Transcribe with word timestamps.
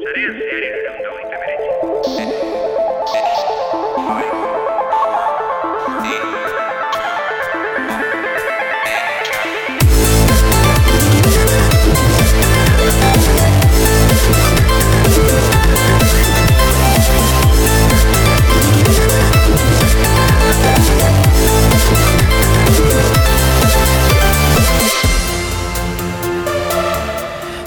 Seria, 0.00 0.32
seria. 0.32 0.79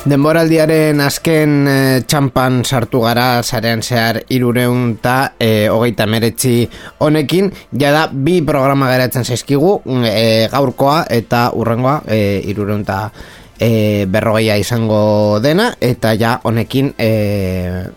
Denboraldiaren 0.04 1.00
azken 1.00 1.52
e, 1.64 1.76
txampan 2.04 2.58
sartu 2.68 3.00
gara 3.06 3.38
zarean 3.40 3.80
zehar 3.80 4.18
irureun 4.36 4.98
eta 4.98 5.14
e, 5.40 5.70
hogeita 5.72 6.04
meretzi 6.12 6.66
honekin. 7.00 7.48
Jada 7.72 8.10
bi 8.12 8.42
programa 8.44 8.90
geratzen 8.92 9.24
zaizkigu 9.24 9.78
e, 10.04 10.50
gaurkoa 10.52 11.06
eta 11.08 11.46
urrengoa 11.56 12.02
e, 12.04 12.20
irureun 12.52 12.84
eta 12.84 12.98
e, 13.56 14.04
berrogeia 14.12 14.60
izango 14.60 15.40
dena. 15.40 15.70
Eta 15.80 16.12
ja 16.20 16.36
honekin 16.44 16.92
e, 17.00 17.10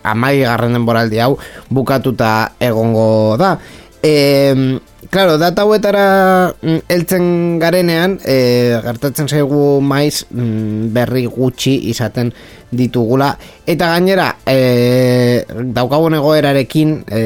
amai 0.07 0.37
garren 0.45 0.79
denboraldi 0.79 1.19
hau 1.27 1.33
bukatuta 1.75 2.53
egongo 2.71 3.35
da. 3.43 3.57
E, 3.99 4.15
Claro, 5.11 5.39
data 5.39 5.65
huetara 5.65 6.55
mm, 6.63 6.79
eltzen 6.89 7.59
garenean, 7.61 8.19
e, 8.25 8.79
gertatzen 8.85 9.29
zaigu 9.29 9.81
maiz 9.85 10.25
mm, 10.31 10.93
berri 10.95 11.27
gutxi 11.31 11.77
izaten 11.93 12.33
ditugula. 12.73 13.35
Eta 13.69 13.93
gainera, 13.95 14.31
e, 14.49 15.45
daukagun 15.77 16.19
egoerarekin, 16.19 16.97
e, 17.07 17.23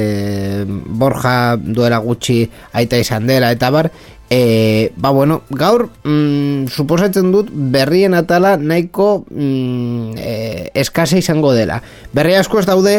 borja 0.67 1.57
duela 1.61 2.03
gutxi 2.05 2.43
aita 2.73 3.01
izan 3.01 3.31
dela, 3.31 3.53
eta 3.55 3.71
bar, 3.71 3.91
e, 4.31 4.93
ba 4.97 5.11
bueno, 5.11 5.43
gaur, 5.51 5.89
mm, 6.05 6.69
suposatzen 6.69 7.33
dut, 7.33 7.51
berrien 7.51 8.15
atala 8.15 8.55
nahiko 8.57 9.27
mm, 9.29 10.15
e, 10.17 10.71
eskase 10.75 11.19
izango 11.19 11.53
dela. 11.53 11.83
Berri 12.15 12.37
asko 12.39 12.61
ez 12.63 12.67
daude, 12.71 12.95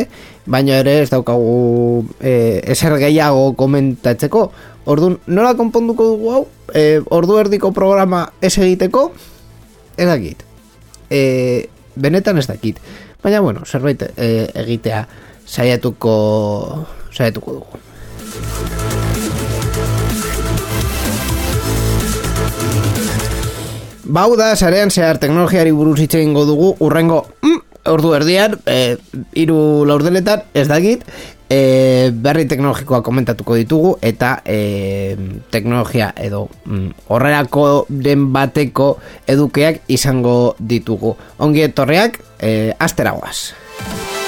baina 0.45 0.81
ere 0.83 0.99
ez 1.05 1.09
daukagu 1.09 2.03
e, 2.19 2.61
eser 2.73 2.97
gehiago 2.99 3.53
komentatzeko. 3.55 4.49
Orduan, 4.85 5.19
nola 5.29 5.53
konponduko 5.53 6.07
dugu 6.15 6.31
hau? 6.33 6.41
E, 6.73 7.01
ordu 7.13 7.37
erdiko 7.37 7.69
programa 7.75 8.25
ez 8.41 8.55
egiteko? 8.57 9.11
Ez 9.97 10.07
dakit. 10.09 10.41
E, 11.09 11.69
benetan 11.95 12.41
ez 12.41 12.47
dakit. 12.49 12.79
Baina, 13.21 13.43
bueno, 13.45 13.61
zerbait 13.65 14.01
e, 14.17 14.49
egitea 14.63 15.05
saiatuko, 15.45 16.15
saiatuko 17.13 17.59
dugu. 17.59 17.81
Bau 24.11 24.33
da, 24.35 24.55
sarean 24.57 24.89
zehar 24.89 25.21
teknologiari 25.21 25.71
buruz 25.71 25.99
hitz 26.01 26.15
egingo 26.17 26.43
dugu, 26.49 26.73
urrengo 26.83 27.21
mm, 27.45 27.61
ordu 27.93 28.15
erdian, 28.17 28.57
e, 28.65 28.97
iru 29.39 29.85
laurdeletan, 29.87 30.41
ez 30.57 30.65
dakit, 30.67 31.05
e, 31.51 32.11
berri 32.15 32.47
teknologikoa 32.47 33.01
komentatuko 33.03 33.57
ditugu 33.59 33.91
eta 34.01 34.37
e, 34.45 35.17
teknologia 35.51 36.11
edo 36.15 36.45
mm, 36.65 37.07
horrelako 37.11 37.67
den 37.89 38.29
bateko 38.31 38.93
edukeak 39.27 39.83
izango 39.91 40.55
ditugu. 40.59 41.15
Ongi 41.43 41.67
etorreak, 41.67 42.21
e, 42.39 42.71
asteragoaz. 42.79 44.20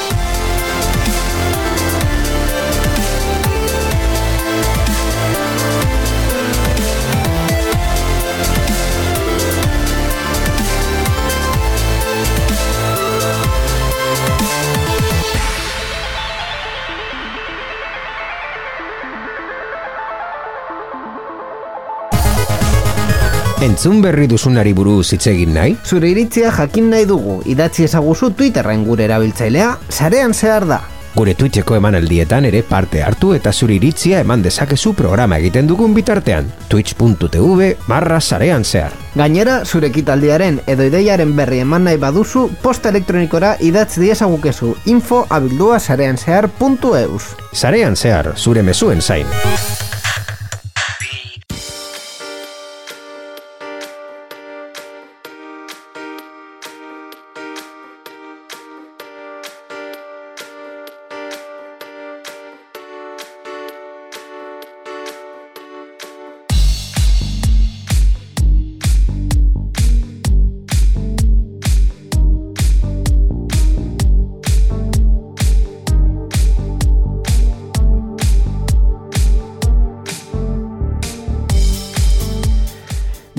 Entzun 23.64 24.02
berri 24.04 24.26
duzunari 24.28 24.74
buruz 24.76 25.14
hitz 25.16 25.24
egin 25.32 25.54
nahi? 25.56 25.78
Zure 25.88 26.10
iritzia 26.12 26.50
jakin 26.52 26.90
nahi 26.92 27.06
dugu, 27.08 27.38
idatzi 27.48 27.86
ezaguzu 27.86 28.34
Twitterren 28.36 28.82
gure 28.84 29.06
erabiltzailea, 29.06 29.70
sarean 29.88 30.34
zehar 30.36 30.66
da. 30.68 30.82
Gure 31.14 31.32
Twitcheko 31.40 31.78
emanaldietan 31.78 32.44
ere 32.50 32.60
parte 32.68 33.00
hartu 33.06 33.32
eta 33.38 33.54
zure 33.54 33.78
iritzia 33.78 34.20
eman 34.26 34.44
dezakezu 34.44 34.92
programa 35.00 35.40
egiten 35.40 35.70
dugun 35.70 35.96
bitartean. 35.96 36.52
Twitch.tv 36.68 37.70
barra 37.88 38.20
sarean 38.20 38.68
zehar. 38.68 38.92
Gainera, 39.16 39.62
zure 39.64 39.94
kitaldiaren 39.96 40.60
edo 40.68 40.90
ideiaren 40.92 41.32
berri 41.38 41.64
eman 41.64 41.88
nahi 41.88 42.02
baduzu, 42.04 42.50
posta 42.66 42.92
elektronikora 42.92 43.56
idatzi 43.64 44.04
diesagukezu 44.04 44.76
info 44.92 45.24
abildua 45.30 45.80
sarean 45.80 46.20
zehar.eus. 46.20 47.32
Sarean 47.54 47.96
zehar, 47.96 48.34
zure 48.36 48.68
mezuen 48.74 49.00
zain. 49.00 49.32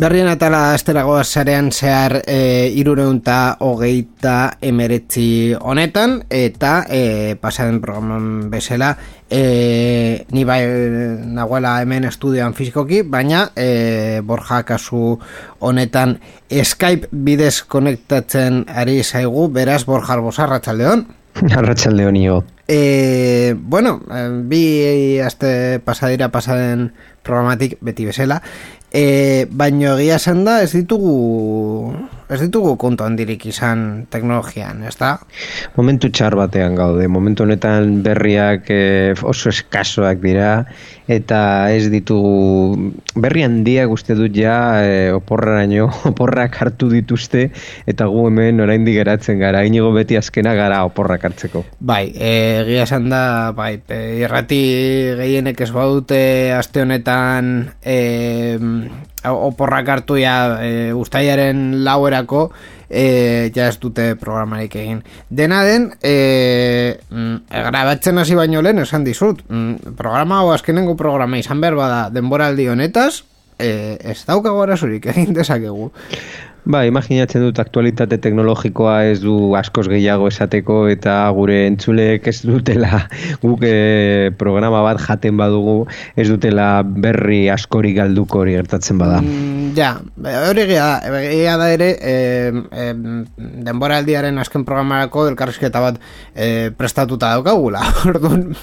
Berrien 0.05 0.27
atala 0.29 0.75
esteragoa 0.77 1.23
zarean 1.25 1.71
zehar 1.73 2.19
e, 2.29 2.69
irureunta 2.77 3.57
hogeita 3.65 4.59
emeretzi 4.61 5.55
honetan 5.57 6.19
eta 6.29 6.73
e, 6.93 7.39
pasaden 7.41 7.79
programan 7.81 8.51
bezala 8.53 8.91
e, 9.33 10.27
ni 10.29 10.45
bai 10.45 10.61
nagoela 11.39 11.79
hemen 11.81 12.05
estudioan 12.11 12.53
fizikoki 12.53 13.01
baina 13.01 13.47
e, 13.57 14.21
borja 14.21 14.61
kasu 14.69 15.17
honetan 15.65 16.19
Skype 16.53 17.09
bidez 17.09 17.63
konektatzen 17.65 18.67
ari 18.69 19.01
zaigu. 19.03 19.49
Beraz 19.49 19.87
borja 19.89 20.19
arbosa 20.19 20.45
arratsaldeon 20.45 21.07
arratsaldeon 21.63 22.21
io 22.21 22.43
e, 22.69 23.57
bueno, 23.57 24.01
bi 24.49 25.21
aste 25.21 25.81
pasadira 25.85 26.29
pasaden 26.29 26.91
programatik 27.25 27.77
beti 27.81 28.05
bezala 28.09 28.43
E, 28.95 29.47
baino 29.51 29.97
egia 29.99 30.21
esan 30.21 30.45
da 30.47 30.61
ez 30.63 30.71
ditugu 30.71 31.15
ez 32.29 32.41
ditugu 32.41 32.75
kontu 32.81 33.05
handirik 33.05 33.45
izan 33.51 34.07
teknologian, 34.13 34.83
ez 34.89 34.95
da? 35.01 35.15
Momentu 35.77 36.11
txar 36.15 36.37
batean 36.39 36.77
gaude, 36.79 37.07
momentu 37.09 37.45
honetan 37.45 38.01
berriak 38.05 38.71
e, 38.73 39.15
oso 39.23 39.53
eskasoak 39.53 40.23
dira 40.25 40.51
eta 41.11 41.69
ez 41.75 41.91
ditugu 41.93 42.93
berri 43.21 43.45
handiak 43.45 43.93
uste 43.93 44.17
dut 44.17 44.37
ja 44.37 44.57
e, 44.81 45.13
oporraino, 45.13 45.91
oporrak 46.13 46.57
hartu 46.63 46.89
dituzte 46.93 47.49
eta 47.91 48.09
gu 48.09 48.29
hemen 48.31 48.65
oraindik 48.65 48.97
geratzen 49.01 49.43
gara, 49.43 49.65
inigo 49.69 49.93
beti 49.97 50.17
azkena 50.21 50.55
gara 50.57 50.83
oporrak 50.89 51.29
hartzeko. 51.29 51.65
Bai, 51.81 52.07
e, 52.15 52.35
egia 52.63 52.89
esan 52.89 53.11
da, 53.13 53.25
bai, 53.57 53.77
irrati 54.25 54.63
gehienek 55.21 55.61
ez 55.61 55.73
baute 55.75 56.23
aste 56.57 56.85
honetan 56.85 57.57
e, 57.85 57.99
oporrak 59.31 59.89
hartu 59.89 60.19
ja 60.21 60.59
e, 60.63 60.93
ustaiaren 60.95 61.85
lauerako 61.85 62.49
e, 62.89 63.51
ja 63.55 63.69
ez 63.69 63.79
dute 63.83 64.15
programarik 64.21 64.77
egin. 64.77 65.03
Dena 65.31 65.63
den, 65.67 65.91
e, 66.03 66.99
mm, 67.11 67.37
grabatzen 67.51 68.19
hasi 68.23 68.37
baino 68.39 68.63
lehen 68.63 68.83
esan 68.85 69.05
dizut, 69.05 69.43
mm, 69.49 69.95
programa 69.99 70.43
hau 70.43 70.53
azkenengo 70.55 70.97
programa 70.97 71.39
izan 71.39 71.61
behar 71.61 71.79
bada 71.79 72.01
denboraldi 72.15 72.69
honetaz, 72.69 73.25
e, 73.59 73.99
ez 74.01 74.21
daukago 74.27 74.63
arazurik 74.63 75.07
egin 75.15 75.35
dezakegu. 75.35 75.91
Ba, 76.65 76.81
imaginatzen 76.89 77.43
dut 77.45 77.59
aktualitate 77.61 78.17
teknologikoa 78.25 78.95
ez 79.11 79.19
du 79.21 79.53
askoz 79.59 79.85
gehiago 79.93 80.31
esateko 80.31 80.87
eta 80.89 81.17
gure 81.37 81.59
entzuleek 81.69 82.25
ez 82.31 82.39
dutela 82.41 83.03
guk 83.45 83.67
e, 83.69 84.31
programa 84.41 84.81
bat 84.87 85.03
jaten 85.05 85.37
badugu 85.37 85.83
ez 86.17 86.25
dutela 86.31 86.69
berri 86.83 87.51
askori 87.53 87.93
galduko 87.97 88.41
hori 88.41 88.57
gertatzen 88.57 88.97
bada. 89.03 89.21
Mm, 89.21 89.75
ja, 89.77 89.91
hori 90.49 90.65
gea 90.71 91.59
da 91.61 91.69
ere 91.75 91.91
e, 92.01 92.15
e, 92.73 92.87
denbora 93.69 94.01
aldiaren 94.01 94.41
azken 94.41 94.65
programarako 94.65 95.27
elkarrizketa 95.35 95.85
bat 95.85 96.01
e, 96.33 96.71
prestatuta 96.79 97.35
daukagula. 97.37 97.85
Orduan, 98.09 98.55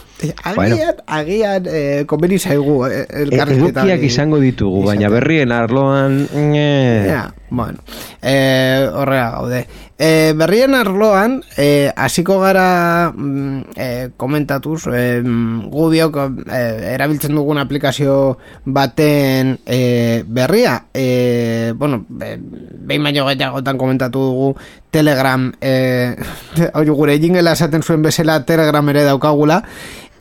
agian, 0.41 0.55
bueno. 0.57 0.95
agian 1.19 1.69
e, 1.69 1.83
konbeni 2.09 2.41
zaigu 2.41 2.81
e, 2.89 3.05
elkarrizketa. 3.27 3.85
E, 3.85 4.01
izango 4.09 4.41
ditugu, 4.41 4.87
baina 4.89 5.13
berrien 5.13 5.53
arloan... 5.53 6.23
Ja, 6.31 7.27
bueno, 7.51 7.83
e, 8.21 8.89
horrela 8.93 9.31
gaude. 9.31 9.67
E, 10.01 10.33
berrien 10.33 10.73
arloan, 10.73 11.43
e, 11.57 11.91
hasiko 11.95 12.39
gara 12.41 13.13
e, 13.77 14.09
komentatuz, 14.17 14.87
e, 14.89 15.21
gu 15.21 15.89
biok 15.93 16.17
e, 16.49 16.61
erabiltzen 16.95 17.37
dugun 17.37 17.61
aplikazio 17.61 18.37
baten 18.65 19.59
e, 19.65 20.23
berria. 20.25 20.87
E, 20.93 21.73
bueno, 21.77 22.01
be, 22.09 22.33
behin 22.41 23.05
baino 23.05 23.27
gehiagotan 23.29 23.77
komentatu 23.77 24.25
dugu 24.31 24.49
Telegram, 24.89 25.51
e, 25.61 26.15
gure 26.89 27.19
jingela 27.21 27.53
esaten 27.53 27.85
zuen 27.85 28.01
bezala 28.01 28.41
Telegram 28.45 28.89
ere 28.89 29.05
daukagula, 29.05 29.61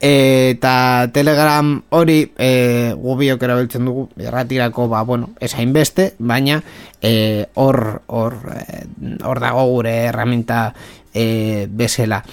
eta 0.00 1.10
telegram 1.12 1.74
hori 1.92 2.32
e, 2.38 2.94
gubiok 2.96 3.42
erabiltzen 3.44 3.84
dugu 3.84 4.08
erratirako 4.16 4.88
ba, 4.88 5.02
bueno, 5.04 5.30
esain 5.40 5.74
beste 5.76 6.14
baina 6.18 6.62
e, 7.02 7.46
hor 7.54 8.00
hor 8.06 8.38
e, 8.48 8.84
hor 9.22 9.40
dago 9.40 9.66
gure 9.68 9.94
herramienta 10.08 10.72
e, 11.12 11.66
bezela 11.68 12.24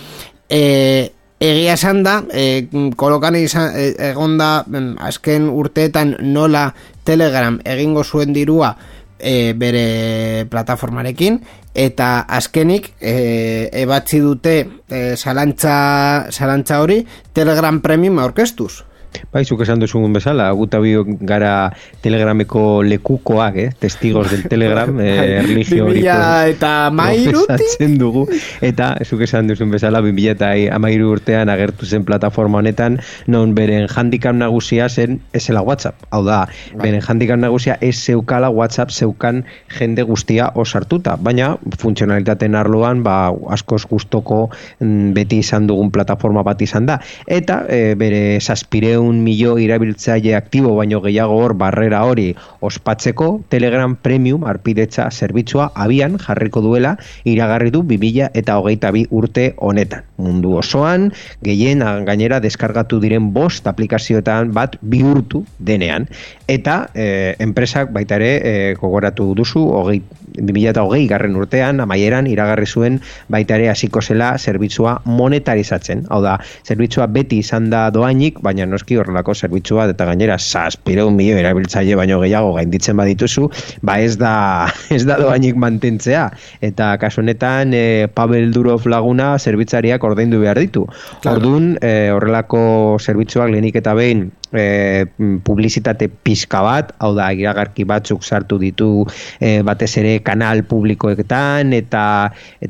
e, 0.49 1.11
egia 1.39 1.75
esan 1.75 2.03
da 2.03 2.21
e, 2.31 2.67
kolokan 2.95 3.35
izan, 3.35 3.75
e, 3.75 3.93
egonda 4.11 4.63
azken 5.03 5.49
urteetan 5.51 6.15
nola 6.21 6.71
telegram 7.03 7.59
egingo 7.65 8.03
zuen 8.03 8.31
dirua 8.33 8.77
e, 9.19 9.53
bere 9.57 10.45
plataformarekin 10.49 11.41
eta 11.77 12.25
azkenik 12.27 12.93
e, 12.99 13.69
ebatzi 13.83 14.19
dute 14.23 14.57
e, 14.89 15.15
salantza, 15.15 16.81
hori 16.81 17.03
Telegram 17.33 17.81
Premium 17.81 18.19
aurkeztuz. 18.19 18.86
Bai, 19.31 19.43
zuk 19.45 19.61
esan 19.65 19.81
duzun 19.81 20.13
bezala, 20.15 20.47
guta 20.55 20.79
bio 20.81 21.03
gara 21.05 21.69
telegrameko 22.03 22.81
lekukoak, 22.87 23.57
eh? 23.59 23.69
testigos 23.79 24.29
del 24.31 24.43
telegram, 24.49 24.99
eh, 25.03 25.41
religio 25.45 25.85
hori. 25.85 26.03
eta 26.07 26.89
mairuti. 26.93 27.87
dugu, 27.97 28.25
eta 28.61 28.95
zuk 29.05 29.21
esan 29.25 29.47
duzun 29.49 29.71
bezala, 29.73 30.01
bimila 30.01 30.35
eta 30.35 30.51
amairu 30.75 31.11
urtean 31.15 31.49
agertu 31.49 31.85
zen 31.85 32.05
plataforma 32.07 32.59
honetan, 32.59 32.99
non 33.27 33.53
beren 33.55 33.87
handikap 33.89 34.35
nagusia 34.35 34.89
zen 34.89 35.19
esela 35.33 35.61
WhatsApp. 35.61 36.07
Hau 36.11 36.23
da, 36.25 36.45
bai. 36.73 36.87
beren 36.87 37.01
handikap 37.01 37.39
nagusia 37.39 37.77
ez 37.81 37.95
zeukala 37.95 38.49
WhatsApp 38.49 38.91
zeukan 38.91 39.43
jende 39.77 40.03
guztia 40.03 40.51
osartuta, 40.55 41.17
baina 41.17 41.55
funtzionalitaten 41.79 42.55
arloan, 42.55 43.03
ba, 43.03 43.31
askoz 43.53 43.85
gustoko 43.89 44.47
mm, 44.79 45.13
beti 45.17 45.41
izan 45.43 45.67
dugun 45.67 45.91
plataforma 45.91 46.43
bat 46.47 46.61
izan 46.61 46.87
da. 46.89 46.99
Eta 47.27 47.63
e, 47.69 47.95
bere 47.99 48.39
saspireun 48.41 48.96
un 48.99 49.23
milio 49.23 49.57
irabiltzaile 49.61 50.35
aktibo 50.35 50.75
baino 50.75 50.99
gehiago 51.01 51.37
hor 51.43 51.53
barrera 51.53 52.03
hori 52.05 52.27
ospatzeko 52.61 53.29
Telegram 53.49 53.95
Premium 53.95 54.43
arpidetza 54.43 55.09
zerbitzua 55.11 55.71
abian 55.75 56.17
jarriko 56.21 56.61
duela 56.61 56.95
iragarri 57.25 57.71
du 57.71 57.83
2000 57.83 58.31
eta 58.33 58.57
hogeita 58.59 58.91
bi 58.91 59.05
urte 59.09 59.53
honetan. 59.57 60.03
Mundu 60.17 60.55
osoan, 60.57 61.11
gehien 61.45 61.83
gainera 62.05 62.39
deskargatu 62.41 62.99
diren 62.99 63.31
bost 63.33 63.67
aplikazioetan 63.69 64.51
bat 64.53 64.77
bihurtu 64.81 65.43
denean. 65.59 66.07
Eta 66.47 66.87
eh, 66.93 67.35
enpresak 67.43 67.93
baita 67.93 68.17
ere 68.17 68.31
eh, 68.41 68.73
kogoratu 68.79 69.33
duzu, 69.37 69.61
hogei, 69.77 70.01
2008 70.37 71.07
garren 71.09 71.35
urtean, 71.39 71.81
amaieran 71.83 72.27
iragarri 72.29 72.67
zuen 72.67 72.99
baita 73.33 73.57
ere 73.57 73.69
hasiko 73.71 74.01
zela 74.01 74.33
zerbitzua 74.37 74.97
monetarizatzen. 75.05 76.05
Hau 76.13 76.21
da, 76.23 76.37
zerbitzua 76.67 77.07
beti 77.11 77.41
izan 77.43 77.69
da 77.73 77.87
doainik, 77.93 78.41
baina 78.45 78.67
noski 78.69 78.97
horrelako 79.01 79.35
zerbitzua 79.35 79.87
eta 79.93 80.07
gainera 80.09 80.37
saspireun 80.37 81.15
milio 81.17 81.37
erabiltzaile 81.41 81.97
baino 81.99 82.19
gehiago 82.23 82.53
gainditzen 82.57 82.97
badituzu, 82.99 83.49
ba 83.81 83.99
ez 84.03 84.15
da, 84.21 84.33
ez 84.95 85.03
da 85.07 85.19
doainik 85.21 85.57
mantentzea. 85.59 86.27
Eta 86.61 86.93
kasu 87.01 87.21
honetan, 87.23 87.73
e, 87.73 88.07
Pavel 88.13 88.51
Durov 88.55 88.87
laguna 88.89 89.35
zerbitzariak 89.37 90.03
ordaindu 90.03 90.41
behar 90.43 90.59
ditu. 90.61 90.87
Claro. 91.21 91.37
Ordun, 91.37 91.73
e, 91.81 92.09
horrelako 92.13 92.61
zerbitzuak 93.01 93.51
lehenik 93.53 93.77
eta 93.81 93.95
behin 93.97 94.27
e, 94.53 95.05
publizitate 95.43 96.07
pizka 96.23 96.61
bat, 96.63 96.93
hau 97.03 97.13
da, 97.17 97.29
iragarki 97.35 97.85
batzuk 97.87 98.23
sartu 98.23 98.59
ditu 98.61 99.05
e, 99.39 99.61
batez 99.67 99.91
ere 100.01 100.17
kanal 100.25 100.63
publikoetan 100.67 101.73
eta 101.75 102.03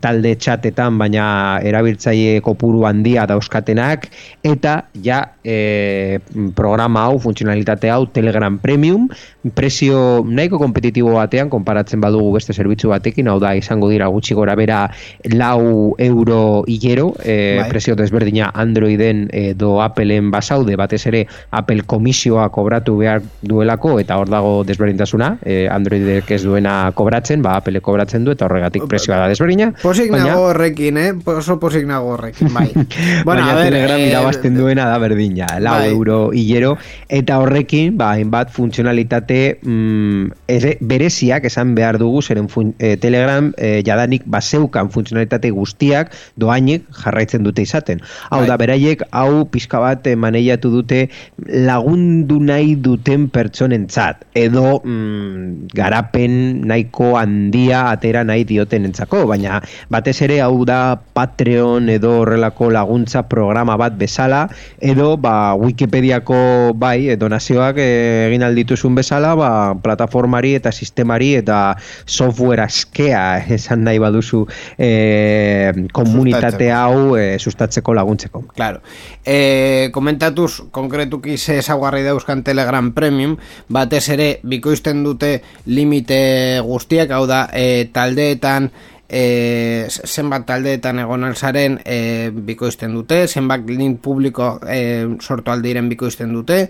talde 0.03 0.35
txatetan, 0.39 0.97
baina 1.01 1.27
erabiltzaile 1.65 2.41
kopuru 2.45 2.85
handia 2.89 3.27
dauzkatenak, 3.29 4.09
eta 4.47 4.79
ja 5.03 5.23
e, 5.43 6.19
programa 6.57 7.07
hau, 7.07 7.17
funtzionalitate 7.23 7.91
hau, 7.93 8.05
Telegram 8.13 8.57
Premium, 8.61 9.07
prezio 9.55 10.23
nahiko 10.25 10.59
kompetitibo 10.61 11.13
batean, 11.17 11.49
konparatzen 11.49 12.01
badugu 12.01 12.33
beste 12.37 12.53
zerbitzu 12.53 12.91
batekin, 12.93 13.27
hau 13.27 13.39
da, 13.39 13.53
izango 13.55 13.89
dira 13.91 14.07
gutxi 14.13 14.35
gora 14.37 14.55
bera 14.55 14.85
lau 15.33 15.95
euro 15.97 16.63
hilero, 16.67 17.13
e, 17.23 17.57
bai. 17.61 17.69
prezio 17.69 17.95
desberdina 17.95 18.51
Androiden 18.53 19.27
edo 19.33 19.77
Appleen 19.81 20.31
basaude, 20.31 20.75
batez 20.79 21.03
ere 21.09 21.25
Apple 21.51 21.83
komisioa 21.87 22.49
kobratu 22.53 22.97
behar 22.99 23.21
duelako 23.41 23.97
eta 24.01 24.17
hor 24.19 24.29
dago 24.31 24.53
desberdintasuna 24.67 25.33
e, 25.43 25.67
Androidek 25.71 26.31
ez 26.35 26.41
duena 26.43 26.91
kobratzen 26.97 27.43
ba 27.45 27.57
Apple 27.61 27.81
kobratzen 27.83 28.25
du 28.25 28.33
eta 28.33 28.47
horregatik 28.47 28.87
prezioa 28.89 29.21
da 29.23 29.29
desberdina 29.31 29.71
posik 29.81 30.11
nago 30.13 30.47
horrekin, 30.51 30.97
eh? 31.01 31.11
oso 31.37 31.57
posik 31.61 31.87
nago 31.87 32.15
horrekin 32.15 32.51
bai. 32.53 32.67
bueno, 33.27 33.41
baina 33.41 33.55
ver, 33.55 33.71
telegram 33.71 34.01
eh, 34.01 34.09
irabazten 34.11 34.57
duena 34.57 34.87
da 34.91 34.97
berdina 35.01 35.49
lau 35.63 35.77
bai. 35.79 35.91
euro 35.91 36.19
hilero 36.33 36.75
eta 37.07 37.39
horrekin 37.43 37.97
ba, 37.97 38.13
hainbat 38.17 38.51
funtzionalitate 38.55 39.36
mm, 39.61 40.31
ere, 40.51 40.75
bereziak 40.81 41.47
esan 41.49 41.75
behar 41.77 41.99
dugu 42.01 42.21
zeren 42.21 42.47
eh, 42.79 42.95
telegram 43.01 43.51
eh, 43.57 43.81
jadanik 43.85 44.25
baseukan 44.25 44.89
funtzionalitate 44.93 45.51
guztiak 45.55 46.13
doainik 46.37 46.85
jarraitzen 47.03 47.43
dute 47.43 47.61
izaten 47.61 48.01
hau 48.31 48.41
bai. 48.41 48.47
da 48.51 48.57
beraiek 48.57 49.03
hau 49.11 49.45
pizka 49.45 49.81
bat 49.83 50.07
maneiatu 50.17 50.71
dute 50.73 51.07
lagundu 51.47 52.39
nahi 52.43 52.75
duten 52.75 53.27
pertsonentzat 53.33 54.25
edo 54.37 54.79
mm, 54.83 55.73
garapen 55.77 56.65
nahiko 56.67 57.15
handia 57.19 57.87
atera 57.91 58.23
nahi 58.23 58.45
dioten 58.47 58.87
entzako, 58.89 59.25
baina 59.29 59.61
batez 59.93 60.17
ere 60.25 60.39
hau 60.43 60.63
da 60.67 60.97
Patreon 61.17 61.89
edo 61.89 62.13
horrelako 62.21 62.69
laguntza 62.73 63.23
programa 63.29 63.77
bat 63.79 63.97
bezala 63.99 64.47
edo 64.79 65.15
ba, 65.17 65.55
Wikipediako 65.57 66.73
bai, 66.77 67.15
donazioak 67.19 67.79
eh, 67.81 68.27
egin 68.27 68.45
aldituzun 68.47 68.97
bezala 68.97 69.26
ba, 69.35 69.75
plataformari 69.83 70.53
eta 70.57 70.71
sistemari 70.71 71.33
eta 71.35 71.75
software 72.05 72.63
askea 72.63 73.43
esan 73.57 73.83
nahi 73.83 73.99
baduzu 73.99 74.45
e, 74.77 75.87
komunitate 75.93 76.71
hau 76.71 77.15
e, 77.17 77.37
sustatzeko 77.39 77.93
laguntzeko. 77.97 78.43
Claro. 78.55 78.81
E, 79.25 79.89
komentatuz 79.93 80.69
konkretuki 80.71 81.37
ze 81.37 81.59
ezagarri 81.59 82.03
dauzkan 82.05 82.43
Telegram 82.43 82.91
Premium, 82.93 83.37
batez 83.69 84.07
ere 84.13 84.29
bikoizten 84.43 85.03
dute 85.03 85.41
limite 85.65 86.59
guztiak, 86.65 87.11
hau 87.11 87.25
da, 87.27 87.47
e, 87.53 87.89
taldeetan 87.93 88.71
e, 89.09 89.87
zenbat 89.89 90.45
taldeetan 90.47 90.99
egon 91.03 91.23
alzaren 91.27 91.79
e, 91.85 92.29
bikoizten 92.31 92.93
dute, 92.95 93.23
zenbat 93.27 93.67
link 93.69 94.01
publiko 94.03 94.57
e, 94.67 95.07
sortu 95.21 95.51
aldiren 95.51 95.89
bikoizten 95.89 96.33
dute, 96.35 96.63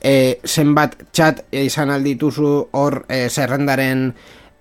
e, 0.00 0.14
zenbat 0.44 0.96
chat 1.12 1.44
izan 1.52 1.92
aldituzu 1.92 2.54
hor 2.72 3.02
e, 3.08 3.28
zerrendaren 3.28 4.12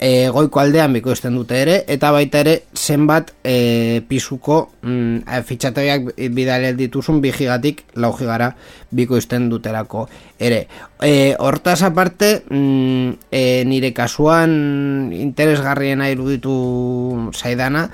e, 0.02 0.30
goiko 0.34 0.60
aldean 0.60 0.96
bikoizten 0.98 1.36
dute 1.38 1.60
ere, 1.62 1.76
eta 1.94 2.10
baita 2.12 2.42
ere 2.42 2.56
zenbat 2.74 3.30
e, 3.46 4.02
pisuko 4.10 4.58
mm, 4.82 5.22
e, 5.30 5.42
fitxategiak 5.46 6.10
bidale 6.34 6.74
dituzun 6.80 7.22
bigigatik 7.22 7.86
laugigara 8.02 8.50
bikoizten 8.90 9.48
duterako 9.54 10.08
ere. 10.42 10.66
E, 11.06 11.36
hortaz 11.38 11.84
aparte, 11.86 12.34
mm, 12.50 13.30
e, 13.30 13.44
nire 13.70 13.94
kasuan 13.94 15.14
interesgarriena 15.14 16.10
iruditu 16.10 17.32
zaidana, 17.38 17.90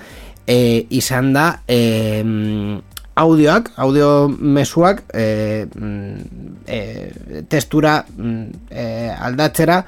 e, 0.47 0.87
izan 0.89 1.33
da 1.35 1.49
e, 1.67 2.79
audioak, 3.17 3.73
audio 3.75 4.29
mesuak 4.29 5.03
e, 5.11 5.67
mm, 5.67 6.61
e, 6.67 6.81
testura 7.49 7.99
e, 8.71 9.09
aldatzera 9.11 9.83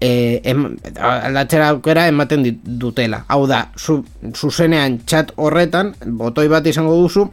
e, 0.00 0.40
em, 0.44 0.64
aldatzera 0.96 1.68
aukera 1.68 2.08
ematen 2.08 2.44
dutela. 2.64 3.24
Hau 3.28 3.44
da, 3.46 3.68
zu, 3.78 4.00
zuzenean 4.34 5.00
txat 5.04 5.34
horretan, 5.36 5.94
botoi 6.18 6.48
bat 6.48 6.66
izango 6.66 6.96
duzu, 6.96 7.28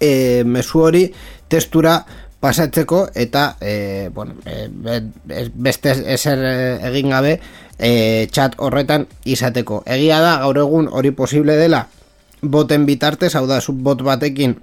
e, 0.00 0.42
mesu 0.44 0.82
hori 0.82 1.06
testura 1.52 2.00
pasatzeko 2.42 3.04
eta 3.14 3.56
e, 3.60 4.10
bueno, 4.14 4.34
e, 4.46 4.66
beste 5.54 5.94
eser 6.16 6.40
egin 6.90 7.12
gabe 7.14 7.36
e, 7.78 8.26
chat 8.32 8.56
horretan 8.58 9.06
izateko. 9.24 9.84
Egia 9.86 10.18
da, 10.24 10.38
gaur 10.42 10.58
egun 10.64 10.88
hori 10.90 11.12
posible 11.14 11.56
dela 11.60 11.86
boten 12.42 12.86
bitartez, 12.88 13.36
hau 13.38 13.46
da, 13.46 13.60
bot 13.70 14.02
batekin 14.02 14.56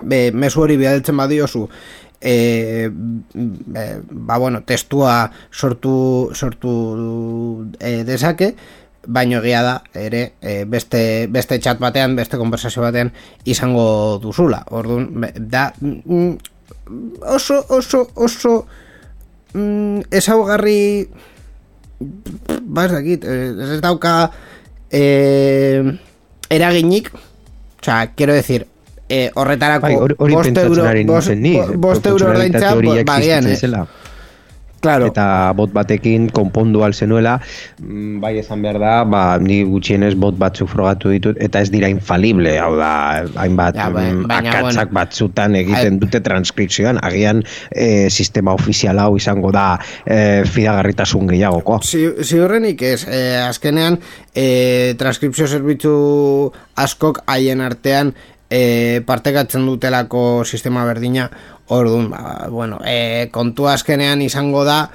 be, 0.00 0.30
mesu 0.32 0.62
hori 0.62 0.78
bidaltzen 0.80 1.18
badiozu 1.20 1.66
e, 2.20 2.90
e, 2.90 3.84
ba 4.10 4.38
bueno, 4.38 4.62
testua 4.62 5.30
sortu, 5.50 6.30
sortu 6.34 7.72
e, 7.80 8.04
dezake, 8.04 8.54
baino 9.06 9.40
egia 9.40 9.62
da 9.64 9.74
ere 9.96 10.34
e, 10.40 10.64
beste, 10.64 11.26
beste 11.32 11.60
chat 11.60 11.80
batean, 11.80 12.16
beste 12.16 12.36
konversazio 12.36 12.82
batean 12.84 13.12
izango 13.44 14.18
duzula. 14.22 14.64
Orduan, 14.70 15.08
da 15.48 15.70
mm, 15.80 16.36
oso, 17.24 17.64
oso, 17.68 18.06
oso 18.14 18.66
mm, 19.54 20.10
ezaugarri 20.10 21.08
ba 22.00 22.86
ez 22.86 22.92
dakit, 22.92 23.24
ez 23.24 23.80
dauka 23.80 24.30
eh, 24.90 25.84
eraginik 26.48 27.10
oza, 27.80 28.06
quiero 28.16 28.32
decir 28.32 28.66
eh, 29.10 29.30
horretarako 29.34 29.88
bai, 29.88 29.96
bost 30.30 30.62
euro 30.62 31.66
bost 31.88 32.06
euro 32.06 32.30
ordaintza 32.30 32.76
bagian, 33.04 33.50
eh? 33.50 33.84
Claro. 34.80 35.10
Eta 35.12 35.52
bot 35.56 35.72
batekin 35.76 36.30
konpondu 36.32 36.80
alzenuela, 36.86 37.34
mm, 37.82 38.16
bai 38.22 38.32
esan 38.40 38.62
behar 38.64 38.78
da, 38.80 38.92
ba, 39.04 39.22
ni 39.36 39.60
gutxienez 39.68 40.14
bot 40.16 40.38
batzuk 40.40 40.70
frogatu 40.72 41.12
ditut, 41.12 41.36
eta 41.40 41.60
ez 41.60 41.68
dira 41.72 41.90
infalible, 41.92 42.54
hau 42.58 42.72
da, 42.78 42.92
hainbat 43.44 43.76
ja, 43.76 43.90
ba, 43.92 44.06
akatzak 44.38 44.88
bueno, 44.88 44.96
batzutan 44.96 45.58
egiten 45.60 46.00
dute 46.00 46.22
transkripzioan, 46.24 47.02
agian 47.04 47.44
e, 47.70 48.08
sistema 48.08 48.56
ofizial 48.56 49.02
hau 49.04 49.12
izango 49.20 49.52
da 49.52 49.74
e, 50.06 50.48
fidagarritasun 50.48 51.28
gehiagoko. 51.34 51.82
Si, 51.84 52.06
si 52.24 52.40
horrenik 52.40 52.80
ez, 52.80 53.04
e, 53.04 53.22
azkenean, 53.44 54.00
e, 54.32 54.96
transkripzio 55.00 55.50
zerbitzu 55.50 55.94
askok 56.80 57.26
haien 57.28 57.60
artean 57.60 58.16
e, 58.50 59.02
partekatzen 59.06 59.64
dutelako 59.66 60.44
sistema 60.44 60.84
berdina 60.84 61.30
orduan, 61.68 62.10
ba, 62.10 62.48
bueno, 62.50 62.80
e, 62.84 63.30
kontu 63.32 63.68
azkenean 63.70 64.22
izango 64.22 64.64
da 64.66 64.90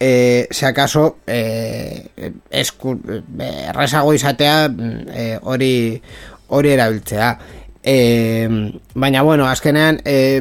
e, 0.00 0.48
se 0.50 0.66
acaso 0.66 1.18
e, 1.26 2.10
esku, 2.50 2.98
e, 3.38 3.50
errezago 3.70 4.12
izatea 4.14 4.66
e, 4.66 5.28
hori 5.42 6.02
hori 6.48 6.74
erabiltzea 6.74 7.30
E, 7.86 8.48
baina 8.98 9.22
bueno, 9.22 9.44
azkenean 9.46 10.00
e, 10.02 10.40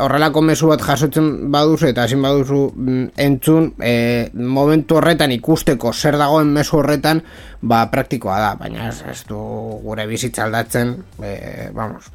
horrelako 0.00 0.40
mezu 0.48 0.70
bat 0.70 0.80
jasotzen 0.80 1.26
baduzu 1.52 1.90
eta 1.90 2.06
ezin 2.08 2.22
baduzu 2.24 2.60
mm, 2.72 3.02
entzun 3.20 3.66
e, 3.84 4.30
momentu 4.32 4.96
horretan 4.96 5.34
ikusteko 5.36 5.92
zer 5.92 6.16
dagoen 6.16 6.54
mezu 6.56 6.78
horretan 6.78 7.20
ba 7.60 7.82
praktikoa 7.92 8.38
da, 8.40 8.54
baina 8.56 8.88
ez, 8.88 9.02
ez 9.12 9.18
du 9.28 9.42
gure 9.84 10.08
bizitza 10.08 10.46
aldatzen 10.46 10.96
e, 11.20 11.68
vamos, 11.76 12.08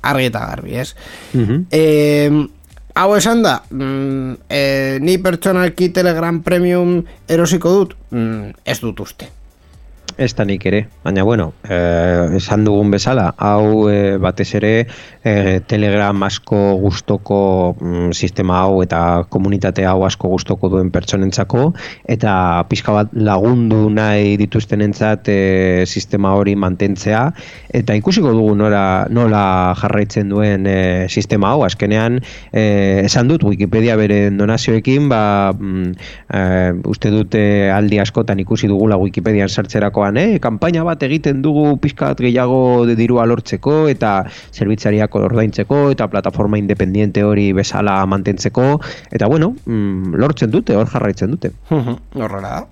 argi 0.00 0.32
eta 0.32 0.46
garbi 0.48 0.80
ez? 0.80 0.88
Mm 1.36 2.48
hau 2.94 3.14
esan 3.16 3.40
da 3.40 3.54
mm, 3.70 4.48
e, 4.52 4.98
ni 5.00 5.16
pertsonalki 5.18 5.88
telegram 5.96 6.42
premium 6.44 6.98
erosiko 7.28 7.72
dut? 7.78 7.94
Mm, 8.12 8.52
ez 8.68 8.80
dut 8.82 9.00
uste 9.00 9.30
Ez 10.18 10.34
da 10.36 10.44
nik 10.44 10.64
ere, 10.68 10.82
baina 11.04 11.22
bueno, 11.24 11.52
eh, 11.64 12.36
esan 12.36 12.64
dugun 12.66 12.90
bezala, 12.92 13.30
hau 13.38 13.88
eh, 13.88 14.18
batez 14.20 14.48
ere 14.58 14.72
eh, 15.24 15.60
Telegram 15.66 16.22
asko 16.26 16.58
gustoko 16.82 17.76
mm, 17.80 18.10
sistema 18.12 18.58
hau 18.62 18.82
eta 18.84 19.24
komunitate 19.32 19.86
hau 19.88 20.02
asko 20.04 20.28
gustoko 20.34 20.68
duen 20.68 20.90
pertsonentzako 20.92 21.70
eta 22.12 22.34
pixka 22.68 22.92
bat 22.92 23.14
lagundu 23.14 23.88
nahi 23.90 24.36
dituztenentzat 24.40 25.30
eh, 25.32 25.84
sistema 25.86 26.34
hori 26.36 26.54
mantentzea 26.56 27.22
eta 27.72 27.96
ikusiko 27.96 28.34
dugu 28.36 28.54
nola, 28.58 29.06
nola 29.08 29.72
jarraitzen 29.80 30.28
duen 30.28 30.68
eh, 30.68 31.08
sistema 31.08 31.54
hau, 31.54 31.64
azkenean 31.64 32.20
eh, 32.52 33.00
esan 33.06 33.32
dut 33.32 33.46
Wikipedia 33.48 33.96
bere 33.96 34.26
donazioekin, 34.36 35.08
ba, 35.08 35.22
mm, 35.56 35.96
eh, 36.36 36.70
uste 36.92 37.14
dute 37.14 37.42
aldi 37.72 38.02
askotan 38.02 38.42
ikusi 38.44 38.68
dugula 38.68 39.00
Wikipedian 39.00 39.48
sartzerako 39.48 40.01
gaurkoan, 40.02 40.16
eh? 40.16 40.40
kanpaina 40.40 40.82
bat 40.84 41.02
egiten 41.02 41.42
dugu 41.42 41.78
pizkat 41.78 42.18
gehiago 42.18 42.86
de 42.86 42.96
dirua 42.96 43.26
lortzeko 43.26 43.88
eta 43.88 44.24
zerbitzariak 44.52 45.14
ordaintzeko 45.14 45.90
eta 45.92 46.08
plataforma 46.08 46.58
independiente 46.58 47.22
hori 47.22 47.52
bezala 47.52 48.04
mantentzeko 48.06 48.80
eta 49.12 49.26
bueno, 49.28 49.54
mm, 49.64 50.14
lortzen 50.16 50.50
dute, 50.50 50.76
hor 50.76 50.88
jarraitzen 50.88 51.30
dute. 51.30 51.52
Horrela. 52.14 52.66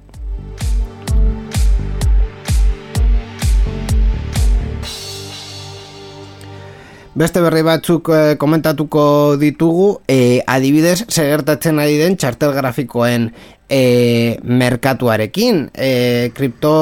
Beste 7.21 7.41
berri 7.43 7.63
batzuk 7.67 8.09
eh, 8.15 8.37
komentatuko 8.39 9.37
ditugu, 9.37 10.01
eh, 10.09 10.41
adibidez, 10.47 11.05
segertatzen 11.11 11.81
ari 11.83 11.99
den 11.99 12.15
txartel 12.17 12.55
grafikoen 12.55 13.33
eh, 13.71 14.37
merkatuarekin. 14.43 15.71
Eh, 15.75 16.33
kripto 16.35 16.75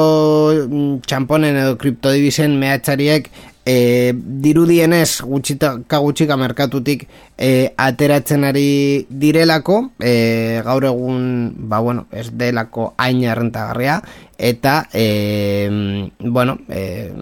mm, 0.65 1.05
txamponen 1.05 1.61
edo 1.61 1.77
kriptodibisen 1.77 2.57
mehatxariek 2.59 3.29
eh, 3.69 4.11
dirudienez 4.15 5.21
gutxika 5.21 5.99
gutxika 6.01 6.37
merkatutik 6.41 7.05
eh, 7.37 7.69
ateratzen 7.77 8.47
ari 8.49 9.05
direlako, 9.09 9.83
eh, 10.01 10.59
gaur 10.65 10.89
egun, 10.89 11.53
ba 11.69 11.79
bueno, 11.85 12.07
ez 12.11 12.31
delako 12.33 12.93
hain 12.97 13.21
arrentagarria, 13.29 14.01
eta, 14.37 14.81
eh, 14.93 15.69
bueno, 16.19 16.57
eh, 16.69 17.13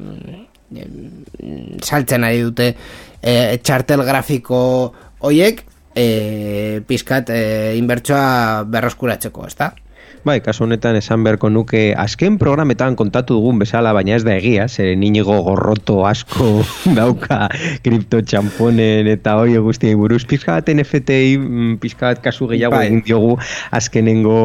saltzen 1.84 2.24
ari 2.28 2.42
dute 2.44 2.74
e, 3.22 3.58
txartel 3.64 4.04
grafiko 4.08 4.60
hoiek 5.24 5.64
e, 5.98 6.82
pizkat 6.88 7.32
e, 7.34 7.42
inbertsoa 7.80 8.64
berroskuratzeko, 8.70 9.48
ezta? 9.50 9.74
Bai, 10.26 10.40
kasu 10.42 10.66
honetan 10.66 10.98
esan 10.98 11.24
beharko 11.26 11.50
nuke 11.54 11.94
azken 11.98 12.38
programetan 12.42 12.98
kontatu 13.00 13.38
dugun 13.38 13.60
bezala, 13.62 13.94
baina 13.96 14.16
ez 14.18 14.24
da 14.26 14.34
egia, 14.38 14.68
ze 14.68 14.96
ninigo 14.98 15.36
gorroto 15.46 16.00
asko 16.10 16.64
dauka 16.98 17.48
kripto 17.86 18.22
txamponen 18.22 19.08
eta 19.12 19.38
hori 19.40 19.58
guztiai 19.62 19.96
buruz. 19.96 20.24
Pizkat 20.28 20.72
NFTi, 20.74 21.38
mm, 21.38 21.78
pizkat 21.84 22.22
kasu 22.26 22.50
gehiago 22.52 22.76
bai. 22.76 22.88
egin 22.88 23.04
diogu 23.08 23.38
azkenengo 23.72 24.40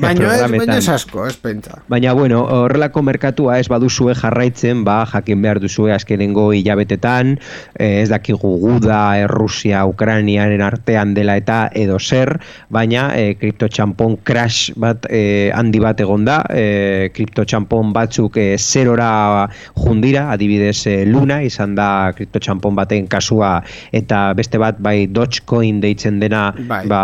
baina 0.00 0.20
programetan. 0.24 0.64
Baina 0.64 0.78
ez 0.80 0.88
asko, 0.96 1.26
ez 1.28 1.36
pentsa. 1.36 1.82
Baina 1.88 2.16
bueno, 2.16 2.42
horrelako 2.64 3.04
merkatua 3.06 3.58
ez 3.60 3.68
baduzue 3.70 4.16
jarraitzen, 4.18 4.82
ba, 4.88 5.02
jakin 5.12 5.44
behar 5.44 5.60
duzue 5.62 5.92
azkenengo 5.94 6.48
hilabetetan, 6.56 7.36
eh, 7.78 8.02
ez 8.02 8.08
dakigu 8.12 8.56
guda, 8.62 9.02
Errusia, 9.20 9.84
Ukrainiaren 9.86 10.64
artean 10.64 11.14
dela 11.14 11.36
eta 11.40 11.68
edo 11.74 12.00
zer, 12.00 12.38
baina 12.72 13.10
e, 13.18 13.34
kripto 13.38 13.68
txampon 13.70 14.18
crash 14.26 14.72
bat 14.80 15.03
e, 15.10 15.50
handi 15.54 15.80
bat 15.82 16.00
egon 16.00 16.24
da, 16.26 16.40
e, 16.50 17.10
kripto 17.14 17.44
txampon 17.44 17.92
batzuk 17.94 18.38
e, 18.40 18.46
zerora 18.58 19.48
jundira, 19.78 20.28
adibidez 20.34 20.86
e, 20.90 20.96
Luna, 21.08 21.40
izan 21.44 21.74
da 21.78 22.12
kripto 22.16 22.42
txampon 22.42 22.76
baten 22.78 23.08
kasua, 23.10 23.56
eta 23.92 24.32
beste 24.36 24.60
bat 24.60 24.80
bai 24.82 25.06
Dogecoin 25.06 25.80
deitzen 25.82 26.20
dena 26.22 26.46
bai. 26.68 26.84
ba, 26.90 27.02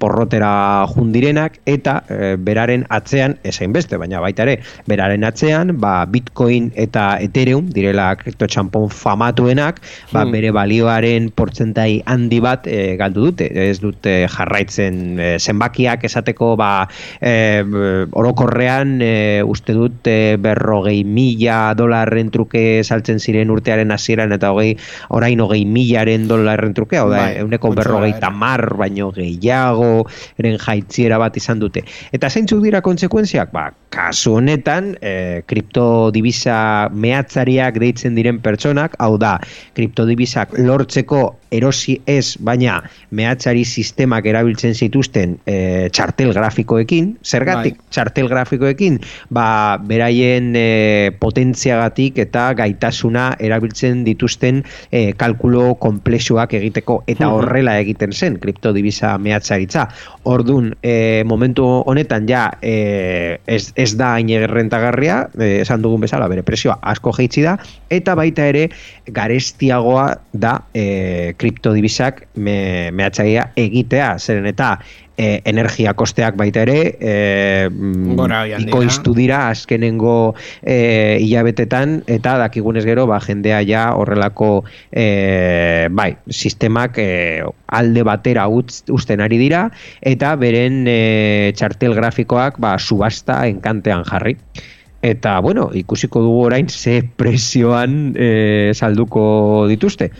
porrotera 0.00 0.86
jundirenak, 0.94 1.60
eta 1.66 1.98
e, 2.08 2.34
beraren 2.36 2.86
atzean, 2.90 3.36
esain 3.46 3.74
beste, 3.74 3.98
baina 4.00 4.20
baita 4.24 4.46
ere, 4.46 4.58
beraren 4.90 5.26
atzean, 5.26 5.76
ba, 5.80 6.04
Bitcoin 6.10 6.70
eta 6.76 7.16
Ethereum, 7.22 7.70
direla 7.74 8.12
kripto 8.20 8.48
txampon 8.50 8.90
famatuenak, 8.92 9.80
ba, 10.12 10.24
hmm. 10.24 10.34
bere 10.34 10.52
balioaren 10.56 11.30
portzentai 11.36 12.02
handi 12.06 12.40
bat 12.42 12.66
e, 12.70 12.96
galdu 13.00 13.28
dute, 13.30 13.48
ez 13.50 13.78
dute 13.82 14.16
jarraitzen 14.32 15.18
e, 15.18 15.30
zenbakiak 15.38 16.04
esateko 16.08 16.54
ba, 16.58 16.70
e, 17.26 18.06
orokorrean 18.12 19.00
e, 19.02 19.42
uste 19.42 19.74
dut 19.74 20.06
e, 20.06 20.36
berrogei 20.38 21.02
mila 21.04 21.74
dolarren 21.78 22.30
truke 22.34 22.84
saltzen 22.84 23.18
ziren 23.18 23.50
urtearen 23.50 23.90
hasieran 23.94 24.34
eta 24.36 24.52
hogei 24.54 24.76
orain 25.16 25.42
hogei 25.42 25.64
milaren 25.66 26.28
dolarren 26.30 26.76
truke 26.76 27.00
hau 27.00 27.08
da, 27.10 27.24
bai, 27.24 27.40
euneko 27.42 27.72
berrogei 27.74 28.14
tamar 28.22 28.62
baino 28.78 29.10
gehiago 29.16 30.06
eren 30.38 30.60
jaitziera 30.62 31.18
bat 31.22 31.36
izan 31.40 31.62
dute 31.62 31.82
eta 32.16 32.30
zeintzuk 32.30 32.62
dira 32.62 32.82
kontsekuentziak? 32.84 33.50
ba, 33.56 33.70
kasu 33.90 34.36
honetan 34.38 34.92
e, 35.00 35.42
kriptodibisa 35.50 36.58
mehatzariak 36.92 37.80
deitzen 37.82 38.14
diren 38.18 38.38
pertsonak 38.44 38.94
hau 39.02 39.16
da, 39.20 39.36
kriptodibisak 39.78 40.54
lortzeko 40.60 41.22
erosi 41.56 41.96
ez, 42.10 42.36
baina 42.42 42.80
mehatzari 43.14 43.64
sistemak 43.64 44.26
erabiltzen 44.28 44.74
zituzten 44.74 45.36
e, 45.46 45.88
txartel 45.94 46.34
grafikoekin, 46.36 47.15
zergatik 47.24 47.78
bai. 47.78 47.86
txartel 47.94 48.28
grafikoekin, 48.30 48.98
ba, 49.30 49.76
beraien 49.86 50.52
e, 50.56 51.10
potentziagatik 51.20 52.18
eta 52.26 52.48
gaitasuna 52.58 53.28
erabiltzen 53.42 54.04
dituzten 54.06 54.62
e, 54.90 55.12
kalkulo 55.18 55.74
komplexuak 55.82 56.54
egiteko 56.58 57.02
eta 57.10 57.30
horrela 57.32 57.76
egiten 57.80 58.12
zen 58.12 58.38
kriptodibisa 58.42 59.16
mehatzaritza. 59.22 59.86
Ordun 60.26 60.72
e, 60.82 61.22
momentu 61.26 61.66
honetan 61.86 62.28
ja 62.28 62.48
e, 62.60 63.38
ez, 63.46 63.72
ez 63.76 63.92
da 63.98 64.14
hain 64.16 64.30
rentagarria, 64.50 65.22
e, 65.38 65.60
esan 65.62 65.82
dugun 65.84 66.02
bezala 66.04 66.28
bere 66.32 66.44
presioa 66.46 66.78
asko 66.82 67.14
jeitsi 67.16 67.44
da, 67.46 67.56
eta 67.90 68.16
baita 68.18 68.46
ere 68.50 68.68
garestiagoa 69.14 70.08
da 70.32 70.58
e, 70.74 71.34
kriptodibisak 71.38 72.26
me, 72.36 72.90
mehatzaia 72.92 73.50
egitea, 73.56 74.16
zeren 74.18 74.46
eta 74.50 74.76
e, 75.16 75.40
energia 75.44 75.94
kosteak 75.96 76.36
baita 76.36 76.62
ere 76.66 76.78
e, 77.00 77.14
ikoiztu 78.60 79.14
dira 79.16 79.46
azkenengo 79.50 80.34
e, 80.62 81.18
hilabetetan 81.24 82.02
eta 82.06 82.36
dakigunez 82.42 82.84
gero 82.86 83.06
ba, 83.08 83.18
jendea 83.24 83.62
ja 83.66 83.88
horrelako 83.96 84.50
e, 84.92 85.88
bai, 85.90 86.12
sistemak 86.30 87.00
e, 87.02 87.42
alde 87.66 88.06
batera 88.06 88.46
utz, 88.48 88.84
usten 88.92 89.24
ari 89.24 89.40
dira 89.40 89.66
eta 90.00 90.36
beren 90.40 90.84
e, 90.90 91.52
txartel 91.56 91.96
grafikoak 91.96 92.60
ba, 92.62 92.76
subasta 92.78 93.44
enkantean 93.48 94.04
jarri. 94.08 94.36
Eta 95.06 95.36
bueno, 95.44 95.68
ikusiko 95.76 96.22
dugu 96.24 96.46
orain 96.48 96.68
ze 96.68 97.02
presioan 97.16 98.14
e, 98.18 98.72
salduko 98.74 99.66
dituzte 99.70 100.10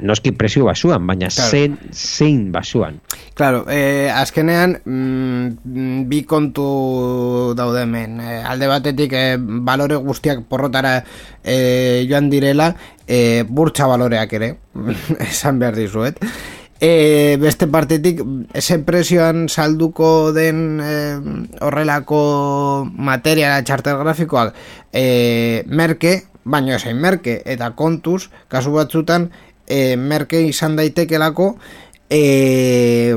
noski 0.00 0.32
presio 0.32 0.64
basuan, 0.66 1.06
baina 1.06 1.28
claro. 1.30 1.50
zein, 1.50 1.78
zein 1.92 2.50
basuan. 2.52 3.00
Claro, 3.34 3.64
eh, 3.70 4.10
azkenean 4.10 4.80
mm, 4.84 6.02
bi 6.10 6.22
kontu 6.26 7.54
daude 7.56 7.84
hemen. 7.84 8.20
Eh, 8.20 8.42
alde 8.42 8.68
batetik 8.70 9.14
eh, 9.14 9.36
balore 9.38 9.96
guztiak 10.02 10.44
porrotara 10.50 10.98
eh, 11.44 12.04
joan 12.10 12.30
direla, 12.30 12.74
eh, 13.06 13.44
burtsa 13.48 13.86
baloreak 13.86 14.32
ere, 14.40 14.52
esan 15.30 15.62
behar 15.62 15.78
dizuet. 15.78 16.22
E, 16.78 17.38
beste 17.40 17.64
partetik, 17.72 18.20
ese 18.52 18.76
presioan 18.84 19.46
salduko 19.48 20.32
den 20.36 20.80
e, 20.84 20.90
horrelako 21.64 22.18
materiala 22.92 23.62
txartel 23.64 23.96
grafikoak 24.02 24.52
e, 24.92 25.62
merke, 25.72 26.18
baino 26.44 26.74
esain 26.76 27.00
merke, 27.00 27.38
eta 27.48 27.70
kontuz, 27.78 28.28
kasu 28.52 28.74
batzutan, 28.76 29.30
e, 29.66 29.96
merke 29.96 30.40
izan 30.46 30.76
daitekelako 30.76 31.56
e, 32.10 33.14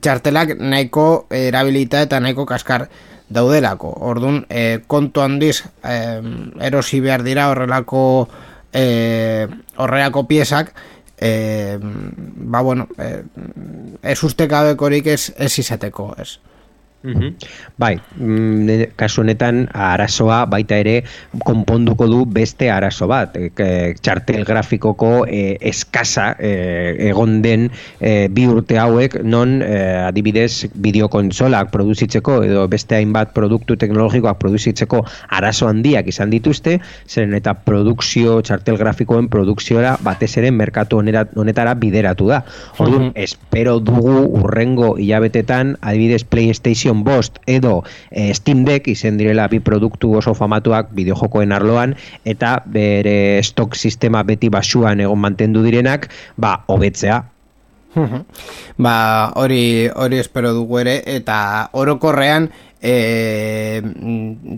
txartelak 0.00 0.56
nahiko 0.58 1.26
erabilita 1.30 2.02
eta 2.04 2.20
nahiko 2.20 2.46
kaskar 2.46 2.88
daudelako. 3.34 3.92
Orduan, 4.08 4.44
e, 4.48 4.80
kontu 4.86 5.22
handiz 5.24 5.62
e, 5.82 5.98
erosi 6.66 7.00
behar 7.04 7.24
dira 7.26 7.48
horrelako 7.52 8.02
e, 8.72 9.46
horrelako 9.76 10.26
piezak 10.28 10.74
e, 11.18 11.78
ba 11.80 12.60
bueno 12.60 12.88
e, 12.98 13.22
ez 14.02 14.18
uste 14.24 14.48
kabekorik 14.48 15.06
ez, 15.06 15.32
ez 15.36 15.52
izateko 15.58 16.14
ez. 16.18 16.38
Mhm. 17.04 17.36
Bai, 17.76 18.00
mm, 18.16 18.96
kasu 18.96 19.20
honetan 19.20 19.66
arazoa 19.76 20.46
baita 20.48 20.78
ere 20.80 21.02
konponduko 21.44 22.06
du 22.08 22.22
beste 22.24 22.70
arazo 22.72 23.04
bat. 23.10 23.36
E, 23.36 23.92
txartel 24.00 24.46
grafikoko 24.48 25.26
e, 25.28 25.58
eskasa 25.60 26.30
e, 26.40 26.52
egon 27.10 27.42
den 27.44 27.68
e, 28.00 28.28
bi 28.32 28.46
urte 28.48 28.78
hauek 28.80 29.18
non 29.20 29.58
e, 29.60 29.76
adibidez 30.06 30.70
bideokontsolak 30.72 31.68
produzitzeko 31.74 32.38
edo 32.46 32.64
beste 32.72 32.96
hainbat 32.96 33.34
produktu 33.36 33.76
teknologikoak 33.76 34.40
produzitzeko 34.40 35.02
arazo 35.28 35.68
handiak 35.68 36.08
izan 36.08 36.32
dituzte, 36.32 36.78
zeren 37.04 37.36
eta 37.36 37.52
produkzio 37.68 38.38
txartel 38.40 38.80
grafikoen 38.80 39.28
produkziora 39.28 39.98
batez 40.00 40.32
ere 40.40 40.54
merkatu 40.54 41.02
honetara 41.02 41.76
bideratu 41.76 42.32
da. 42.32 42.40
Orduan, 42.78 43.10
mhm. 43.10 43.20
espero 43.28 43.76
dugu 43.84 44.24
urrengo 44.40 44.94
hilabetetan 44.96 45.76
adibidez 45.84 46.24
PlayStation 46.24 46.93
PlayStation 46.94 47.04
Bost 47.04 47.38
edo 47.46 47.84
e, 48.10 48.34
Steam 48.34 48.64
Deck 48.64 48.86
izen 48.88 49.18
direla 49.18 49.48
bi 49.48 49.60
produktu 49.60 50.14
oso 50.14 50.34
famatuak 50.34 50.92
bideojokoen 50.94 51.52
arloan 51.52 51.94
eta 52.24 52.62
bere 52.66 53.42
stock 53.42 53.74
sistema 53.74 54.22
beti 54.22 54.48
basuan 54.48 55.00
egon 55.00 55.18
mantendu 55.18 55.62
direnak, 55.62 56.10
ba, 56.36 56.64
hobetzea. 56.66 57.24
ba, 58.76 59.32
hori 59.36 59.88
hori 59.94 60.18
espero 60.18 60.52
dugu 60.52 60.80
ere 60.80 61.02
eta 61.06 61.70
orokorrean 61.72 62.48
e, 62.82 63.80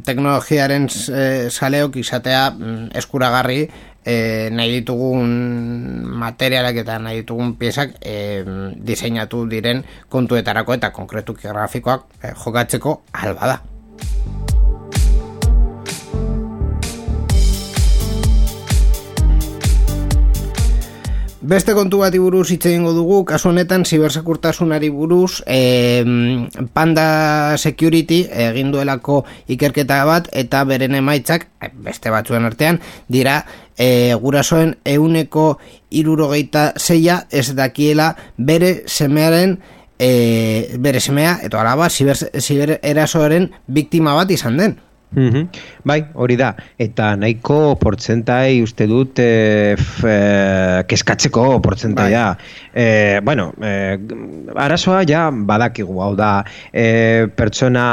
teknologiaren 0.05 0.89
e, 0.89 1.51
saleok 1.51 1.97
izatea 2.01 2.51
mm, 2.51 2.89
eskuragarri 2.97 3.67
e, 4.07 4.49
nahi 4.55 4.81
ditugun 4.81 5.33
materialak 6.23 6.83
eta 6.87 6.99
nahi 7.03 7.23
ditugun 7.25 7.57
piezak 7.59 7.99
e, 8.01 8.45
diseinatu 8.79 9.45
diren 9.51 9.83
kontuetarako 10.09 10.79
eta 10.79 10.92
konkretu 10.95 11.35
grafikoak 11.42 12.23
e, 12.23 12.35
jokatzeko 12.45 13.01
alba 13.12 13.55
da. 13.55 14.56
Beste 21.47 21.77
kontu 21.79 22.01
bat 22.01 22.15
buruz 22.19 22.49
hitz 22.51 22.65
egingo 22.67 22.91
dugu, 22.91 23.21
kasu 23.29 23.53
honetan 23.53 23.85
zibersekurtasunari 23.87 24.89
buruz 24.91 25.45
e, 25.47 26.03
Panda 26.75 27.55
Security 27.55 28.25
egin 28.47 28.73
duelako 28.75 29.21
ikerketa 29.55 30.01
bat 30.09 30.27
eta 30.35 30.65
beren 30.67 30.97
emaitzak 30.99 31.47
eh, 31.63 31.71
beste 31.87 32.11
batzuen 32.11 32.49
artean 32.49 32.81
dira 33.07 33.37
e, 33.79 34.17
gurasoen 34.19 34.75
euneko 34.97 35.47
irurogeita 35.95 36.73
zeia 36.83 37.21
ez 37.31 37.53
dakiela 37.55 38.09
bere 38.39 38.81
semearen 38.91 39.61
e, 40.01 40.75
bere 40.83 41.01
semea 41.01 41.39
eta 41.47 41.61
alaba 41.63 41.91
ziber, 41.91 42.19
ziber 42.41 42.81
erasoaren 42.83 43.53
biktima 43.69 44.19
bat 44.19 44.35
izan 44.35 44.59
den. 44.59 44.81
Mm 45.14 45.47
Bai, 45.87 46.01
hori 46.19 46.35
da. 46.35 46.49
Eta 46.83 47.12
nahiko 47.14 47.77
portzentai 47.79 48.59
uste 48.59 48.88
dut 48.90 49.21
e, 49.23 49.77
f, 49.79 50.03
e, 50.03 50.83
keskatzeko 50.90 51.61
portzentaia. 51.62 52.25
Bai. 52.35 52.57
E, 52.75 53.21
bueno, 53.23 53.53
e, 53.62 53.95
arazoa 54.59 55.05
ja 55.07 55.29
badakigu 55.31 56.01
hau 56.03 56.16
da. 56.19 56.42
E, 56.75 57.29
pertsona 57.38 57.85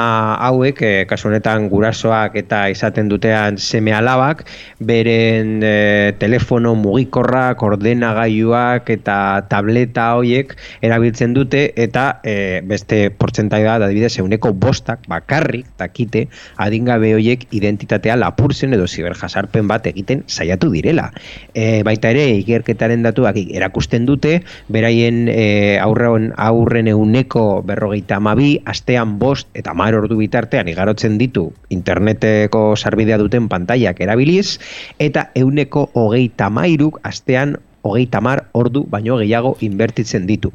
hauek, 0.41 0.81
e, 0.81 0.93
kasu 1.05 1.29
honetan 1.29 1.67
gurasoak 1.69 2.39
eta 2.41 2.63
izaten 2.73 3.11
dutean 3.13 3.61
seme 3.61 3.93
alabak, 3.93 4.41
beren 4.81 5.61
e, 5.61 6.17
telefono 6.17 6.73
mugikorrak, 6.73 7.61
ordenagailuak 7.61 8.89
eta 8.89 9.19
tableta 9.53 10.09
hoiek 10.17 10.57
erabiltzen 10.81 11.37
dute 11.37 11.67
eta 11.77 12.07
e, 12.25 12.35
beste 12.65 13.03
portzentaia 13.21 13.77
da, 13.77 13.91
adibidez, 13.91 14.15
euneko 14.17 14.49
bostak, 14.57 15.05
bakarrik, 15.13 15.69
takite, 15.77 16.25
adingabe 16.57 17.02
hoiek 17.11 17.43
identitatea 17.51 18.15
lapurzen 18.15 18.73
edo 18.77 18.87
ziberjasarpen 18.87 19.67
bat 19.67 19.87
egiten 19.91 20.23
saiatu 20.27 20.69
direla. 20.71 21.09
E, 21.53 21.83
baita 21.83 22.13
ere, 22.13 22.25
ikerketaren 22.39 23.03
datuak 23.03 23.37
erakusten 23.43 24.07
dute, 24.07 24.39
beraien 24.71 25.27
e, 25.27 25.77
aurren, 25.83 26.31
aurren 26.37 26.87
euneko 26.87 27.61
berrogeita 27.67 28.21
amabi, 28.21 28.55
astean 28.65 29.17
bost 29.19 29.49
eta 29.57 29.73
mar 29.73 29.97
ordu 29.97 30.17
bitartean 30.21 30.71
igarotzen 30.71 31.19
ditu 31.19 31.49
interneteko 31.73 32.63
sarbidea 32.77 33.19
duten 33.19 33.49
pantaiak 33.51 33.99
erabiliz, 34.01 34.59
eta 34.99 35.29
euneko 35.35 35.89
hogeita 35.93 36.49
mairuk 36.53 37.01
astean 37.03 37.57
hogeita 37.83 38.21
mar 38.23 38.45
ordu 38.55 38.85
baino 38.89 39.17
gehiago 39.19 39.53
inbertitzen 39.61 40.25
ditu. 40.27 40.51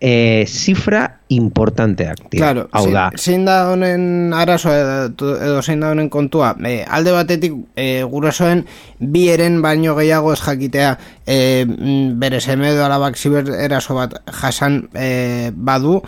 E, 0.00 0.44
zifra 0.46 1.20
importanteak, 1.32 2.26
tira. 2.28 2.50
Claro, 2.50 2.66
hau 2.74 2.84
da. 2.92 3.06
Zein 3.16 3.46
da 3.46 3.70
honen 3.70 4.34
arazo 4.36 4.74
edo 4.74 5.62
zein 5.62 5.80
da 5.80 5.92
honen 5.94 6.10
kontua. 6.12 6.52
E, 6.66 6.82
alde 6.84 7.14
batetik 7.14 7.56
e, 7.78 8.02
gurasoen 8.02 8.66
bi 8.98 9.28
eren 9.32 9.62
baino 9.62 9.96
gehiago 9.96 10.34
ez 10.34 10.40
jakitea 10.42 10.92
e, 11.24 11.64
bere 12.18 12.42
seme 12.42 12.72
edo 12.74 12.84
alabak 12.84 13.16
ziber 13.16 13.48
eraso 13.62 13.96
bat 13.96 14.18
jasan 14.42 14.82
e, 14.92 15.50
badu, 15.54 16.00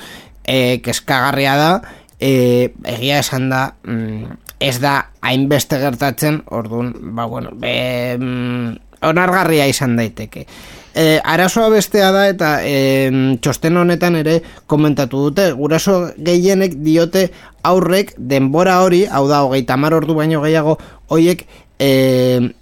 e, 0.44 0.80
keskagarria 0.84 1.56
da, 1.56 1.70
e, 2.18 2.72
egia 2.96 3.20
esan 3.22 3.48
da 3.52 3.68
mm, 3.86 4.40
ez 4.64 4.78
da 4.82 4.96
hainbeste 5.24 5.78
gertatzen, 5.80 6.42
orduan, 6.50 6.92
ba 7.16 7.26
bueno, 7.30 7.52
be, 7.60 8.16
mm, 8.18 8.93
onargarria 9.08 9.66
izan 9.70 9.96
daiteke. 9.96 10.46
E, 10.94 11.18
arazoa 11.26 11.72
bestea 11.72 12.12
da 12.14 12.28
eta 12.30 12.50
e, 12.62 13.10
txosten 13.42 13.76
honetan 13.76 14.14
ere 14.20 14.36
komentatu 14.70 15.24
dute, 15.26 15.48
guraso 15.58 15.96
gehienek 16.14 16.76
diote 16.86 17.26
aurrek 17.66 18.14
denbora 18.16 18.78
hori, 18.84 19.02
hau 19.10 19.26
da, 19.26 19.42
hogeita 19.42 19.76
mar 19.80 19.96
ordu 19.98 20.14
baino 20.14 20.44
gehiago, 20.44 20.76
hoiek 21.10 21.42
e, 21.78 22.54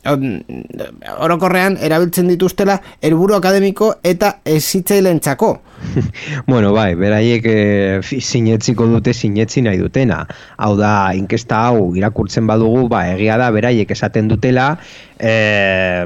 orokorrean 1.20 1.76
erabiltzen 1.80 2.30
dituztela 2.32 2.78
helburu 3.04 3.36
akademiko 3.36 3.92
eta 4.06 4.38
ezitzailen 4.48 5.20
txako. 5.20 5.52
bueno, 6.50 6.72
bai, 6.72 6.92
beraiek 6.98 7.46
e, 7.48 7.56
sinetziko 8.02 8.86
dute 8.88 9.12
sinetzi 9.12 9.64
nahi 9.66 9.80
dutena. 9.82 10.22
Hau 10.56 10.74
da, 10.78 11.12
inkesta 11.18 11.66
hau 11.68 11.90
irakurtzen 11.98 12.46
badugu, 12.48 12.86
ba, 12.92 13.04
egia 13.12 13.38
da, 13.40 13.50
beraiek 13.54 13.90
esaten 13.92 14.30
dutela, 14.30 14.76
e, 15.22 16.04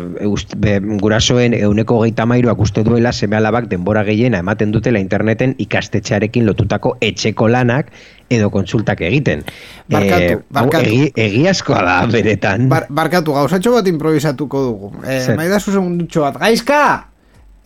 be, 0.61 0.75
gurasoen 1.01 1.57
euneko 1.57 2.03
geita 2.05 2.27
mairuak 2.29 2.61
uste 2.61 2.85
duela 2.85 3.13
seme 3.17 3.39
alabak 3.39 3.71
denbora 3.71 4.05
gehiena 4.05 4.43
ematen 4.45 4.75
dutela 4.75 5.01
interneten 5.01 5.57
ikastetxearekin 5.65 6.47
lotutako 6.47 6.97
etxeko 7.01 7.49
lanak 7.49 7.91
edo 8.31 8.51
kontsultak 8.51 9.01
egiten. 9.07 9.45
Barkatu, 9.89 10.39
e, 10.39 10.39
barkatu. 10.53 10.93
Egi, 10.93 11.11
egiazkoa 11.27 11.83
da, 11.87 11.99
beretan. 12.11 12.69
Bar, 12.69 12.91
barkatu, 12.91 13.37
gauzatxo 13.39 13.77
bat 13.79 13.89
improvisatuko 13.91 14.65
dugu. 14.69 14.95
E, 15.07 15.21
Maidazu 15.39 15.73
segundutxo 15.73 16.27
bat, 16.27 16.41
gaizka! 16.43 16.83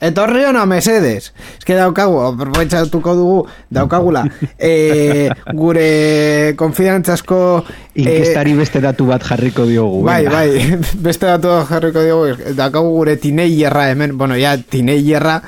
Etorri 0.01 0.47
hona 0.49 0.65
mesedes. 0.67 1.33
Ez 1.59 1.65
que 1.69 1.77
daukagu, 1.77 2.17
aprobetxatuko 2.31 3.15
dugu, 3.19 3.41
daukagula. 3.71 4.25
E, 4.61 5.31
gure 5.57 6.55
konfidantzasko... 6.61 7.39
Inkestari 8.01 8.53
beste 8.59 8.81
datu 8.85 9.07
bat 9.09 9.25
jarriko 9.25 9.65
diogu. 9.69 10.03
Bai, 10.05 10.23
venga. 10.27 10.37
bai, 10.37 10.79
beste 11.07 11.29
datu 11.29 11.53
bat 11.53 11.69
jarriko 11.69 12.05
diogu. 12.05 12.53
Daukagu 12.57 12.93
gure 12.97 13.17
tineilerra 13.21 13.91
hemen, 13.93 14.17
bueno, 14.19 14.37
ya, 14.41 14.57
tineilerra 14.61 15.41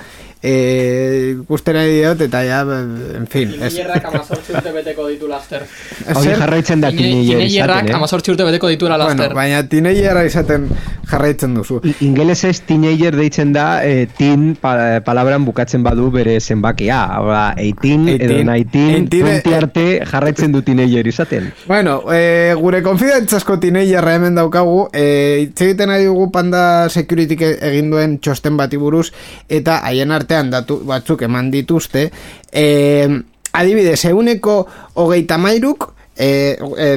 eh, 0.42 1.37
ikusten 1.42 1.76
nahi 1.78 1.92
diot, 1.96 2.24
eta 2.26 2.42
ja, 2.46 2.62
en 2.62 3.26
fin. 3.31 3.52
Tineierrak 3.55 4.09
amazortzi 4.11 4.57
urte 4.57 4.72
beteko 4.74 5.07
ditu 5.09 5.28
laster. 5.31 5.66
Hau 6.12 6.22
jarraitzen 6.24 6.83
da 6.83 6.90
tineier 6.90 7.44
izaten, 7.46 7.92
eh? 7.92 7.96
amazortzi 7.96 8.35
urte 8.35 8.46
beteko 8.48 8.72
ditu 8.72 8.90
laster. 8.90 9.14
Bueno, 9.14 9.38
baina 9.38 9.62
tineiera 9.68 10.24
izaten 10.26 10.66
jarraitzen 11.12 11.55
duzu. 11.55 11.81
Ingeles 12.05 12.40
ez 12.48 12.57
tineier 12.66 13.16
deitzen 13.16 13.52
da, 13.55 13.66
eh, 13.87 14.09
tin 14.18 14.55
pa, 14.61 15.00
palabran 15.05 15.44
bukatzen 15.46 15.85
badu 15.85 16.11
bere 16.14 16.38
zenbakia. 16.40 17.00
Hora, 17.20 17.44
eitin, 17.61 18.09
edo 18.16 18.40
naitin, 18.48 19.09
twenty 19.12 19.55
arte 19.55 19.87
jarraitzen 20.09 20.52
du 20.52 20.62
tineier 20.66 21.07
izaten. 21.07 21.52
Bueno, 21.68 22.00
eh, 22.12 22.55
gure 22.59 22.83
konfidentzasko 22.83 23.59
tineierra 23.62 24.16
hemen 24.16 24.35
daukagu, 24.40 24.88
eh, 24.92 25.50
egiten 25.52 25.92
nahi 25.92 26.07
dugu 26.09 26.31
panda 26.33 26.88
security 26.88 27.37
egin 27.38 27.90
duen 27.92 28.18
txosten 28.18 28.57
bati 28.57 28.81
buruz, 28.81 29.12
eta 29.48 29.78
haien 29.87 30.11
arte 30.11 30.32
artean 30.33 30.51
datu 30.51 30.81
batzuk 30.88 31.23
eman 31.23 31.51
dituzte 31.53 32.11
e, 32.53 33.09
adibidez, 33.53 34.05
euneko 34.09 34.66
hogeita 34.95 35.38
mairuk 35.38 35.92
e, 36.16 36.57
e, 36.57 36.88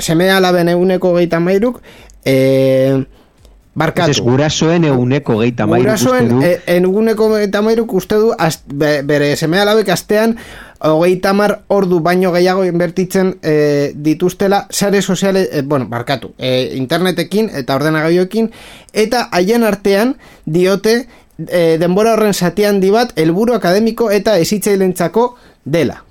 seme 0.00 0.30
alaben 0.30 0.68
euneko 0.72 1.12
hogeita 1.12 1.40
mairuk 1.40 1.82
e, 2.24 3.04
Barkatu. 3.72 4.12
Ez 4.12 4.20
gurasoen 4.20 4.84
eguneko 4.84 5.38
geita 5.40 5.64
mairuk 5.64 5.86
gurasoen, 5.86 6.26
uste 6.26 6.34
du. 6.34 6.40
E, 6.44 6.74
eguneko 6.76 7.30
geita 7.32 7.62
mairuk 7.64 7.94
uste 7.96 8.18
du 8.20 8.34
az, 8.36 8.58
be, 8.68 8.98
bere 9.08 9.30
seme 9.40 9.62
alabek 9.62 9.88
astean 9.94 10.36
hogeita 10.82 11.32
mar 11.32 11.54
ordu 11.72 12.02
baino 12.04 12.34
gehiago 12.34 12.66
inbertitzen 12.68 13.38
e, 13.40 13.54
dituztela 13.96 14.66
sare 14.68 15.00
soziale, 15.00 15.46
e, 15.48 15.62
bueno, 15.62 15.86
barkatu, 15.88 16.34
e, 16.36 16.74
internetekin 16.76 17.48
eta 17.62 17.78
ordenagailoekin 17.80 18.50
eta 18.92 19.30
haien 19.32 19.64
artean 19.64 20.18
diote 20.44 21.06
e, 21.38 21.78
denbora 21.78 22.14
horren 22.14 22.34
zatian 22.34 22.80
di 22.80 22.90
bat 22.90 23.12
helburu 23.16 23.54
akademiko 23.54 24.10
eta 24.10 24.36
ezitzailentzako 24.38 25.26
dela. 25.64 26.02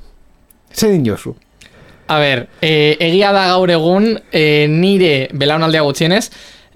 Zer 0.73 0.99
jozu? 1.03 1.35
A 2.07 2.19
ber, 2.19 2.47
e, 2.61 2.97
egia 2.99 3.31
da 3.31 3.47
gaur 3.53 3.71
egun 3.71 4.17
e, 4.31 4.67
nire 4.67 5.29
belaunaldea 5.33 5.83
gutxienez, 5.87 6.25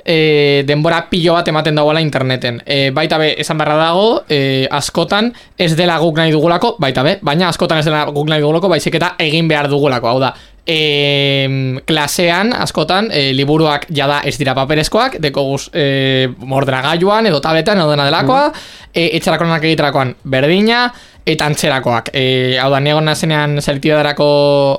e, 0.06 0.64
denbora 0.68 1.10
pilo 1.10 1.34
bat 1.34 1.48
ematen 1.50 1.76
dagoela 1.76 2.02
interneten. 2.02 2.62
E, 2.66 2.92
baita 2.96 3.18
be, 3.18 3.34
esan 3.42 3.58
barra 3.58 3.76
dago, 3.80 4.24
e, 4.30 4.68
askotan 4.72 5.32
ez 5.58 5.74
dela 5.76 5.98
guk 6.00 6.20
nahi 6.22 6.32
dugulako, 6.32 6.76
baita 6.80 7.04
be, 7.04 7.18
baina 7.26 7.50
askotan 7.50 7.82
ez 7.82 7.88
dela 7.90 8.06
guk 8.14 8.30
nahi 8.30 8.44
dugulako, 8.44 8.70
baizik 8.72 9.00
eta 9.02 9.16
egin 9.26 9.50
behar 9.50 9.70
dugulako, 9.72 10.14
hau 10.14 10.20
da. 10.22 10.36
E, 10.66 11.82
klasean, 11.86 12.54
askotan, 12.54 13.10
e, 13.14 13.32
liburuak 13.38 13.90
jada 13.94 14.22
ez 14.26 14.38
dira 14.38 14.56
paperezkoak, 14.58 15.18
deko 15.22 15.44
guz 15.50 15.66
e, 15.74 16.30
mordragailuan, 16.38 17.26
edo 17.30 17.42
tabletan, 17.42 17.82
edo 17.82 17.90
dena 17.94 18.06
delakoa, 18.08 18.48
e, 18.94 19.10
etxerakonak 19.18 19.66
egiterakoan 19.66 20.16
berdina, 20.24 20.86
eta 21.26 21.50
antzerakoak. 21.50 22.14
E, 22.14 22.58
hau 22.62 22.70
da, 22.74 22.82
niegon 22.82 23.10
nazenean 23.10 23.58
zeltidarako 23.62 24.30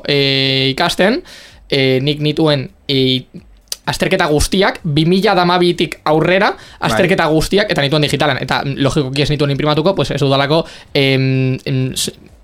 e, 0.07 0.19
ikasten, 0.75 1.21
e, 1.71 1.99
nik 2.03 2.23
nituen 2.23 2.69
e, 2.87 3.27
azterketa 3.87 4.27
guztiak, 4.31 4.81
2000 4.85 5.35
damabitik 5.39 6.01
aurrera, 6.05 6.53
azterketa 6.81 7.27
guztiak, 7.31 7.71
eta 7.71 7.85
nituen 7.85 8.07
digitalan, 8.07 8.41
eta 8.43 8.63
logikoki 8.67 9.23
ez 9.23 9.31
nituen 9.31 9.55
imprimatuko, 9.55 9.95
pues 9.95 10.11
ez 10.11 10.21
dudalako 10.21 10.65
em, 10.95 11.57
em, 11.65 11.83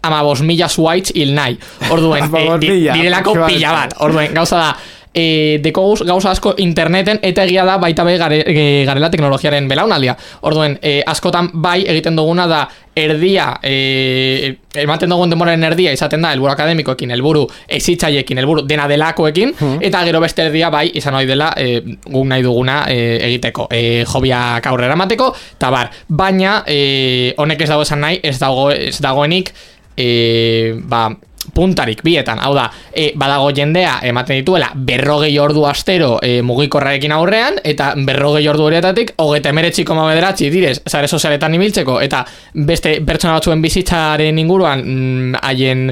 ama 0.03 0.23
bos 0.23 0.41
mila 0.43 0.69
zuaitz 0.69 1.13
hil 1.15 1.35
nahi. 1.35 1.59
Orduen, 1.91 2.31
e, 2.39 2.49
di, 2.63 2.73
direlako 2.87 3.37
pila 3.47 3.75
bat. 3.77 3.97
Orduen, 4.07 4.35
gauza 4.35 4.59
da, 4.59 4.73
e, 5.15 5.59
deko 5.63 5.95
gauza 6.07 6.33
asko 6.33 6.55
interneten 6.59 7.21
eta 7.23 7.45
egia 7.45 7.65
da 7.69 7.79
baita 7.79 8.05
be 8.05 8.17
gare, 8.19 8.43
e, 8.47 8.85
garela 8.89 9.11
teknologiaren 9.11 9.69
belaunaldia. 9.69 10.17
Orduen, 10.49 10.79
e, 10.83 11.01
askotan 11.07 11.51
bai 11.53 11.83
egiten 11.87 12.17
duguna 12.17 12.47
da 12.47 12.63
erdia, 12.97 13.55
e, 13.65 14.55
ematen 14.83 15.13
dugun 15.13 15.33
denboraren 15.33 15.65
erdia 15.65 15.93
izaten 15.97 16.23
da 16.25 16.33
helburu 16.35 16.53
akademikoekin, 16.53 17.13
helburu 17.15 17.47
ezitzaiekin, 17.69 18.41
helburu 18.43 18.67
dena 18.69 18.87
delakoekin, 18.91 19.55
hmm. 19.59 19.81
eta 19.89 20.03
gero 20.05 20.21
beste 20.21 20.45
erdia 20.49 20.69
bai 20.73 20.89
izan 21.01 21.17
hori 21.17 21.29
dela 21.31 21.53
e, 21.57 21.81
guk 22.05 22.27
nahi 22.29 22.45
duguna 22.45 22.83
e, 22.93 22.99
egiteko, 23.31 23.69
e, 23.73 24.05
jobiak 24.09 24.69
aurrera 24.69 24.97
mateko, 24.97 25.33
eta 25.57 25.73
bar, 25.73 25.93
baina 26.09 26.63
e, 26.67 27.33
honek 27.41 27.65
ez 27.65 27.71
dago 27.73 27.89
esan 27.89 28.05
nahi, 28.05 28.21
ez, 28.23 28.37
dago, 28.43 28.69
ez 28.73 28.99
dagoenik 29.01 29.55
e, 29.97 30.75
ba, 30.85 31.07
puntarik 31.55 32.03
bietan, 32.05 32.41
hau 32.43 32.55
da, 32.57 32.69
e, 32.93 33.13
badago 33.19 33.51
jendea 33.55 33.99
ematen 34.09 34.41
dituela 34.41 34.71
berrogei 34.75 35.33
ordu 35.39 35.67
astero 35.69 36.17
e, 36.23 36.41
mugikorrarekin 36.43 37.13
aurrean, 37.13 37.61
eta 37.65 37.93
berrogei 38.07 38.47
ordu 38.49 38.67
horietatik, 38.69 39.15
hogeta 39.23 39.53
emeretzi 39.53 39.85
koma 39.85 40.09
bederatzi 40.09 40.51
direz, 40.53 40.79
zare 40.89 41.09
sozialetan 41.09 41.55
ibiltzeko, 41.59 42.01
eta 42.01 42.25
beste 42.55 42.99
pertsona 43.07 43.39
batzuen 43.39 43.63
bizitzaren 43.63 44.39
inguruan 44.43 44.85
mm, 44.85 45.41
haien 45.43 45.89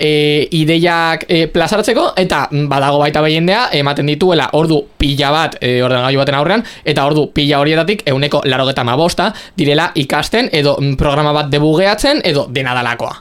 e, 0.00 0.48
ideiak 0.56 1.26
e, 1.28 1.44
plazartzeko, 1.52 2.10
eta 2.18 2.46
badago 2.70 3.02
baita 3.02 3.22
jendea 3.28 3.66
ematen 3.76 4.08
dituela 4.08 4.48
ordu 4.58 4.80
pila 4.98 5.30
bat 5.34 5.58
e, 5.60 5.78
ordenagailu 5.84 6.22
baten 6.22 6.38
aurrean, 6.38 6.64
eta 6.84 7.04
ordu 7.06 7.28
pila 7.36 7.60
horietatik 7.60 8.06
euneko 8.10 8.42
larogeta 8.48 8.84
mabosta 8.84 9.30
direla 9.58 9.90
ikasten, 9.94 10.48
edo 10.52 10.76
mm, 10.80 10.96
programa 11.00 11.34
bat 11.36 11.50
debugeatzen, 11.52 12.22
edo 12.24 12.48
denadalakoa. 12.50 13.18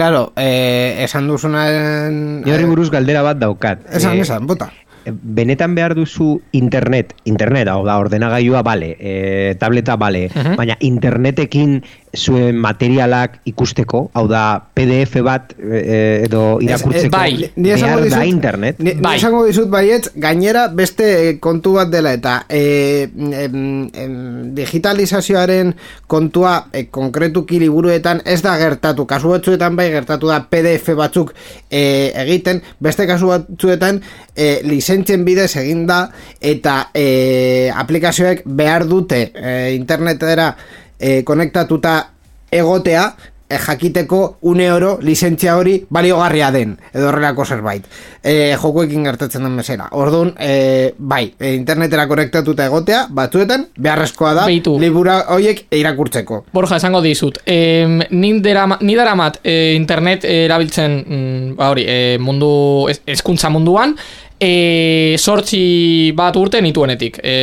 Claro, 0.00 0.32
eh, 0.34 1.04
esan 1.04 1.26
duzunaren... 1.28 2.40
Jorri 2.46 2.64
buruz 2.64 2.88
galdera 2.88 3.20
bat 3.20 3.36
daukat. 3.36 3.82
Esan, 3.92 4.16
Eh, 4.16 4.22
esan, 4.24 4.46
bota. 4.48 4.70
Benetan 5.04 5.74
behar 5.76 5.92
duzu 5.94 6.40
internet, 6.56 7.12
internet, 7.28 7.68
hau 7.68 7.84
da, 7.84 7.98
ordenagailua 8.00 8.62
bale, 8.64 8.96
e, 8.98 9.54
tableta 9.60 9.96
bale, 10.00 10.30
Mhm. 10.32 10.56
baina 10.56 10.76
internetekin 10.80 11.82
zuen 12.16 12.56
materialak 12.58 13.38
ikusteko, 13.46 14.08
hau 14.14 14.24
da, 14.30 14.42
PDF 14.74 15.20
bat 15.22 15.52
e, 15.58 16.24
edo 16.26 16.58
irakurtzeko, 16.62 17.12
bai. 17.14 17.50
Ni 17.56 17.70
esango 17.70 18.00
behar 18.02 18.10
da 18.16 18.24
internet. 18.26 18.80
Ni, 18.82 18.94
ni 18.96 19.04
Bai. 19.04 19.14
esango 19.20 19.44
dizut 19.46 19.70
baietz, 19.70 20.10
gainera 20.18 20.66
beste 20.74 21.38
kontu 21.42 21.76
bat 21.78 21.92
dela 21.92 22.12
eta 22.16 22.34
e, 22.48 23.06
em, 23.14 23.54
em, 23.94 24.16
digitalizazioaren 24.56 25.74
kontua 26.10 26.56
e, 26.72 26.86
konkretuki 26.90 27.60
liburuetan 27.62 28.24
ez 28.24 28.40
da 28.42 28.56
gertatu, 28.58 29.06
kasu 29.06 29.30
batzuetan 29.36 29.78
bai 29.78 29.90
gertatu 29.94 30.32
da 30.32 30.42
PDF 30.50 30.96
batzuk 30.98 31.32
e, 31.70 32.10
egiten, 32.24 32.62
beste 32.82 33.06
kasu 33.06 33.30
batzuetan 33.30 34.02
e, 34.34 34.60
lizentzien 34.66 35.24
bidez 35.24 35.52
egin 35.62 35.86
da 35.86 36.02
eta 36.40 36.88
e, 36.94 37.70
aplikazioek 37.70 38.42
behar 38.44 38.88
dute 38.90 39.28
e, 39.30 39.74
internetera 39.78 40.54
e, 41.00 41.22
konektatuta 41.22 42.06
egotea 42.52 43.12
e, 43.50 43.58
jakiteko 43.58 44.38
une 44.46 44.70
oro 44.72 44.98
lizentzia 45.02 45.56
hori 45.58 45.74
baliogarria 45.90 46.52
den 46.54 46.76
edo 46.94 47.08
horrelako 47.10 47.44
zerbait 47.44 47.84
e, 48.22 48.54
jokoekin 48.62 49.04
gertatzen 49.04 49.42
den 49.42 49.56
bezala 49.58 49.88
orduan 49.92 50.32
e, 50.38 50.94
bai, 50.98 51.32
e, 51.40 51.54
internetera 51.58 52.06
konektatuta 52.06 52.64
egotea 52.70 53.06
batzuetan 53.10 53.66
beharrezkoa 53.76 54.32
da 54.38 54.46
Beitu. 54.46 54.78
libura 54.80 55.18
horiek 55.34 55.66
irakurtzeko 55.74 56.44
Borja, 56.52 56.76
esango 56.76 57.00
dizut. 57.02 57.38
E, 57.46 57.86
ni, 58.10 58.32
daramat 58.40 59.40
e, 59.44 59.74
internet 59.74 60.24
erabiltzen 60.24 60.96
mm, 61.00 61.54
ba 61.58 61.70
hori, 61.74 61.84
e, 61.88 62.18
mundu, 62.22 62.86
ez- 62.90 63.00
hezkuntza 63.06 63.50
munduan, 63.50 63.96
e, 64.40 65.16
sortzi 65.18 66.12
bat 66.16 66.36
urte 66.36 66.60
nituenetik. 66.62 67.18
E, 67.22 67.34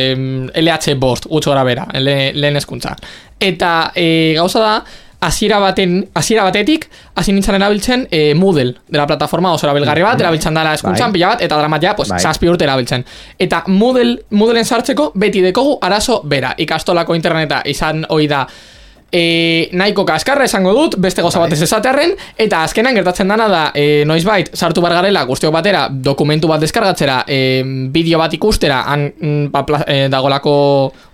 LH 0.62 0.94
bost, 0.98 1.28
gutxo 1.30 1.52
gara 1.52 1.64
bera, 1.68 1.86
le, 2.00 2.32
lehen 2.34 2.56
hezkuntza. 2.60 2.94
Eta 3.38 3.92
e, 3.94 4.34
gauza 4.38 4.60
da, 4.64 4.72
hasiera 5.20 5.58
baten 5.58 6.08
hasiera 6.14 6.44
batetik 6.46 6.86
hasi 7.18 7.32
nintzen 7.32 7.58
erabiltzen 7.58 8.06
e, 8.10 8.34
Moodle 8.38 8.76
dela 8.86 9.06
plataforma 9.06 9.52
oso 9.52 9.66
erabilgarri 9.66 10.04
bat, 10.06 10.20
erabiltzen 10.20 10.54
dela 10.54 10.74
eskuntzan 10.78 11.10
Bai. 11.10 11.18
pila 11.18 11.32
bat, 11.32 11.42
eta 11.42 11.58
dramat 11.58 11.82
ja, 11.82 11.94
pues, 11.96 12.08
Bai. 12.12 12.20
zazpi 12.20 12.48
urte 12.48 12.64
erabiltzen. 12.64 13.04
Eta 13.38 13.64
Moodle, 13.66 14.18
Moodleen 14.30 14.64
sartzeko 14.64 15.10
beti 15.14 15.42
dekogu 15.42 15.78
arazo 15.82 16.20
bera. 16.24 16.54
Ikastolako 16.58 17.18
interneta 17.18 17.62
izan 17.66 18.04
ohi 18.08 18.28
da 18.30 18.44
e, 19.12 19.68
nahiko 19.72 20.04
kaskarra 20.06 20.44
esango 20.44 20.72
dut, 20.76 20.96
beste 21.00 21.22
goza 21.24 21.40
batez 21.40 21.60
esatearren, 21.64 22.14
eta 22.38 22.62
azkenan 22.66 22.96
gertatzen 22.98 23.28
dana 23.30 23.48
da, 23.48 23.62
e, 23.74 24.04
noizbait, 24.08 24.50
sartu 24.56 24.82
bar 24.84 24.94
garela, 24.98 25.24
guztiok 25.28 25.52
batera, 25.54 25.86
dokumentu 25.90 26.48
bat 26.50 26.60
deskargatzera, 26.60 27.22
e, 27.26 27.62
bideo 27.92 28.20
bat 28.20 28.34
ikustera, 28.36 28.82
han 28.88 29.06
mm, 29.08 29.50
ba, 29.54 29.64
pla- 29.66 29.84
e, 29.88 29.98
dagolako 30.12 30.54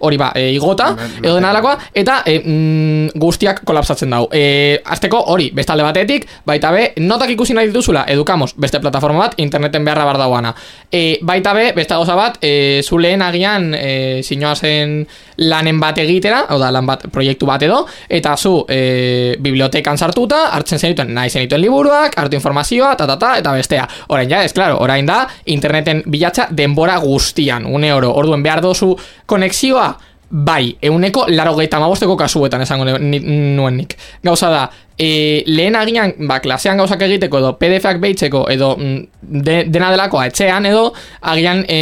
hori 0.07 0.19
ba, 0.21 0.33
e, 0.35 0.49
igota, 0.57 0.91
edo 1.23 1.37
dena 1.37 1.53
delakoa, 1.53 1.77
eta 1.95 2.21
e, 2.27 2.39
mm, 2.41 3.21
guztiak 3.21 3.63
kolapsatzen 3.67 4.11
dau. 4.17 4.27
E, 4.33 4.81
azteko 4.85 5.23
hori, 5.35 5.51
bestalde 5.55 5.87
batetik, 5.87 6.27
baita 6.47 6.73
be, 6.75 6.91
notak 7.05 7.31
ikusi 7.37 7.55
nahi 7.55 7.71
dituzula, 7.71 8.05
edukamos, 8.11 8.57
beste 8.59 8.83
plataforma 8.83 9.29
bat, 9.29 9.39
interneten 9.43 9.87
beharra 9.87 10.09
bar 10.09 10.19
dauana. 10.19 10.55
E, 10.91 11.21
baita 11.23 11.55
be, 11.55 11.71
beste 11.77 11.95
gauza 11.95 12.19
bat, 12.19 12.41
e, 12.43 12.83
zu 12.83 12.99
lehen 12.99 13.23
agian 13.23 13.71
e, 13.79 14.23
zen 14.55 15.07
lanen 15.37 15.81
bat 15.81 15.99
egitera, 15.99 16.45
hau 16.49 16.59
da, 16.59 16.71
lan 16.75 16.87
bat, 16.87 17.07
proiektu 17.13 17.47
bat 17.47 17.63
edo, 17.63 17.84
eta 18.09 18.37
zu 18.37 18.55
e, 18.69 19.37
bibliotekan 19.41 19.99
sartuta, 19.99 20.49
hartzen 20.57 20.79
zenituen 20.79 21.13
nahi 21.15 21.31
zenituen 21.31 21.63
liburuak, 21.63 22.19
hartu 22.19 22.39
informazioa, 22.39 22.95
ta, 22.97 23.07
ta, 23.07 23.19
ta, 23.21 23.35
eta 23.41 23.53
bestea. 23.53 23.87
Orain 24.09 24.31
ja, 24.31 24.43
ez, 24.45 24.53
claro, 24.53 24.81
orain 24.83 25.07
da, 25.07 25.25
interneten 25.47 26.03
bilatza 26.07 26.49
denbora 26.51 26.99
guztian, 27.03 27.67
une 27.67 27.93
oro, 27.95 28.13
orduen 28.15 28.43
behar 28.43 28.63
dozu 28.65 28.95
konexioa, 29.27 29.93
bai, 30.35 30.77
euneko 30.83 31.27
laro 31.29 31.55
gehieta 31.55 31.79
kasuetan 32.19 32.63
esango 32.63 32.85
nuen 32.85 33.77
nik. 33.77 33.97
Gauza 34.23 34.51
da, 34.51 34.71
e, 34.99 35.43
lehen 35.47 35.77
agian, 35.77 36.15
ba, 36.29 36.39
klasean 36.41 36.79
gauzak 36.79 37.03
egiteko 37.07 37.41
edo 37.41 37.53
PDF-ak 37.59 37.99
behitzeko 38.03 38.45
edo 38.53 38.75
mm, 38.79 39.01
de, 39.45 39.57
dena 39.73 39.91
delakoa 39.95 40.29
etxean 40.31 40.67
edo 40.71 40.87
agian 41.33 41.65
e, 41.67 41.79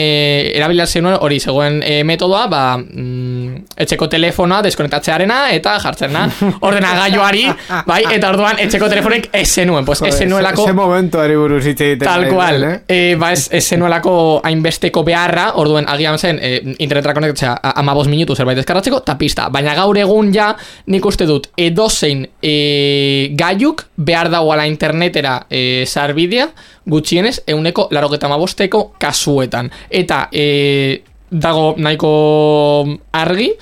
erabila 0.56 0.86
zenuen 0.86 1.18
hori 1.20 1.40
zegoen 1.40 1.80
e, 1.84 2.00
metodoa 2.08 2.46
ba, 2.52 2.62
mm, 2.78 3.74
etxeko 3.84 4.08
telefonoa 4.12 4.62
deskonektatzearena 4.68 5.42
eta 5.58 5.76
jartzena 5.82 6.24
ordenagailuari 6.68 7.44
bai, 7.88 8.00
eta 8.16 8.32
orduan 8.32 8.62
etxeko 8.64 8.88
telefonek 8.92 9.28
ez 9.32 9.48
zenuen, 9.48 9.84
pues 9.84 10.02
ez 10.06 10.14
zenuelako 10.16 10.66
Ese 10.66 10.76
momento 10.76 11.20
ari 11.20 11.36
buruz 11.36 11.64
hitz. 11.66 11.82
Tal 12.00 12.28
cual. 12.28 12.64
Eh? 12.86 13.14
ba, 13.18 13.32
ez, 13.32 13.48
ez 13.52 13.64
zenuelako 13.66 14.40
hainbesteko 14.44 15.02
beharra, 15.04 15.52
orduen 15.60 15.88
agian 15.90 16.18
zen 16.18 16.38
eh, 16.40 16.60
internetera 16.78 17.14
konektatzea 17.16 17.74
amabos 17.82 18.06
minutu 18.08 18.36
zerbait 18.36 18.58
deskarratzeko, 18.60 19.02
eta 19.02 19.16
pista. 19.18 19.48
Baina 19.52 19.74
gaur 19.76 19.98
egun 19.98 20.32
ja, 20.34 20.52
nik 20.92 21.06
uste 21.06 21.26
dut, 21.28 21.50
edozein 21.60 22.24
gaiuk 23.38 23.86
behar 23.96 24.30
dagoala 24.32 24.66
internetera 24.70 25.46
eh, 25.50 25.84
sarbidea, 25.86 26.48
gutxienez, 26.86 27.40
euneko 27.46 27.88
larogeta 27.90 28.26
amabosteko 28.30 28.92
kasuetan. 28.98 29.70
Eta 29.90 30.26
eh, 30.32 31.02
dago 31.30 31.74
nahiko 31.78 32.12
argi, 33.12 33.52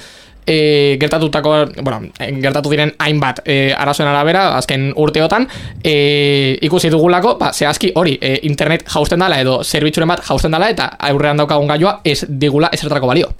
e, 0.51 0.97
gertatutako, 1.01 1.53
bueno, 1.83 2.01
gertatu 2.19 2.73
diren 2.73 2.95
hainbat 2.99 3.43
e, 3.45 3.73
arazoen 3.77 4.09
arabera, 4.11 4.49
azken 4.59 4.91
urteotan, 4.99 5.47
e, 5.83 6.59
ikusi 6.67 6.91
dugulako, 6.91 7.37
ba, 7.41 7.53
zehazki 7.55 7.93
hori, 7.95 8.17
e, 8.21 8.39
internet 8.51 8.89
jausten 8.91 9.23
dela 9.23 9.41
edo 9.41 9.61
zerbitzuren 9.65 10.11
bat 10.11 10.25
jausten 10.27 10.57
dela 10.57 10.71
eta 10.73 10.91
aurrean 11.11 11.39
daukagun 11.41 11.71
gailua 11.71 12.01
ez 12.05 12.25
digula 12.29 12.73
ezertarako 12.75 13.13
balio. 13.15 13.31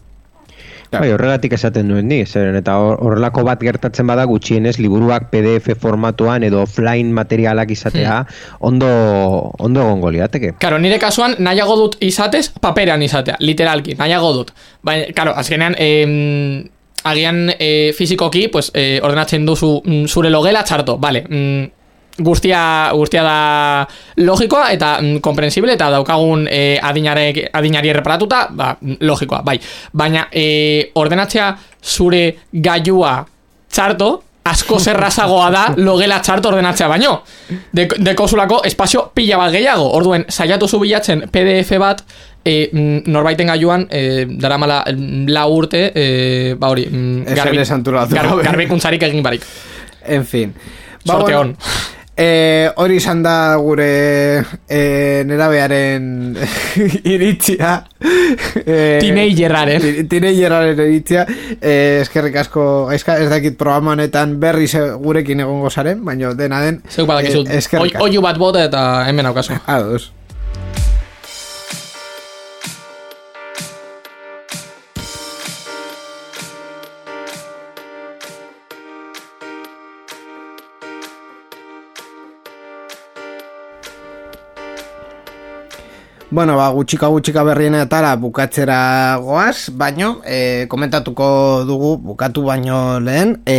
Bai, 0.91 1.13
horregatik 1.15 1.53
esaten 1.55 1.87
duen 1.89 2.09
ni, 2.11 2.25
zeren 2.27 2.57
eta 2.59 2.75
hor- 2.83 2.97
horrelako 3.07 3.45
bat 3.47 3.61
gertatzen 3.63 4.09
bada 4.11 4.25
gutxienez 4.27 4.73
liburuak 4.83 5.29
PDF 5.31 5.77
formatuan 5.79 6.43
edo 6.43 6.65
offline 6.65 7.13
materialak 7.15 7.71
izatea 7.71 8.17
ondo 8.67 8.89
ondo 9.59 9.81
egongo 9.87 10.11
lirateke. 10.11 10.57
Karo, 10.59 10.79
nire 10.83 10.99
kasuan 10.99 11.37
nahiago 11.39 11.77
dut 11.79 11.97
izatez, 12.03 12.49
paperean 12.61 13.03
izatea, 13.07 13.37
literalki, 13.39 13.95
nahiago 13.95 14.33
dut. 14.41 14.51
Baina, 14.83 15.13
karo, 15.15 15.33
azkenean, 15.39 15.77
em, 15.79 16.65
agian 17.05 17.47
e, 17.59 17.93
fizikoki, 17.97 18.49
pues, 18.49 18.73
e, 18.75 18.99
ordenatzen 19.03 19.47
duzu 19.47 19.81
mm, 19.85 20.07
zure 20.09 20.29
logela 20.31 20.65
txarto, 20.65 20.99
vale, 20.99 21.23
mm, 21.29 21.65
guztia, 22.21 22.63
guztia 22.95 23.23
da 23.25 23.37
logikoa 24.23 24.71
eta 24.75 24.95
mm, 25.01 25.21
komprensible 25.25 25.75
eta 25.75 25.91
daukagun 25.97 26.47
e, 26.51 26.79
adinare, 26.83 27.51
adinari 27.53 27.93
erreparatuta, 27.93 28.47
ba, 28.57 28.73
mm, 28.81 29.01
logikoa, 29.09 29.43
bai. 29.47 29.59
Baina 29.93 30.27
e, 30.33 30.91
ordenatzea 31.01 31.53
zure 31.83 32.25
gailua 32.53 33.19
txarto, 33.71 34.11
asko 34.51 34.79
zerrazagoa 34.81 35.51
da 35.53 35.67
logela 35.87 36.21
txarto 36.25 36.51
ordenatzea 36.53 36.89
baino. 36.91 37.21
De, 37.73 37.87
dekozulako 37.99 38.63
espazio 38.69 39.09
pila 39.15 39.39
bat 39.41 39.55
gehiago. 39.55 39.87
Orduen, 39.99 40.27
saiatu 40.29 40.69
zu 40.69 40.81
bilatzen 40.83 41.27
PDF 41.33 41.79
bat, 41.81 42.03
e, 42.45 42.69
mm, 42.73 43.07
norbaiten 43.13 43.53
gailuan, 43.53 43.87
e, 43.91 44.27
daramala 44.41 44.83
mm, 44.89 45.31
lau 45.33 45.49
urte, 45.57 45.87
e, 45.95 46.55
ba 46.59 46.73
hori, 46.73 46.89
santuratu 47.65 48.17
gabe. 48.17 48.45
garbikuntzarik 48.45 49.09
egin 49.09 49.23
barik. 49.23 49.47
En 50.07 50.25
fin. 50.27 50.55
Sorte 51.07 51.37
on. 51.37 51.57
Eh, 52.23 52.69
hori 52.77 52.99
izan 53.01 53.23
da 53.25 53.57
gure 53.57 53.87
eh, 54.69 55.23
nerabearen 55.25 56.37
iritzia. 57.15 57.79
Eh, 58.61 58.99
Teenagerraren. 59.01 59.81
ti- 59.81 60.05
Teenagerraren 60.11 60.83
iritzia. 60.85 61.25
Eh, 61.61 62.01
eskerrik 62.03 62.37
asko, 62.43 62.67
gaizka, 62.91 63.17
ez 63.25 63.31
dakit 63.33 63.57
programa 63.57 63.95
honetan 63.97 64.37
berriz 64.43 64.75
eh, 64.77 64.91
gurekin 65.01 65.41
egongo 65.47 65.71
zaren, 65.73 66.05
baina 66.05 66.35
dena 66.37 66.61
den. 66.67 66.83
Zeuk 66.93 67.09
badakizut, 67.09 67.49
eh, 67.49 67.57
asko. 67.63 67.81
oiu 68.05 68.21
bat 68.21 68.37
bota 68.39 68.65
eta 68.69 68.85
hemen 69.09 69.27
aukazu. 69.33 69.57
Ados. 69.67 70.11
Bueno, 86.31 86.55
ba, 86.55 86.69
gutxika 86.71 87.09
gutxika 87.11 87.43
berrienetara 87.43 88.13
bukatzera 88.15 89.19
goaz, 89.19 89.67
baino, 89.75 90.21
e, 90.23 90.67
komentatuko 90.71 91.65
dugu, 91.67 91.97
bukatu 91.99 92.45
baino 92.47 93.01
lehen, 93.03 93.41
e, 93.43 93.57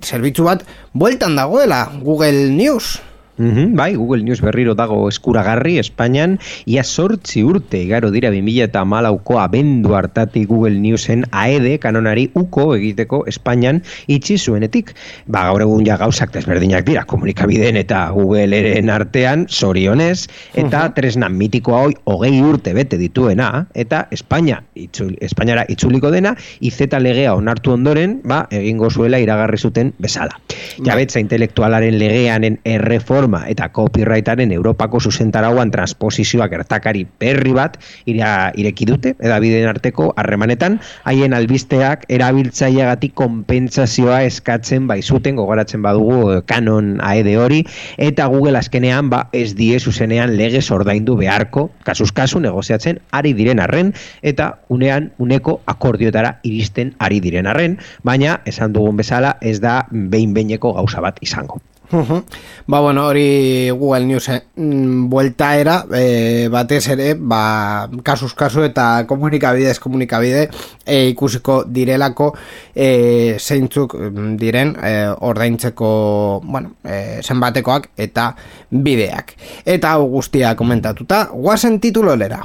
zerbitzu 0.00 0.46
bat, 0.48 0.64
bueltan 0.94 1.36
dagoela, 1.36 1.90
Google 2.00 2.48
News. 2.56 2.94
Mhm, 3.36 3.74
bai, 3.74 3.96
Google 3.96 4.22
News 4.22 4.40
berriro 4.40 4.76
dago 4.78 5.08
eskuragarri 5.10 5.80
Espainian, 5.80 6.36
ia 6.70 6.84
sortzi 6.84 7.42
urte 7.42 7.80
igaro 7.82 8.12
dira 8.14 8.30
2000 8.30 8.68
eta 8.68 8.84
malauko 8.86 9.40
abendu 9.42 9.96
hartatik 9.98 10.46
Google 10.46 10.78
Newsen 10.78 11.24
AED 11.32 11.80
kanonari 11.82 12.28
uko 12.38 12.76
egiteko 12.76 13.24
Espainian 13.26 13.80
itxi 14.06 14.38
zuenetik. 14.38 14.92
Ba, 15.26 15.48
gaur 15.48 15.64
egun 15.66 15.82
ja 15.86 15.96
gauzak 15.98 16.30
desberdinak 16.36 16.86
dira, 16.86 17.02
komunikabideen 17.10 17.80
eta 17.80 18.04
Google 18.14 18.54
eren 18.54 18.92
artean, 18.94 19.48
zorionez, 19.50 20.28
eta 20.54 20.84
tresna 20.94 21.28
mitikoa 21.28 21.82
hoi 21.88 21.98
hogei 22.06 22.38
urte 22.38 22.74
bete 22.76 23.00
dituena, 23.00 23.66
eta 23.74 24.04
Espainia, 24.14 24.60
itzul, 24.78 25.16
Espainiara 25.18 25.66
itzuliko 25.74 26.12
dena, 26.14 26.36
izeta 26.62 27.02
legea 27.02 27.34
onartu 27.34 27.74
ondoren, 27.74 28.20
ba, 28.22 28.44
egingo 28.54 28.92
zuela 28.94 29.18
iragarri 29.18 29.58
zuten 29.58 29.90
bezala. 29.98 30.38
Jabetza 30.86 31.18
intelektualaren 31.18 31.98
legeanen 31.98 32.60
erreforma 32.62 33.23
eta 33.48 33.70
copyrightaren 33.72 34.52
Europako 34.52 35.00
zuzentarauan 35.00 35.70
transposizioa 35.70 36.48
gertakari 36.48 37.06
berri 37.20 37.52
bat 37.56 37.78
ira, 38.06 38.52
ireki 38.56 38.84
dute, 38.84 39.14
edabideen 39.18 39.68
arteko 39.68 40.12
harremanetan, 40.16 40.78
haien 41.04 41.32
albisteak 41.32 42.04
erabiltzaileagatik 42.12 43.14
konpentsazioa 43.14 44.22
eskatzen 44.28 44.86
baizuten 44.86 45.36
gogoratzen 45.36 45.82
badugu 45.82 46.34
eh, 46.34 46.40
kanon 46.46 47.00
aede 47.02 47.36
hori, 47.38 47.64
eta 47.98 48.26
Google 48.26 48.58
azkenean 48.58 49.10
ba 49.10 49.28
ez 49.32 49.54
die 49.56 49.78
zuzenean 49.80 50.36
legez 50.36 50.70
ordaindu 50.70 51.16
beharko, 51.16 51.70
kasuz 51.84 52.12
kasu 52.12 52.40
negoziatzen 52.40 53.00
ari 53.12 53.32
diren 53.32 53.60
arren, 53.60 53.94
eta 54.22 54.58
unean 54.68 55.10
uneko 55.18 55.60
akordioetara 55.66 56.38
iristen 56.44 56.94
ari 56.98 57.20
diren 57.24 57.48
arren, 57.50 57.78
baina 58.04 58.40
esan 58.44 58.76
dugun 58.76 59.00
bezala 59.00 59.36
ez 59.40 59.60
da 59.64 59.82
behin-behineko 59.90 60.74
gauza 60.76 61.00
bat 61.04 61.22
izango. 61.24 61.62
Ujú. 61.94 62.24
Ba, 62.66 62.80
bueno, 62.80 63.06
hori 63.06 63.70
Google 63.70 64.06
News 64.06 64.28
mm, 64.56 65.08
bueltaera 65.08 65.84
e, 65.94 66.48
batez 66.50 66.88
ere, 66.90 67.14
ba, 67.14 67.86
kasuz 68.02 68.32
kasu 68.34 68.64
eta 68.66 69.04
komunikabidez 69.06 69.78
komunikabide 69.78 70.48
e, 70.84 71.08
ikusiko 71.12 71.62
direlako 71.70 72.32
e, 72.74 73.36
zeintzuk 73.38 73.94
mm, 73.94 74.34
diren 74.40 74.74
e, 74.82 74.92
ordaintzeko, 75.30 76.42
bueno, 76.42 76.74
e, 76.82 77.22
zenbatekoak 77.22 77.92
eta 77.96 78.32
bideak. 78.70 79.36
Eta 79.64 79.94
hau 79.94 80.08
guztia 80.18 80.56
komentatuta, 80.58 81.28
guazen 81.30 81.78
titulolera. 81.78 82.42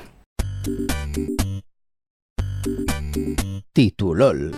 Titulol. 3.74 4.52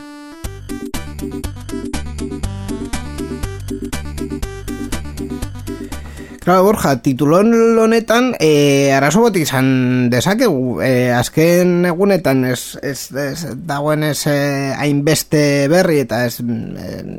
Claro, 6.41 6.63
Borja, 6.63 6.95
titulon 7.05 7.51
honetan 7.77 8.31
e, 8.41 8.89
arazo 8.97 9.21
bat 9.21 9.35
izan 9.37 9.67
dezakegu. 10.09 10.79
E, 10.81 11.11
azken 11.13 11.85
egunetan 11.85 12.41
ez, 12.49 12.79
ez, 12.81 13.11
ez 13.13 13.51
dagoen 13.69 14.07
ez 14.07 14.23
e, 14.25 14.33
hainbeste 14.73 15.43
berri 15.69 15.99
eta 16.01 16.23
ez, 16.25 16.39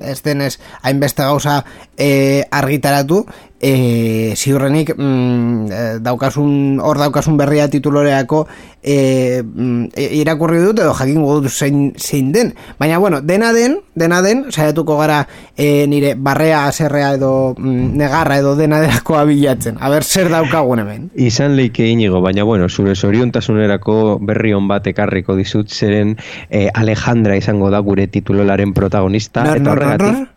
ez 0.02 0.16
denez 0.26 0.56
hainbeste 0.82 1.22
gauza 1.22 1.60
e, 1.94 2.42
argitaratu 2.50 3.20
e, 3.62 4.34
ziurrenik 4.36 4.90
mm, 4.96 5.66
e, 5.70 5.82
daukasun, 6.02 6.80
hor 6.82 6.98
daukasun 6.98 7.36
berria 7.38 7.68
tituloreako 7.70 8.42
e, 8.82 9.40
mm, 9.42 9.84
e, 9.94 10.08
irakurri 10.18 10.58
dut 10.64 10.80
edo 10.82 10.92
jakin 10.98 11.22
dut 11.22 11.46
zein, 11.48 11.92
zein 11.96 12.32
den. 12.34 12.52
Baina, 12.78 12.98
bueno, 12.98 13.20
dena 13.22 13.52
den, 13.54 13.78
dena 13.94 14.18
den, 14.22 14.48
saiatuko 14.50 14.98
gara 14.98 15.20
e, 15.56 15.86
nire 15.86 16.14
barrea, 16.18 16.66
aserrea 16.66 17.12
edo 17.14 17.54
mm, 17.56 17.92
negarra 18.02 18.40
edo 18.42 18.56
dena 18.58 18.80
derakoa 18.82 19.22
bilatzen. 19.30 19.78
A 19.80 19.88
ber, 19.94 20.02
zer 20.02 20.28
daukagun 20.32 20.82
hemen. 20.82 21.06
Izan 21.14 21.54
leike 21.56 21.86
inigo, 21.86 22.20
baina 22.20 22.42
bueno, 22.44 22.68
zure 22.68 22.96
zoriontasunerako 22.96 24.18
berri 24.26 24.52
on 24.58 24.66
bat 24.68 24.86
ekarriko 24.90 25.36
dizut 25.38 25.70
zeren 25.70 26.16
eh, 26.50 26.68
Alejandra 26.74 27.36
izango 27.38 27.70
da 27.70 27.78
gure 27.78 28.08
titulolaren 28.10 28.74
protagonista. 28.74 29.44
Nor, 29.46 29.62
eta 29.62 29.64
nor, 29.70 29.78
nor, 29.78 29.86
horregatik- 29.86 30.18
nor? 30.18 30.28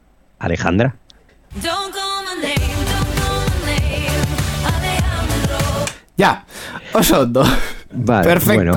Alejandra. 0.45 0.93
Don't 1.63 1.94
Ja, 6.17 6.45
oso 6.93 7.21
ondo. 7.21 7.43
Vale, 7.97 8.27
Perfecto. 8.27 8.55
bueno. 8.55 8.73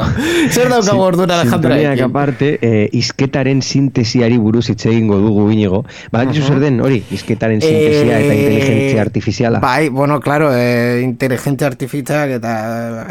Zer 0.50 0.68
daukagu 0.70 1.00
orduan 1.02 1.30
Alejandra 1.30 1.74
Sintoniak 1.74 2.02
aparte, 2.06 2.48
eh, 2.62 2.88
izketaren 2.94 3.62
sintesiari 3.62 4.36
buruz 4.38 4.68
hitz 4.70 4.86
egingo 4.86 5.18
dugu 5.18 5.48
inigo. 5.50 5.80
Badakizu 6.12 6.52
zer 6.52 6.60
den, 6.62 6.78
hori, 6.84 7.00
izketaren 7.10 7.60
sintesia 7.60 8.20
eta 8.20 8.36
inteligentzia 8.36 9.02
artifiziala. 9.02 9.58
Eh, 9.58 9.62
Bai, 9.62 9.88
bueno, 9.88 10.20
claro, 10.20 10.52
eh, 10.54 11.00
inteligentzia 11.02 11.66
artifizialak 11.66 12.36
eta 12.38 12.54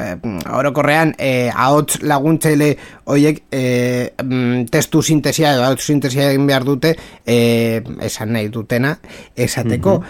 eh, 0.05 0.15
orokorrean 0.59 1.13
eh, 1.17 1.49
ahots 1.53 1.99
laguntzaile 2.03 2.71
hoiek 3.05 3.43
eh, 3.51 4.13
mm, 4.23 4.69
testu 4.71 5.03
sintesia 5.03 5.53
edo 5.57 5.67
ahots 5.67 5.83
sintesia 5.87 6.31
egin 6.31 6.47
behar 6.47 6.63
dute 6.67 6.95
eh, 7.25 7.83
esan 8.07 8.31
nahi 8.37 8.47
dutena 8.53 8.97
esateko. 9.35 10.01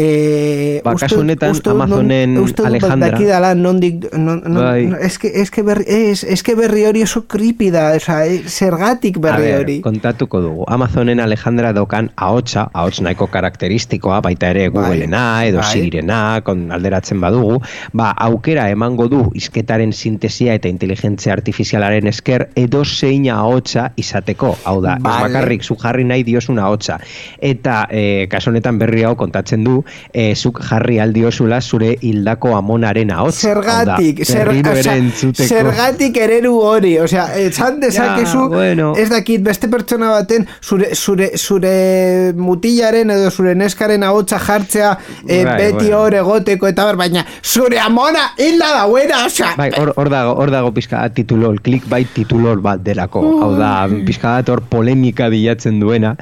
Eh, 0.00 0.80
Ba, 0.84 0.94
kasu 0.94 1.18
honetan, 1.20 1.50
non- 1.58 1.74
Amazonen 1.82 2.38
uste 2.38 2.62
Alejandra. 2.62 3.10
dakidala 3.10 3.54
nondik, 3.56 4.12
non, 4.14 4.40
non, 4.46 4.62
Bai. 4.62 4.86
no, 4.86 4.96
es, 4.96 5.18
que, 5.18 5.26
es, 5.42 5.50
que 5.50 5.62
berri, 5.62 5.84
es, 5.88 6.22
es 6.22 6.44
que 6.44 6.54
berri 6.54 6.84
hori 6.86 7.02
oso 7.02 7.26
creepy 7.26 7.70
da, 7.70 7.94
o 7.96 7.98
sea, 8.00 8.24
eh, 8.24 8.44
zergatik 8.46 9.18
berri 9.18 9.42
ber, 9.42 9.60
hori. 9.60 9.80
kontatuko 9.80 10.40
dugu. 10.40 10.64
Amazonen 10.68 11.18
Alejandra 11.18 11.72
dokan 11.72 12.12
ahotsa, 12.14 12.68
ahots 12.72 13.00
nahiko 13.02 13.26
karakteristikoa, 13.26 14.20
baita 14.20 14.50
ere 14.54 14.68
Bai. 14.68 14.84
Googlena 14.84 15.44
edo 15.46 15.58
Bai. 15.58 15.72
Sirena, 15.72 16.40
kon 16.46 16.70
alderatzen 16.70 17.20
badugu, 17.20 17.58
ba, 17.92 18.12
aukera 18.12 18.68
emango 18.70 19.08
du 19.08 19.24
izketaren 19.34 19.92
sintesia 19.92 20.54
eta 20.54 20.68
inteligentzia 20.70 21.32
artifizialaren 21.32 22.06
esker 22.06 22.50
edo 22.54 22.84
zein 22.84 23.26
ahotsa 23.34 23.90
izateko. 23.96 24.54
Hau 24.64 24.78
da, 24.80 24.94
ez 24.94 25.02
bakarrik 25.02 25.64
zu 25.66 25.74
jarri 25.74 26.04
nahi 26.04 26.22
diozun 26.22 26.60
ahotsa. 26.62 27.00
Eta 27.42 27.88
e, 27.90 28.28
kasu 28.30 28.50
honetan 28.50 28.78
berri 28.78 29.02
hau 29.02 29.16
kontatzen 29.18 29.64
du, 29.66 29.82
e, 30.12 30.34
zuk 30.34 30.60
jarri 30.64 30.98
aldiozula 31.00 31.60
zure 31.60 31.94
hildako 32.00 32.54
amonaren. 32.56 33.08
Zergatik, 33.32 34.20
Hau 34.22 34.44
da, 34.44 34.64
zer, 34.82 35.46
zergatik 35.46 36.16
ereru 36.20 36.54
hori, 36.60 36.94
osea, 37.00 37.26
esan 37.40 37.78
dezakezu, 37.80 38.48
bueno. 38.52 38.92
ez 38.98 39.08
dakit 39.10 39.42
beste 39.44 39.70
pertsona 39.72 40.10
baten 40.12 40.46
zure, 40.62 40.90
zure, 40.94 41.30
zure 41.38 42.32
mutilaren 42.36 43.10
edo 43.14 43.30
zure 43.30 43.54
neskaren 43.58 44.04
ahotsa 44.04 44.38
jartzea 44.42 44.92
eh, 45.26 45.44
Bai, 45.44 45.56
beti 45.56 45.86
bueno. 45.86 46.02
hor 46.02 46.18
egoteko 46.20 46.68
eta 46.68 46.86
ber, 46.90 47.00
baina 47.00 47.24
zure 47.42 47.80
amona 47.80 48.28
hilda 48.36 48.72
da 48.76 48.84
buena, 48.90 49.24
osea, 49.26 49.54
Bai, 49.58 49.70
hor, 49.78 49.94
hor 49.96 50.12
dago, 50.12 50.36
hor 50.42 50.52
dago 50.54 50.74
pizka 50.76 51.02
titulol, 51.14 51.62
clickbait 51.64 52.12
titulol 52.14 52.62
bat 52.64 52.84
delako. 52.84 53.24
Hau 53.42 53.52
da, 53.58 53.72
pizka 54.06 54.38
bat 54.38 54.52
hor 54.52 54.64
polemika 54.70 55.28
bilatzen 55.32 55.80
duena. 55.80 56.16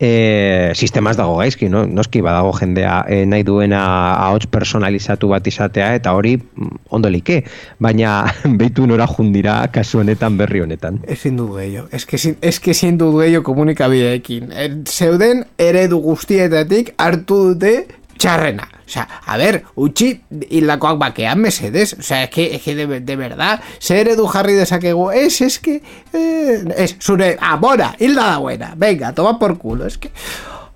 E, 0.00 0.70
sistemaz 0.78 1.16
dago 1.18 1.36
gaizki, 1.40 1.66
no? 1.68 1.80
noski 1.86 2.20
badago 2.22 2.52
jendea 2.54 3.00
e, 3.10 3.24
nahi 3.26 3.42
duena 3.42 3.80
ahots 4.14 4.46
personalizatu 4.46 5.26
bat 5.32 5.46
izatea 5.50 5.88
eta 5.98 6.12
hori 6.14 6.36
mm, 6.38 6.76
ondo 6.94 7.10
like, 7.10 7.40
baina 7.82 8.12
behitu 8.60 8.86
nora 8.86 9.08
jundira 9.10 9.56
kasu 9.74 9.98
honetan 10.04 10.38
berri 10.38 10.60
honetan. 10.62 11.00
Ezin 11.06 11.36
du 11.36 11.48
gehiago, 11.56 11.88
que, 11.90 12.16
ezin- 12.16 12.96
du 12.98 13.10
gehiago 13.18 13.42
komunikabideekin. 13.50 14.52
E, 14.52 14.68
zeuden 14.86 15.44
eredu 15.58 15.98
guztietatik 16.00 16.94
hartu 16.96 17.54
dute 17.54 17.86
txarrena. 18.18 18.68
Osea, 18.88 19.06
a 19.26 19.36
ber, 19.40 19.62
utxi 19.76 20.10
hildakoak 20.48 20.98
bakean 20.98 21.40
mesedez. 21.40 21.94
Osea, 21.98 22.24
es 22.24 22.30
que, 22.30 22.54
es 22.56 22.62
que 22.62 22.74
de, 22.74 23.00
de 23.00 23.16
verdad, 23.16 23.60
zer 23.80 24.06
eredu 24.06 24.26
jarri 24.26 24.54
dezakegu, 24.54 25.10
es, 25.10 25.40
es 25.40 25.58
que, 25.58 25.82
eh, 26.12 26.64
es, 26.76 26.96
zure, 27.00 27.36
amora, 27.40 27.94
hilda 27.98 28.26
da 28.32 28.38
buena, 28.38 28.74
venga, 28.76 29.12
toma 29.12 29.38
por 29.38 29.58
culo, 29.58 29.86
es 29.86 29.98
que... 29.98 30.10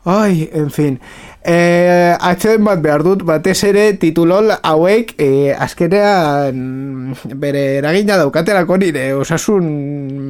Ai, 0.05 0.51
en 0.53 0.71
fin. 0.71 0.99
Eh, 1.45 2.15
atxeden 2.19 2.65
bat 2.67 2.81
behar 2.83 3.03
dut, 3.07 3.23
batez 3.27 3.57
ere 3.67 3.85
titulol 3.99 4.51
hauek 4.55 5.15
eh, 5.23 5.55
azkenean 5.55 7.15
bere 7.39 7.63
eragina 7.81 8.19
daukatelako 8.19 8.79
nire 8.83 9.09
osasun 9.19 9.65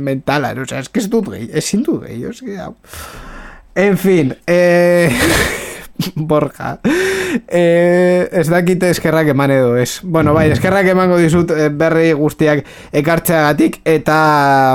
mentala, 0.05 0.55
osea, 0.61 0.81
es 0.81 0.89
que 0.89 1.01
ez 1.01 1.09
dut 1.13 1.33
gehi, 1.33 1.51
ezin 1.53 1.85
dut 1.85 2.05
gehi, 2.07 2.25
que, 2.45 2.59
hau. 2.61 2.75
En 3.75 3.97
fin, 3.97 4.35
eh, 4.47 5.09
Borja, 6.15 6.79
eh, 7.49 8.29
ez 8.33 8.49
dakite 8.49 8.91
eskerrak 8.91 9.33
eman 9.35 9.51
edo 9.51 9.77
ez. 9.77 10.01
Bueno, 10.03 10.35
bai, 10.35 10.51
eskerrak 10.53 10.89
emango 10.93 11.19
dizut 11.21 11.53
eh, 11.55 11.69
berri 11.69 12.13
guztiak 12.17 12.65
ekartzeagatik 12.93 13.81
eta 13.85 14.19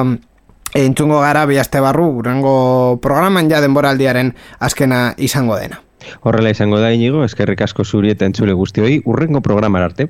eh, 0.06 0.86
entzungo 0.86 1.22
gara 1.24 1.46
bihazte 1.50 1.82
barru, 1.84 2.12
gurengo 2.20 3.00
programan 3.02 3.50
ja 3.52 3.62
denboraldiaren 3.62 4.34
azkena 4.60 5.14
izango 5.18 5.58
dena. 5.58 5.82
Horrela 6.22 6.52
izango 6.54 6.80
da 6.80 6.94
inigo, 6.94 7.24
eskerrik 7.26 7.62
asko 7.66 7.84
zuri 7.84 8.14
eta 8.14 8.28
entzule 8.30 8.54
guztioi, 8.54 9.02
urrengo 9.06 9.42
programar 9.42 9.90
arte. 9.90 10.10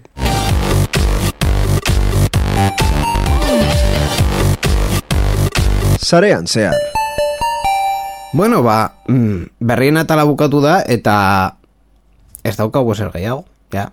Sarean 6.07 6.47
zehar. 6.47 6.96
Bueno, 8.37 8.61
ba, 8.61 8.93
mm, 9.07 9.57
berrien 9.59 9.97
atala 9.97 10.21
bukatu 10.29 10.59
da, 10.61 10.83
eta 10.85 11.57
ez 12.45 12.53
daukagu 12.53 12.93
zer 12.93 13.09
gehiago, 13.09 13.47
ja. 13.73 13.87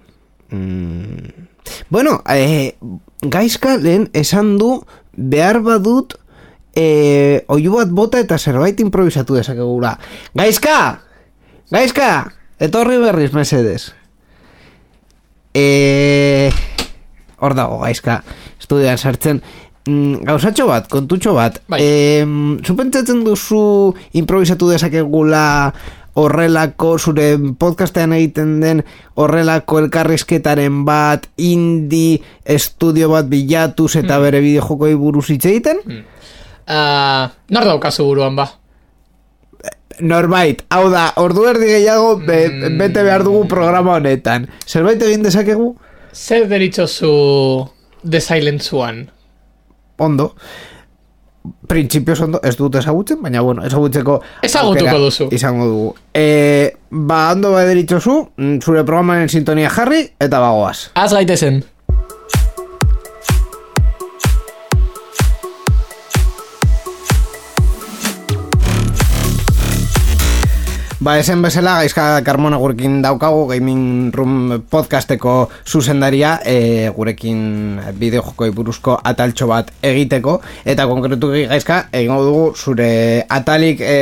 Mm. 0.53 1.49
Bueno, 1.89 2.19
eh, 2.29 2.77
gaizka 3.23 3.79
lehen 3.81 4.11
esan 4.13 4.59
du 4.61 4.85
behar 5.17 5.63
badut 5.65 6.19
eh, 6.77 7.41
oiu 7.49 7.73
bat 7.79 7.89
bota 7.89 8.21
eta 8.21 8.37
zerbait 8.37 8.77
improvisatu 8.85 9.33
dezakegula. 9.41 9.97
Gaizka! 10.37 11.01
Gaizka! 11.73 12.11
Etorri 12.61 13.01
berriz, 13.01 13.33
mesedes. 13.33 13.95
Eh, 15.55 16.53
hor 17.41 17.57
dago, 17.57 17.81
gaizka, 17.81 18.21
estudian 18.61 19.01
sartzen. 19.01 19.41
Mm, 19.85 20.25
gauzatxo 20.25 20.67
bat, 20.71 20.89
kontutxo 20.89 21.35
bat. 21.37 21.61
Bai. 21.69 21.81
Eh, 21.83 22.25
Zupentzatzen 22.65 23.21
duzu 23.27 23.93
improvisatu 24.17 24.71
dezakegula 24.73 25.45
horrelako 26.15 26.95
zure 26.99 27.27
podcastean 27.59 28.15
egiten 28.15 28.59
den 28.63 28.83
horrelako 29.19 29.81
elkarrizketaren 29.83 30.85
bat 30.87 31.27
indie 31.37 32.21
estudio 32.45 33.11
bat 33.11 33.27
bilatuz 33.31 33.97
eta 34.01 34.21
bere 34.23 34.41
bideojokoi 34.45 34.95
buruz 34.99 35.27
hitz 35.35 35.45
egiten? 35.51 35.83
Uh, 36.65 37.27
nor 37.51 37.67
daukazu 37.69 38.07
buruan 38.07 38.39
ba? 38.39 38.47
Norbait, 40.01 40.65
hau 40.75 40.89
da, 40.91 41.09
ordu 41.23 41.45
erdi 41.47 41.69
gehiago 41.71 42.17
be, 42.23 42.39
bete 42.79 43.03
behar 43.07 43.23
dugu 43.27 43.45
programa 43.51 43.99
honetan. 43.99 44.49
Zerbait 44.67 45.03
egin 45.07 45.23
dezakegu? 45.23 45.75
Zer 46.15 46.49
deritzozu 46.51 47.11
The 48.03 48.23
Silent 48.23 48.67
One? 48.75 49.14
Ondo. 49.99 50.35
Printzipioz 51.69 52.21
ondo, 52.25 52.41
ez 52.43 52.55
dut 52.57 52.77
ezagutzen, 52.81 53.19
baina 53.21 53.43
bueno, 53.45 53.65
ezagutzeko 53.69 54.17
Ezagutuko 54.47 54.87
aukera 54.87 55.03
duzu. 55.03 55.29
Izango 55.37 55.67
dugu. 55.69 55.91
E, 56.17 56.73
ba, 56.89 57.33
ondo 57.33 57.53
mm, 57.53 58.59
zure 58.65 58.85
programaren 58.85 59.29
sintonia 59.29 59.69
jarri, 59.69 60.07
eta 60.19 60.41
bagoaz. 60.41 60.91
Az 60.95 61.13
gaitezen. 61.13 61.63
Ba, 71.05 71.19
esen 71.21 71.43
bezala, 71.45 71.75
gaizka 71.83 72.23
Carmona 72.25 72.57
gurekin 72.57 73.03
daukagu, 73.05 73.43
Gaming 73.51 74.09
Room 74.17 74.63
podcasteko 74.73 75.51
zuzendaria, 75.69 76.39
e, 76.49 76.89
gurekin 76.97 77.77
bideojokoi 78.01 78.49
buruzko 78.57 78.95
ataltxo 79.05 79.45
bat 79.51 79.69
egiteko, 79.85 80.39
eta 80.65 80.87
konkretuki 80.89 81.43
gaizka, 81.51 81.91
egingo 81.93 82.23
dugu 82.25 82.45
zure 82.57 82.87
atalik 83.29 83.83
e, 83.85 83.99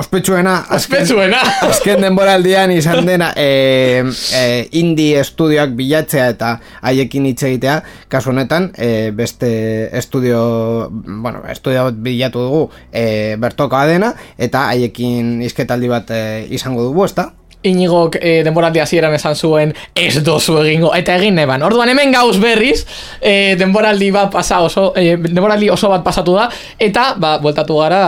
ospetsuena, 0.00 0.54
azken- 0.70 1.02
Ospetsuena! 1.02 1.42
azken 1.68 2.06
denboraldian 2.06 2.72
izan 2.72 3.04
dena 3.04 3.34
e, 3.36 4.08
e, 4.40 4.40
indie 4.80 5.20
estudioak 5.20 5.76
bilatzea 5.76 6.30
eta 6.38 6.54
haiekin 6.80 7.28
hitz 7.34 7.42
egitea, 7.50 7.76
kasu 8.08 8.32
honetan, 8.32 8.70
e, 8.80 9.10
beste 9.12 9.52
estudio, 9.92 10.88
bueno, 10.88 11.44
estudio 11.52 11.84
bat 11.90 12.00
bilatu 12.08 12.48
dugu 12.48 12.64
e, 12.88 13.36
bertoka 13.44 13.84
dena, 13.92 14.14
eta 14.40 14.70
haiekin 14.72 15.44
izketaldi 15.50 15.92
bat 15.92 16.16
e, 16.16 16.24
izango 16.50 16.82
dugu, 16.82 17.04
ezta? 17.04 17.30
Inigok 17.66 18.18
e, 18.20 18.42
denboraldi 18.46 18.78
hasieran 18.78 19.14
esan 19.16 19.34
zuen 19.34 19.72
ez 19.96 20.20
dozu 20.22 20.58
egingo, 20.60 20.92
eta 20.94 21.16
egin 21.18 21.34
neban. 21.34 21.64
Orduan 21.66 21.90
hemen 21.90 22.12
gauz 22.14 22.36
berriz, 22.38 22.84
e, 23.18 23.56
denboraldi 23.58 24.12
bat 24.14 24.30
pasa 24.30 24.60
oso, 24.62 24.92
e, 24.94 25.16
denboraldi 25.16 25.70
oso 25.72 25.90
bat 25.90 26.04
pasatu 26.06 26.36
da, 26.36 26.46
eta, 26.78 27.08
ba, 27.18 27.36
bueltatu 27.42 27.80
gara, 27.80 28.02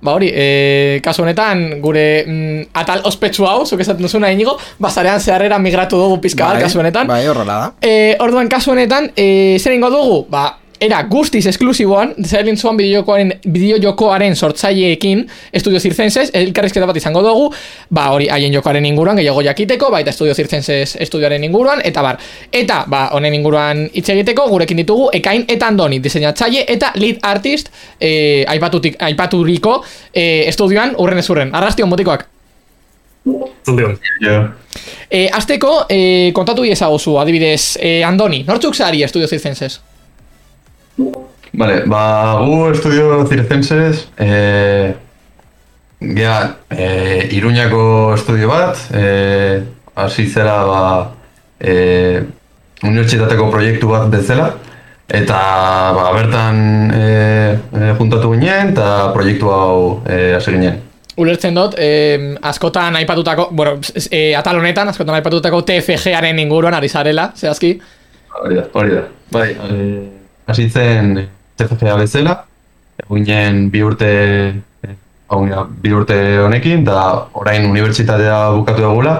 ba 0.00 0.14
hori, 0.14 0.30
e, 0.32 0.48
kasu 1.04 1.26
honetan, 1.26 1.66
gure 1.84 2.06
mm, 2.24 2.72
atal 2.80 3.04
ospetsu 3.10 3.44
hau, 3.50 3.66
zuk 3.66 3.84
esaten 3.84 4.06
duzuna 4.06 4.32
inigo, 4.32 4.56
basarean 4.80 5.20
zeharrera 5.20 5.58
migratu 5.58 6.00
dugu 6.00 6.22
pizka 6.24 6.48
bat, 6.48 6.62
kasu 6.64 6.80
honetan. 6.80 7.10
Bai, 7.10 7.26
horrela 7.28 7.60
da. 7.60 7.70
E, 7.84 8.14
orduan, 8.24 8.48
kasu 8.48 8.72
honetan, 8.72 9.12
e, 9.16 9.58
zer 9.60 9.76
ingo 9.76 9.92
dugu? 9.92 10.22
Ba, 10.32 10.48
era 10.84 11.02
guztiz 11.08 11.46
esklusiboan, 11.48 12.12
zailen 12.26 12.58
zuan 12.60 12.76
bideojokoaren, 12.76 13.32
bideojokoaren 13.48 14.36
sortzaileekin, 14.36 15.24
Estudio 15.52 15.80
Circenses, 15.80 16.30
elkarrizketa 16.36 16.86
bat 16.86 16.98
izango 17.00 17.22
dugu, 17.24 17.46
ba, 17.94 18.10
hori 18.12 18.28
haien 18.32 18.52
jokoaren 18.52 18.84
inguruan, 18.88 19.16
gehiago 19.20 19.42
jakiteko, 19.46 19.90
baita 19.94 20.12
Estudio 20.12 20.34
Circenses 20.36 20.96
estudioaren 21.00 21.44
inguruan, 21.48 21.80
eta 21.84 22.04
bar. 22.04 22.20
Eta, 22.52 22.82
ba, 22.90 23.06
honen 23.16 23.38
inguruan 23.38 23.86
hitz 23.92 24.08
egiteko, 24.12 24.48
gurekin 24.52 24.82
ditugu, 24.82 25.08
Ekain 25.16 25.46
eta 25.48 25.70
Andoni, 25.72 26.02
diseinatzaile 26.04 26.66
eta 26.76 26.92
lead 27.00 27.24
artist, 27.24 27.72
e, 28.00 28.44
aipatutik, 28.56 29.00
aipaturiko, 29.08 29.80
e, 30.12 30.44
estudioan, 30.52 30.94
urren 31.00 31.24
ez 31.24 31.28
urren. 31.30 31.54
Arrastion, 31.54 31.88
motikoak. 31.88 32.28
Zaldion. 33.64 33.96
Jo. 34.20 34.36
E, 35.08 35.24
azteko, 35.32 35.86
e, 35.88 36.30
kontatu 36.36 36.64
iezagozu, 36.68 37.16
adibidez, 37.22 37.78
e, 37.80 37.96
Andoni, 38.04 38.44
nortzuk 38.44 38.76
zari 38.76 39.02
Estudio 39.06 39.30
Circenses? 39.30 39.80
Vale, 41.54 41.82
ba, 41.86 42.40
gu 42.42 42.70
estudio 42.72 43.24
circenses, 43.30 44.08
eh, 44.18 44.94
gea, 46.00 46.56
eh, 46.70 47.28
Iruñako 47.30 48.14
estudio 48.14 48.48
bat, 48.48 48.78
eh, 48.92 49.62
hasi 49.94 50.26
zera, 50.26 50.64
ba, 50.66 51.12
eh, 51.60 52.22
unibertsitateko 52.82 53.50
proiektu 53.50 53.88
bat 53.88 54.08
bezala, 54.10 54.48
eta 55.08 55.38
ba, 55.94 56.08
bertan 56.16 56.90
eh, 56.94 57.52
eh, 57.54 57.92
juntatu 57.98 58.32
ginen, 58.34 58.74
eta 58.74 59.12
proiektu 59.14 59.50
hau 59.50 60.02
eh, 60.08 60.34
hasi 60.34 60.56
ginen. 60.56 60.82
Ulertzen 61.16 61.54
dut, 61.54 61.78
eh, 61.78 62.34
askotan 62.42 62.98
aipatutako, 62.98 63.48
bueno, 63.52 63.78
eh, 64.10 64.34
atal 64.34 64.58
honetan, 64.58 64.90
askotan 64.90 65.14
aipatutako 65.20 65.62
TFG-aren 65.62 66.42
inguruan 66.42 66.74
ari 66.74 66.90
zarela, 66.90 67.30
zehazki. 67.38 67.76
Hori 68.42 68.58
da, 68.58 68.66
hori 68.74 68.96
da. 68.96 69.06
Bai, 69.30 69.48
eh, 69.54 70.23
hasi 70.46 70.68
zen 70.70 71.28
TFGA 71.56 71.96
bezala, 71.98 72.36
eginen 73.08 73.68
bi 73.70 73.82
urte 73.82 74.10
bi 75.82 75.92
urte 75.92 76.16
honekin, 76.44 76.84
eta 76.84 77.28
orain 77.40 77.66
unibertsitatea 77.66 78.50
bukatu 78.54 78.84
dugula, 78.84 79.14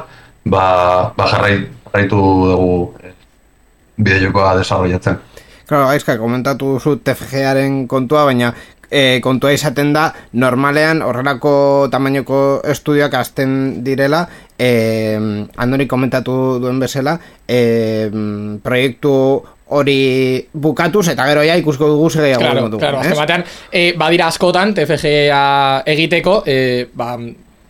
ba, 0.46 0.64
ba 1.16 1.26
jarrai, 1.30 1.64
jarraitu 1.86 2.18
dugu 2.18 2.74
eh, 3.02 3.14
bideojokoa 3.98 4.56
desarrollatzen. 4.60 5.18
Claro, 5.64 5.88
gaizka, 5.88 6.18
komentatu 6.20 6.74
duzu 6.76 6.98
TFG-aren 7.00 7.86
kontua, 7.88 8.26
baina 8.28 8.52
e, 8.90 9.20
kontua 9.24 9.52
izaten 9.54 9.92
da, 9.94 10.08
normalean 10.36 11.02
horrelako 11.02 11.88
tamainoko 11.90 12.60
estudioak 12.68 13.14
azten 13.18 13.56
direla, 13.86 14.24
e, 14.58 15.16
andoni 15.56 15.88
komentatu 15.90 16.60
duen 16.62 16.78
bezala, 16.82 17.16
e, 17.48 18.10
proiektu 18.62 19.14
hori 19.78 19.98
bukatuz, 20.52 21.06
eta 21.12 21.26
gero 21.30 21.44
ja 21.46 21.56
ikusko 21.60 21.88
dugu 21.94 22.10
zer 22.10 22.28
gehiago 22.28 22.44
Claro, 22.44 22.66
dugun, 22.68 22.80
claro, 22.80 23.00
azken 23.02 23.18
batean, 23.18 23.46
eh, 23.72 23.88
badira 23.98 24.28
askotan 24.32 24.74
TFG-a 24.74 25.42
egiteko, 25.94 26.42
eh, 26.46 26.86
ba, 26.94 27.16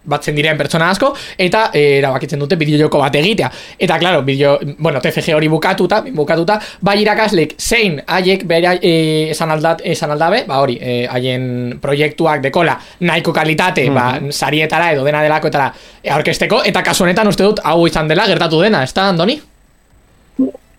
batzen 0.04 0.36
diren 0.36 0.58
pertsona 0.58 0.90
asko, 0.92 1.10
eta 1.40 1.68
eh, 1.72 1.98
erabakitzen 1.98 2.40
dute 2.40 2.58
bideojoko 2.60 3.00
bat 3.00 3.14
egitea. 3.18 3.50
Eta, 3.86 3.98
claro, 4.00 4.22
bideo, 4.26 4.56
bueno, 4.78 5.00
TFG 5.00 5.34
hori 5.36 5.48
bukatuta, 5.52 6.02
bukatuta, 6.14 6.58
bai 6.84 6.98
irakaslek 7.02 7.56
zein 7.58 8.00
haiek 8.04 8.44
bera 8.48 8.74
eh, 8.80 9.30
esan, 9.32 9.54
aldat, 9.54 9.82
esan 9.94 10.12
aldabe, 10.14 10.44
ba 10.48 10.60
hori, 10.64 10.76
eh, 10.80 11.04
haien 11.10 11.78
proiektuak 11.82 12.44
dekola 12.44 12.76
nahiko 13.00 13.32
kalitate, 13.36 13.88
ba, 13.94 14.10
sarietara 14.30 14.92
edo 14.92 15.06
dena 15.08 15.24
delakoetara 15.24 15.70
aurkesteko, 16.18 16.62
eta 16.68 16.84
kasu 16.84 17.08
honetan 17.08 17.32
uste 17.32 17.46
dut 17.46 17.64
hau 17.64 17.80
izan 17.88 18.10
dela 18.10 18.28
gertatu 18.28 18.60
dena, 18.62 18.84
ez 18.84 18.92
da, 18.94 19.08
Andoni? 19.14 19.40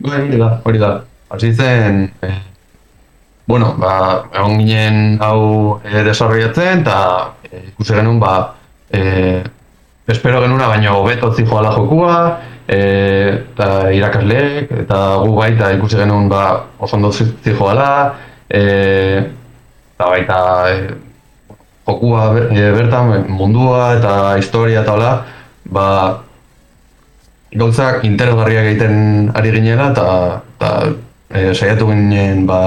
Bai, 0.06 0.22
hori 0.22 0.38
da, 0.38 0.56
hori 0.64 0.82
da. 0.82 0.96
Hasi 1.30 1.54
zen, 1.54 2.14
eh, 2.22 2.42
bueno, 3.48 3.74
ba, 3.78 4.26
egon 4.34 4.58
ginen 4.62 5.18
hau 5.22 5.80
eh, 5.84 6.04
desarrollatzen, 6.06 6.82
eta 6.86 7.34
eh, 7.52 7.64
ikusi 7.72 7.94
genuen, 7.98 8.20
ba, 8.20 8.54
eh, 8.94 9.42
espero 10.08 10.42
genuna, 10.44 10.68
baina 10.70 10.94
hobeto 10.94 11.32
zijoala 11.34 11.72
jokua, 11.76 12.18
eh, 12.68 13.46
eta 13.54 13.90
irakasleek, 13.94 14.72
eta 14.86 15.00
gu 15.24 15.34
baita 15.38 15.72
ikusi 15.74 15.98
genuen, 15.98 16.30
ba, 16.30 16.44
oso 16.80 16.96
ondo 16.98 17.12
zi- 17.12 17.34
zijoala, 17.44 17.90
eh, 18.50 19.26
eta 19.96 20.10
baita 20.12 20.40
eh, 20.70 20.94
jokua 21.88 22.28
eh, 22.52 22.70
bertan, 22.78 23.26
mundua 23.30 23.96
eta 23.98 24.14
historia 24.38 24.82
eta 24.86 24.94
hola, 24.94 25.12
ba, 25.66 25.88
gauzak 27.56 28.04
interesgarriak 28.04 28.66
egiten 28.68 29.32
ari 29.34 29.52
ginela 29.56 29.92
eta 29.94 30.06
eta 30.58 30.70
e, 31.36 31.54
saiatu 31.54 31.90
ginen 31.92 32.46
ba 32.48 32.62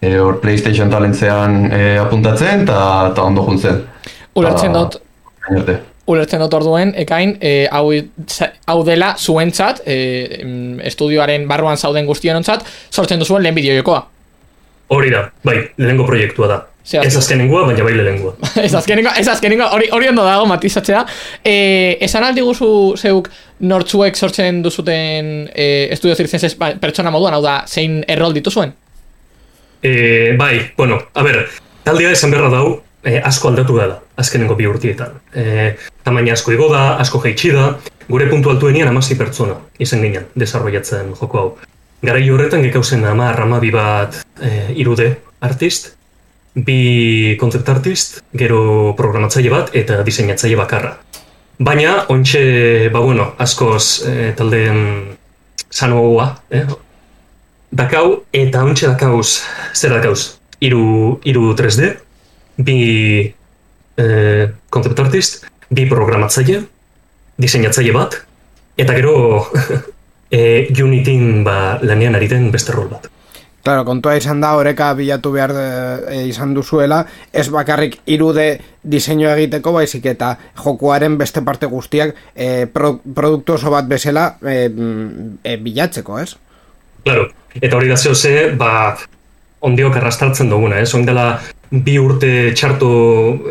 e, 0.00 0.16
hor 0.18 0.40
PlayStation 0.40 0.90
talentzean 0.90 1.60
e, 1.72 1.82
apuntatzen 2.00 2.64
eta 2.64 3.22
ondo 3.24 3.44
juntzen. 3.46 3.84
Ulertzen 4.38 4.74
dut, 4.74 5.00
ulertzen 6.08 6.40
dut 6.40 6.54
orduen, 6.56 6.92
ekain, 6.96 7.36
e, 7.40 7.66
hau, 7.72 7.90
hau 8.72 8.78
dela 8.86 9.12
zuentzat, 9.18 9.82
e, 9.86 9.98
estudioaren 10.88 11.46
barruan 11.50 11.76
zauden 11.76 12.06
guztionontzat, 12.08 12.64
sortzen 12.90 13.20
duzuen 13.20 13.44
lehen 13.44 13.58
bideojokoa. 13.58 14.00
Hori 14.94 15.12
da, 15.12 15.26
bai, 15.44 15.58
lehenengo 15.76 16.06
proiektua 16.08 16.48
da. 16.48 16.62
Zehaztu. 16.88 17.08
Ez 17.08 17.20
azkenengoa, 17.20 17.66
baina 17.68 17.84
bai 17.84 17.92
lehenengoa. 17.92 18.34
ez 18.66 18.72
azkenengo, 18.74 19.10
ez 19.20 19.28
azkenengo, 19.28 19.66
hori, 19.76 19.90
hori 19.92 20.08
ondo 20.08 20.24
dago 20.24 20.46
matizatzea. 20.48 21.02
E, 21.44 21.54
esan 22.06 22.24
aldi 22.24 22.44
guzu 22.46 22.70
zeuk 22.96 23.28
nortzuek 23.68 24.16
sortzen 24.16 24.62
duzuten 24.64 25.50
e, 25.52 25.66
estudio 25.92 26.16
zirzenses 26.16 26.54
ba, 26.56 26.70
pertsona 26.80 27.12
moduan, 27.12 27.36
hau 27.36 27.42
da, 27.44 27.58
zein 27.68 28.00
errol 28.08 28.32
dituzuen? 28.36 28.72
E, 29.82 29.92
bai, 30.40 30.54
bueno, 30.78 31.02
a 31.12 31.26
ber, 31.26 31.42
taldea 31.84 32.14
esan 32.16 32.32
beharra 32.32 32.48
dau, 32.56 32.78
e, 33.04 33.18
asko 33.20 33.52
aldatu 33.52 33.76
dela, 33.76 34.00
azkenengo 34.16 34.56
bi 34.56 34.70
urtietan. 34.70 35.20
E, 35.36 35.74
tamaina 36.08 36.38
asko 36.38 36.56
igo 36.56 36.70
da, 36.72 36.94
asko 37.04 37.20
jaitsi 37.26 37.52
da, 37.52 37.68
gure 38.08 38.30
puntu 38.32 38.54
altuenian 38.54 38.88
amasi 38.88 39.18
pertsona 39.20 39.58
izan 39.76 40.00
ginen, 40.06 40.32
desarrollatzen 40.40 41.12
joko 41.20 41.42
hau. 41.42 41.52
Garai 42.00 42.24
horretan 42.30 42.64
gekauzen 42.64 43.04
ama 43.04 43.28
ramabi 43.36 43.74
bat 43.74 44.22
e, 44.40 44.72
irude 44.80 45.12
artist, 45.44 45.97
bi 46.64 47.36
concept 47.38 47.68
artist, 47.68 48.18
gero 48.34 48.94
programatzaile 48.98 49.52
bat 49.52 49.70
eta 49.76 50.02
diseinatzaile 50.06 50.58
bakarra. 50.58 50.96
Baina, 51.58 52.04
ontxe, 52.10 52.42
ba 52.94 53.02
bueno, 53.02 53.32
askoz 53.38 54.04
e, 54.06 54.32
taldeen 54.38 54.78
sanoa, 55.70 56.30
eh? 56.50 56.64
Dakau, 57.70 58.22
eta 58.32 58.62
ontxe 58.64 58.88
dakauz, 58.88 59.42
zer 59.74 59.92
dakauz, 59.92 60.38
iru, 60.64 61.18
iru 61.28 61.52
3D, 61.58 61.90
bi 62.64 62.78
eh, 63.98 64.48
concept 64.70 65.02
artist, 65.04 65.44
bi 65.68 65.84
programatzaile, 65.90 66.62
diseinatzaile 67.36 67.92
bat, 67.92 68.16
eta 68.78 68.96
gero 68.96 69.18
eh, 70.30 70.70
Unityn 70.72 71.44
ba, 71.44 71.78
lanean 71.82 72.16
ari 72.16 72.30
den 72.30 72.50
beste 72.54 72.72
rol 72.72 72.88
bat. 72.94 73.10
Claro, 73.64 73.84
kontua 73.84 74.14
izan 74.16 74.40
da, 74.40 74.54
oreka 74.56 74.92
bilatu 74.96 75.32
behar 75.34 75.52
e, 75.52 76.22
izan 76.30 76.54
duzuela, 76.54 77.02
ez 77.32 77.48
bakarrik 77.52 77.98
irude 78.06 78.60
diseinu 78.82 79.26
egiteko, 79.28 79.72
baizik 79.76 80.06
eta 80.06 80.36
jokuaren 80.62 81.18
beste 81.18 81.42
parte 81.44 81.66
guztiak 81.68 82.14
e, 82.34 82.66
pro, 82.72 82.94
produktu 83.02 83.58
oso 83.58 83.70
bat 83.74 83.84
bezala 83.90 84.38
e, 84.40 84.70
e, 85.44 85.56
bilatzeko, 85.60 86.18
ez? 86.22 86.30
Claro, 87.04 87.28
eta 87.60 87.76
hori 87.76 87.90
da 87.90 87.96
zehose, 87.98 88.54
ba, 88.56 88.96
ondiok 89.60 89.96
arrastartzen 89.98 90.48
duguna, 90.48 90.78
ez? 90.80 90.94
Oin 90.94 91.04
dela 91.04 91.28
bi 91.70 91.98
urte 92.00 92.54
txarto 92.56 92.88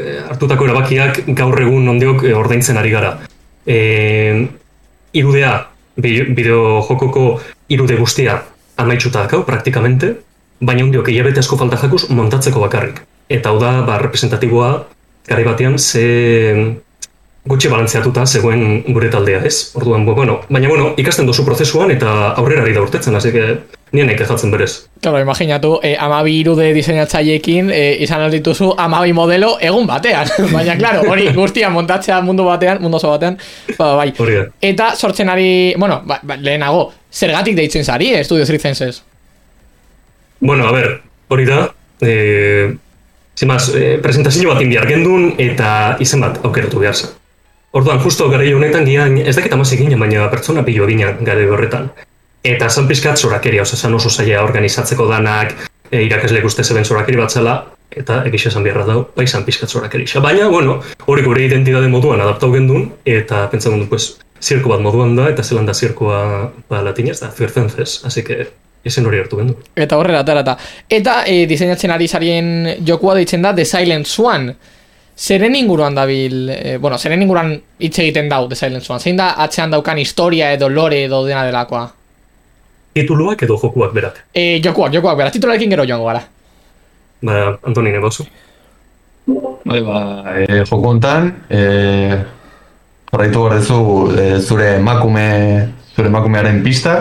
eh, 0.02 0.22
hartutako 0.32 0.66
erabakiak 0.66 1.20
gaur 1.38 1.60
egun 1.62 1.88
ondiok 1.94 2.24
eh, 2.26 2.34
ordaintzen 2.34 2.78
ari 2.80 2.90
gara. 2.96 3.18
e, 3.68 4.48
irudea, 5.14 5.68
bi- 6.00 6.24
bideo 6.34 6.82
jokoko 6.88 7.42
irude 7.70 7.98
guztia 8.00 8.40
amaitxuta 8.78 9.26
dakau, 9.26 9.44
praktikamente, 9.48 10.14
baina 10.62 10.86
hundiok 10.86 11.10
hilabete 11.12 11.42
asko 11.44 11.58
falta 11.58 11.80
jakuz 11.82 12.08
montatzeko 12.10 12.62
bakarrik. 12.64 13.02
Eta 13.30 13.52
hau 13.52 13.60
da, 13.62 13.82
ba, 13.88 13.98
representatiboa, 14.02 14.72
garai 15.28 15.46
batean, 15.46 15.78
ze 15.78 16.78
gutxi 17.48 17.70
balantzeatuta 17.72 18.26
zegoen 18.26 18.84
gure 18.88 19.10
taldea, 19.10 19.42
ez? 19.46 19.72
Orduan, 19.80 20.06
bueno, 20.06 20.42
baina 20.50 20.70
bueno, 20.70 20.94
ikasten 21.00 21.28
dozu 21.28 21.46
prozesuan 21.46 21.92
eta 21.94 22.34
aurrera 22.36 22.64
ari 22.66 22.76
da 22.76 22.84
urtetzen, 22.84 23.16
hasi 23.16 23.32
que 23.32 23.46
nien 23.92 24.10
jatzen 24.18 24.52
berez. 24.52 24.88
Claro, 25.02 25.20
imaginatu, 25.20 25.80
eh, 25.84 25.96
amabi 26.00 26.40
irude 26.42 26.74
diseinatzaileekin 26.76 27.72
eh, 27.72 27.98
izan 28.04 28.22
aldituzu 28.22 28.74
amabi 28.78 29.14
modelo 29.14 29.58
egun 29.62 29.88
batean. 29.88 30.28
Baina, 30.56 30.78
claro, 30.78 31.04
hori 31.10 31.30
guztia 31.36 31.70
montatzea 31.70 32.20
mundu 32.22 32.44
batean, 32.48 32.82
mundu 32.82 32.98
oso 32.98 33.14
batean, 33.14 33.38
ba, 33.78 33.94
bai. 34.02 34.12
Hori 34.18 34.40
da. 34.42 34.48
Eta 34.62 34.94
sortzen 34.96 35.30
ari, 35.30 35.74
bueno, 35.78 36.02
ba, 36.06 36.20
ba, 36.24 36.36
lehenago, 36.36 36.92
zergatik 37.12 37.56
deitzen 37.56 37.86
zari, 37.86 38.12
eh, 38.14 38.26
Estudio 38.26 38.46
Circenses? 38.46 39.04
Bueno, 40.40 40.68
a 40.68 40.72
ver, 40.72 41.02
hori 41.30 41.46
da, 41.46 41.74
eh, 42.02 42.76
zimaz, 43.38 43.70
eh, 43.76 44.00
presentazio 44.02 44.50
bat 44.50 44.62
indiar 44.62 44.88
gendun 44.90 45.32
eta 45.38 45.96
izen 46.04 46.22
bat 46.22 46.44
aukeratu 46.44 46.84
behar 46.84 46.96
zen. 46.96 47.16
Orduan, 47.78 48.00
justo 48.02 48.26
gara 48.32 48.46
honetan 48.58 48.88
gian, 48.90 49.20
ez 49.22 49.36
dakit 49.38 49.54
amaz 49.54 49.70
egin, 49.76 49.94
baina 50.02 50.26
pertsona 50.32 50.64
pilo 50.66 50.88
ginen 50.90 51.20
gara 51.26 51.48
horretan. 51.54 51.92
Eta 52.48 52.70
zan 52.70 52.88
pizkat 52.90 53.20
zorakeria, 53.22 53.62
oza, 53.62 53.78
zan 53.78 53.94
oso 53.94 54.10
zaila 54.10 54.42
organizatzeko 54.46 55.06
danak, 55.10 55.54
e, 55.92 56.02
irakasleek 56.08 56.46
uste 56.48 56.64
zeben 56.64 56.86
zorakeri 56.86 57.20
bat 57.22 57.34
zela, 57.34 57.58
eta 57.92 58.22
egixe 58.30 58.50
esan 58.50 58.66
beharra 58.66 58.86
dau, 58.88 59.02
bai 59.16 59.28
zan 59.28 59.46
pizkat 59.46 59.70
zorakeri. 59.70 60.08
Baina, 60.24 60.48
bueno, 60.50 60.80
hori 61.06 61.26
gure 61.26 61.44
identitate 61.46 61.90
moduan 61.92 62.24
adaptau 62.24 62.50
gendun, 62.54 62.88
eta 63.06 63.46
pentsa 63.52 63.70
gundu, 63.74 63.90
pues, 63.92 64.16
zirko 64.42 64.74
bat 64.74 64.82
moduan 64.82 65.16
da, 65.18 65.28
eta 65.34 65.44
zelan 65.44 65.68
da 65.70 65.74
zirkoa 65.74 66.22
ba, 66.70 66.82
latinez 66.82 67.20
da, 67.20 67.30
circenses, 67.32 68.02
así 68.06 68.24
que 68.24 68.48
esen 68.86 69.06
hori 69.06 69.20
hartu 69.20 69.38
gendu. 69.38 69.58
Eta 69.76 69.98
horrela, 70.00 70.24
eta, 70.26 70.40
eta. 70.42 70.58
Eta 70.90 71.20
e, 71.28 71.46
diseinatzen 71.50 71.94
ari 71.94 72.08
zarien 72.08 72.50
jokua 72.88 73.18
deitzen 73.20 73.46
da 73.46 73.54
The 73.54 73.66
Silent 73.66 74.08
Swan. 74.08 74.50
Zeren 75.18 75.56
inguruan 75.58 75.96
dabil, 75.98 76.50
e, 76.54 76.78
bueno, 76.78 76.98
zeren 77.02 77.24
inguruan 77.26 77.56
hitz 77.80 77.96
egiten 78.04 78.28
dau 78.30 78.44
The 78.48 78.56
Silent 78.56 78.86
Swan? 78.86 79.00
Zein 79.02 79.18
da 79.18 79.32
atzean 79.42 79.72
daukan 79.74 79.98
historia 79.98 80.52
edo 80.54 80.70
lore 80.70 81.00
edo 81.08 81.24
dena 81.26 81.42
delakoa? 81.48 81.88
Tituluak 82.94 83.42
edo 83.42 83.58
jokuak 83.58 83.96
berak. 83.96 84.20
E, 84.30 84.60
jokuak, 84.62 84.92
jokuak, 84.94 85.18
bera, 85.18 85.32
titularekin 85.34 85.74
gero 85.74 85.86
joango 85.90 86.06
gara. 86.12 86.22
Ba, 87.26 87.38
Antoni 87.66 87.92
negozu. 87.96 88.28
Bai, 89.66 89.80
ba, 89.82 90.02
e, 90.38 90.60
joko 90.60 90.92
hontan, 90.92 91.32
e, 91.50 91.62
jarraitu 93.10 93.42
behar 93.42 93.58
duzu 93.58 93.80
e, 94.14 94.28
zure 94.40 94.68
emakume, 94.76 95.26
zure 95.96 96.12
emakumearen 96.12 96.62
pista, 96.64 96.94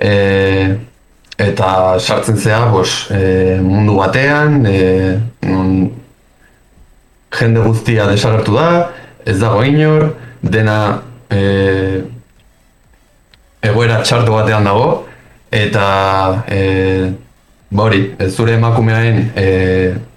e, 0.00 0.10
eta 1.38 1.70
sartzen 2.00 2.42
zea, 2.42 2.58
bos, 2.74 3.06
e, 3.14 3.22
mundu 3.62 3.96
batean, 4.02 4.58
e, 4.66 4.82
non 5.46 5.72
jende 7.38 7.62
guztia 7.64 8.06
desagertu 8.10 8.56
da, 8.56 8.68
ez 9.26 9.38
dago 9.40 9.62
inor, 9.66 10.10
dena 10.42 11.02
e, 11.30 11.40
egoera 13.66 14.00
txartu 14.04 14.34
batean 14.34 14.66
dago, 14.68 14.90
eta 15.52 15.86
e, 16.50 16.60
ba 17.70 17.86
hori, 17.88 18.02
zure 18.30 18.56
emakumearen 18.56 19.22
e, 19.36 19.48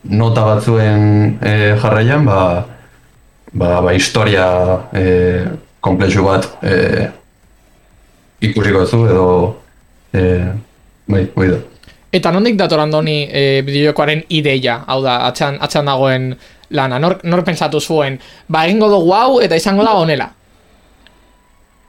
nota 0.10 0.46
batzuen 0.46 1.40
e, 1.42 1.56
jarraian, 1.82 2.26
ba, 2.26 2.42
ba, 3.54 3.80
ba 3.82 3.96
historia 3.98 4.46
e, 4.94 5.06
komplexu 5.82 6.26
bat 6.26 6.46
e, 6.64 7.08
ikusiko 8.50 8.86
zu 8.86 9.02
edo 9.10 9.28
e, 10.14 10.22
bai, 11.08 11.26
bai 11.36 11.50
da. 11.50 11.60
Eta 12.10 12.32
nondik 12.34 12.56
dator 12.58 12.82
andoni 12.82 13.20
e, 13.30 13.62
bideojokoaren 13.66 14.24
ideia, 14.34 14.80
hau 14.90 15.02
da, 15.06 15.20
atxan, 15.28 15.60
atxan 15.62 15.90
dagoen 15.90 16.32
lana, 16.70 17.00
nor, 17.00 17.20
nor 17.24 17.44
pensatu 17.44 17.80
zuen, 17.80 18.20
ba 18.48 18.66
egingo 18.68 18.90
dugu 18.90 19.14
hau 19.14 19.40
eta 19.42 19.58
izango 19.58 19.84
da 19.84 19.96
honela. 19.98 20.30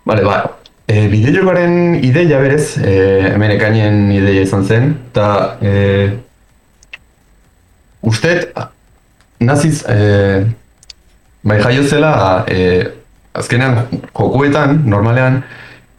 Bale, 0.07 0.24
ba, 0.24 0.39
e, 0.89 1.07
bideojokoaren 1.12 2.01
ideia 2.05 2.41
berez, 2.41 2.78
e, 2.78 2.95
hemen 3.35 3.55
ekainen 3.57 4.11
ideia 4.16 4.47
izan 4.47 4.64
zen, 4.64 4.95
eta 5.11 5.26
e, 5.61 5.74
ustet, 8.09 8.51
naziz, 9.41 9.85
e, 9.89 10.45
bai 11.43 11.61
jaio 11.61 11.85
zela, 11.85 12.12
e, 12.49 12.89
azkenean 13.37 13.85
jokuetan, 14.16 14.81
normalean, 14.89 15.43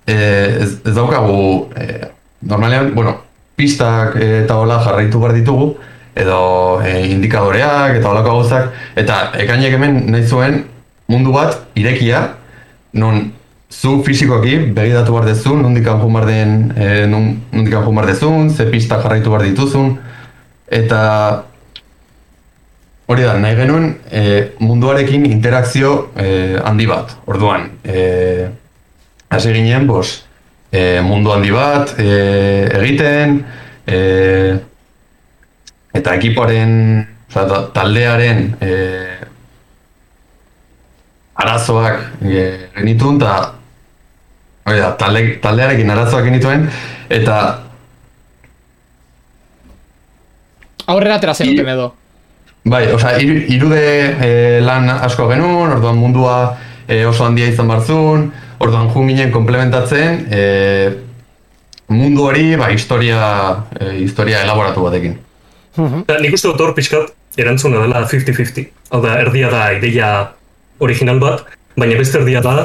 e, 0.06 0.16
ez, 0.16 0.72
ez 0.82 0.96
daukagu, 0.98 1.70
e, 1.78 2.10
normalean, 2.50 2.96
bueno, 2.98 3.20
pistak 3.56 4.18
eta 4.18 4.58
hola 4.58 4.82
jarraitu 4.82 5.22
behar 5.22 5.38
ditugu, 5.38 5.76
edo 6.16 6.82
e, 6.84 7.08
indikadoreak 7.12 7.98
eta 8.00 8.10
holako 8.10 8.36
gauzak, 8.36 8.72
eta 9.00 9.32
ekainek 9.40 9.78
hemen 9.78 10.00
nahi 10.12 10.28
zuen 10.28 10.64
mundu 11.12 11.34
bat 11.36 11.60
irekia, 11.76 12.26
non 12.94 13.32
zu 13.72 14.02
fisikoki 14.04 14.58
begiratu 14.76 15.14
behar 15.16 15.30
dezu, 15.32 15.56
nondik 15.56 15.86
joan 15.88 16.14
behar 16.14 16.28
den, 16.28 16.58
e, 16.76 17.06
non, 17.08 17.32
nondik 17.52 17.74
joan 17.74 17.96
behar 17.96 18.12
dezun, 18.12 18.50
ze 18.50 18.68
pista 18.72 19.00
jarraitu 19.02 19.32
behar 19.32 19.46
dituzun, 19.48 19.96
eta 20.68 21.02
hori 23.12 23.24
da, 23.24 23.38
nahi 23.40 23.56
genuen 23.56 23.88
e, 24.12 24.24
munduarekin 24.60 25.26
interakzio 25.28 26.12
e, 26.16 26.58
handi 26.64 26.88
bat, 26.88 27.16
orduan. 27.28 27.70
E, 27.84 28.50
hasi 29.32 29.56
ginen, 29.56 29.88
bos, 29.88 30.26
e, 30.72 31.00
mundu 31.04 31.32
handi 31.32 31.52
bat 31.56 31.96
e, 32.00 32.12
egiten, 32.82 33.40
e, 33.88 34.02
eta 35.94 36.16
ekipoaren, 36.16 36.74
oza, 37.30 37.46
ta- 37.50 37.64
taldearen 37.76 38.44
e, 38.62 38.72
arazoak 41.36 42.22
e, 42.22 42.46
genituen, 42.76 43.18
eta 43.22 43.54
hori 44.68 44.80
da, 44.84 44.92
talde, 45.00 45.24
taldearekin 45.42 45.90
arazoak 45.90 46.28
genituen, 46.30 46.70
eta 47.10 47.42
Aurrera 50.92 51.16
atera 51.22 51.34
zenuten 51.38 51.68
edo. 51.72 51.92
Bai, 52.68 52.84
osea, 52.94 53.16
hiru- 53.22 53.46
hirude 53.50 53.82
e, 54.26 54.32
lan 54.66 54.90
asko 54.92 55.28
genuen, 55.30 55.72
orduan 55.78 55.98
mundua 55.98 56.58
e, 56.88 57.06
oso 57.08 57.26
handia 57.26 57.48
izan 57.50 57.70
barzun, 57.70 58.28
orduan 58.62 58.90
jun 58.94 59.08
ginen 59.10 59.32
komplementatzen 59.34 60.26
e, 60.30 60.42
mundu 61.90 62.28
hori, 62.28 62.56
ba, 62.60 62.70
historia, 62.74 63.22
e, 63.80 63.94
historia 64.04 64.44
elaboratu 64.44 64.84
batekin. 64.86 65.16
Da, 65.78 66.20
nik 66.20 66.36
uste 66.36 66.50
dut 66.52 66.62
hor 66.62 66.74
pixkat 66.76 67.14
erantzuna 67.40 67.82
dela 67.86 68.04
50-50. 68.08 68.68
Hau 68.92 69.02
da, 69.04 69.16
erdia 69.24 69.52
da 69.52 69.66
ideia 69.78 70.10
original 70.84 71.22
bat, 71.22 71.46
baina 71.78 71.98
beste 72.00 72.20
erdia 72.20 72.42
da, 72.44 72.56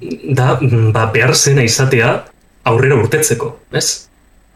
da 0.00 0.54
mm, 0.60 0.92
ba, 0.94 1.08
behar 1.12 1.34
zena 1.36 1.64
izatea 1.66 2.14
aurrera 2.70 2.96
urtetzeko, 3.00 3.50
ez? 3.76 4.08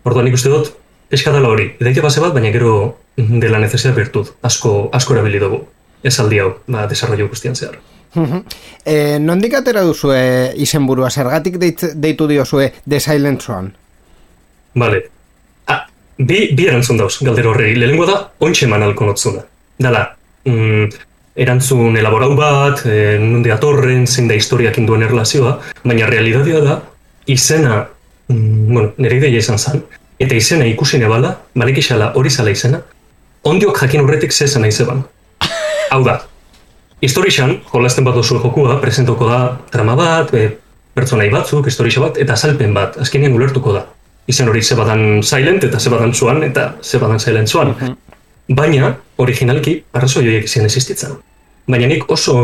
Orduan 0.08 0.28
nik 0.28 0.38
uste 0.38 0.52
dut, 0.52 0.72
pixka 1.12 1.34
dela 1.34 1.50
hori, 1.52 1.72
ideia 1.80 2.04
base 2.04 2.24
bat, 2.24 2.32
baina 2.36 2.52
gero 2.54 2.72
mm, 3.18 3.42
de 3.42 3.52
la 3.52 3.60
necesidad 3.60 3.96
virtud, 3.96 4.32
asko, 4.42 4.88
asko 4.92 5.18
erabili 5.18 5.42
dugu. 5.42 5.62
Ez 6.06 6.14
aldi 6.22 6.38
hau, 6.40 6.52
ba, 6.70 6.86
desarrollo 6.86 7.28
guztian 7.28 7.58
zehar. 7.58 7.80
E, 8.88 9.18
nondik 9.20 9.52
atera 9.58 9.82
duzue 9.84 10.54
izenburua, 10.56 11.10
zergatik 11.10 11.58
deit, 11.60 11.84
deitu 11.94 12.28
diozue 12.30 12.70
The 12.88 13.00
Silent 13.02 13.44
Swan? 13.44 13.72
Vale. 14.78 15.02
Bi, 16.18 16.48
bi 16.50 16.66
erantzun 16.66 16.98
dauz, 16.98 17.12
galdera 17.22 17.52
horrei. 17.52 17.76
Lehenengo 17.78 18.06
da, 18.08 18.18
ontxe 18.42 18.66
eman 18.66 18.82
alko 18.82 19.06
notzuna. 19.06 19.44
Dala, 19.78 20.02
mm, 20.44 20.88
erantzun 21.38 21.96
elaborau 21.96 22.32
bat, 22.36 22.82
e, 22.86 23.18
nonde 23.22 23.52
atorren, 23.54 24.06
zein 24.06 24.26
da 24.26 24.34
historiak 24.34 24.80
induen 24.82 25.04
erlazioa, 25.06 25.58
baina 25.84 26.08
realitatea 26.10 26.62
da, 26.64 26.80
izena, 27.26 27.84
mm, 28.28 28.72
bueno, 28.72 28.92
nire 28.98 29.20
ideia 29.20 29.38
izan 29.38 29.58
zen, 29.58 29.84
eta 30.18 30.34
izena 30.34 30.66
ikusi 30.66 30.98
nebala, 30.98 31.36
balekixala 31.54 32.10
hori 32.18 32.30
zala 32.30 32.50
izena, 32.50 32.82
ondiok 33.44 33.78
jakin 33.78 34.02
horretik 34.02 34.32
zezen 34.32 34.66
nahi 34.66 34.72
zeban. 34.72 35.04
Hau 35.92 36.02
da, 36.02 36.18
historixan, 37.00 37.60
jolasten 37.70 38.04
bat 38.04 38.18
duzu 38.18 38.40
jokua, 38.42 38.80
presentoko 38.82 39.30
da 39.30 39.58
trama 39.70 39.94
bat, 39.94 40.34
e, 40.34 40.50
pertsonai 40.98 41.30
batzuk, 41.30 41.70
historixa 41.70 42.02
bat, 42.02 42.18
eta 42.18 42.34
azalpen 42.34 42.74
bat, 42.74 42.98
azkenean 42.98 43.38
ulertuko 43.38 43.72
da. 43.72 43.86
Izen 44.28 44.48
hori 44.48 44.62
zebadan 44.62 45.22
silent 45.22 45.64
eta 45.64 45.80
zebadan 45.80 46.12
zuan 46.14 46.42
eta 46.44 46.74
zebadan 46.82 47.20
silent 47.20 47.48
zuan. 47.48 47.74
Baina, 48.48 48.94
originalki, 49.16 49.82
arrazoi 49.92 50.24
horiek 50.26 50.44
izan 50.44 50.68
existitzen. 50.68 51.16
Baina 51.68 51.88
nik 51.88 52.04
oso 52.10 52.36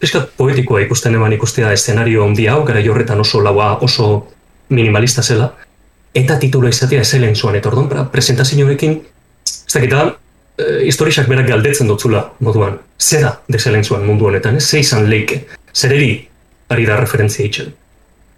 pixkat 0.00 0.32
poetikoa 0.36 0.82
ikusten 0.84 1.14
eman 1.16 1.32
ikustea 1.36 1.72
eszenario 1.72 2.24
handia 2.24 2.54
hau, 2.54 2.64
gara 2.64 2.80
horretan 2.90 3.20
oso 3.20 3.40
laua, 3.40 3.78
oso 3.80 4.26
minimalista 4.68 5.22
zela, 5.22 5.52
eta 6.14 6.36
titula 6.38 6.68
izatea 6.68 7.00
eselen 7.00 7.36
zuan, 7.36 7.56
eta 7.56 7.70
orduan, 7.70 7.88
pra- 7.88 8.04
presentazioekin, 8.10 8.98
ez 9.44 9.74
dakita, 9.74 10.04
e, 10.58 10.84
historisak 10.88 11.28
berak 11.28 11.48
galdetzen 11.48 11.88
dutzula 11.88 12.24
moduan. 12.40 12.78
Zer 13.00 13.22
da 13.26 13.32
deselen 13.48 13.84
zuan 13.84 14.04
mundu 14.06 14.28
honetan, 14.28 14.56
ez? 14.56 14.68
Ze 14.68 14.80
izan 14.80 15.08
leike. 15.10 15.44
Zereri 15.74 16.28
ari 16.68 16.86
da 16.86 16.96
referentzia 17.00 17.46
itxen. 17.46 17.72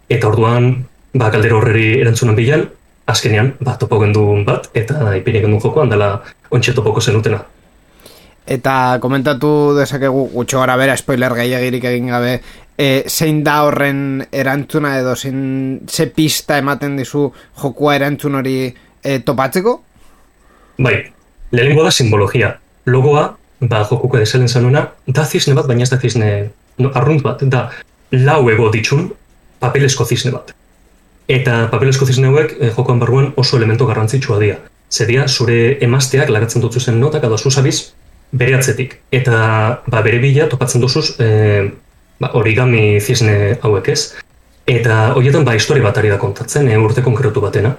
Eta 0.09 0.27
orduan, 0.27 0.85
ba, 1.13 1.29
galdera 1.29 1.55
horreri 1.57 2.01
erantzunan 2.01 2.35
bilan, 2.35 2.65
azkenean, 3.07 3.53
ba, 3.63 3.77
topo 3.79 3.99
gendun 4.01 4.43
bat, 4.45 4.69
eta 4.75 5.15
ipini 5.17 5.43
gendun 5.43 5.61
jokoan 5.63 5.89
dela 5.89 6.17
ontsa 6.51 6.73
topoko 6.75 7.01
zenutena. 7.01 7.41
Eta 8.47 8.97
komentatu 9.03 9.49
dezakegu 9.75 10.29
gutxo 10.31 10.61
gara 10.61 10.77
bera 10.79 10.95
spoiler 10.95 11.33
gehiagirik 11.35 11.83
egin 11.89 12.07
gabe 12.13 12.37
e, 12.77 13.03
zein 13.09 13.41
da 13.43 13.57
horren 13.67 14.21
erantzuna 14.31 14.93
edo 15.01 15.15
zein 15.15 15.81
ze 15.89 16.07
pista 16.15 16.57
ematen 16.61 16.95
dizu 16.95 17.25
jokua 17.61 17.97
erantzun 17.97 18.39
hori 18.39 18.55
e, 19.03 19.19
topatzeko? 19.19 19.73
Bai, 20.77 20.95
lehenengo 21.51 21.83
da 21.83 21.91
simbologia. 21.91 22.53
Logoa, 22.85 23.25
ba, 23.59 23.83
jokuko 23.89 24.21
deselen 24.21 24.47
zanuna, 24.47 24.85
da 25.07 25.25
zizne 25.25 25.55
bat, 25.57 25.67
baina 25.67 25.83
ez 25.83 25.91
da 25.91 25.99
zizne 25.99 26.31
no, 26.77 26.93
arrunt 26.93 27.25
bat, 27.25 27.43
da 27.43 27.67
lau 28.15 28.45
ego 28.53 28.69
ditxun 28.71 29.09
papelesko 29.59 30.05
zizne 30.05 30.31
bat. 30.31 30.53
Eta 31.27 31.67
papelesko 31.71 32.07
zizne 32.07 32.31
hauek 32.31 32.55
eh, 32.59 32.71
jokoan 32.71 32.99
barruan 32.99 33.33
oso 33.35 33.57
elemento 33.57 33.85
garrantzitsua 33.85 34.39
dira. 34.39 34.59
Zedia, 34.91 35.27
zure 35.27 35.77
emazteak 35.83 36.29
lagatzen 36.31 36.63
dut 36.63 36.77
zuzen 36.79 36.99
notak, 36.99 37.25
edo 37.27 37.37
zuzabiz, 37.37 37.91
bere 38.31 38.55
atzetik. 38.55 38.97
Eta 39.11 39.39
ba, 39.87 40.01
bere 40.01 40.19
bila 40.23 40.47
topatzen 40.47 40.81
duzuz 40.81 41.19
e, 41.19 41.67
ba, 42.19 42.31
origami 42.39 42.99
zizne 43.01 43.57
hauek 43.61 43.89
ez. 43.91 44.01
Eta 44.67 45.13
horietan 45.15 45.45
ba, 45.47 45.55
histori 45.55 45.83
bat 45.83 45.97
ari 45.97 46.11
da 46.11 46.19
kontatzen, 46.21 46.67
e, 46.67 46.77
urte 46.77 47.03
konkretu 47.03 47.43
batena. 47.43 47.75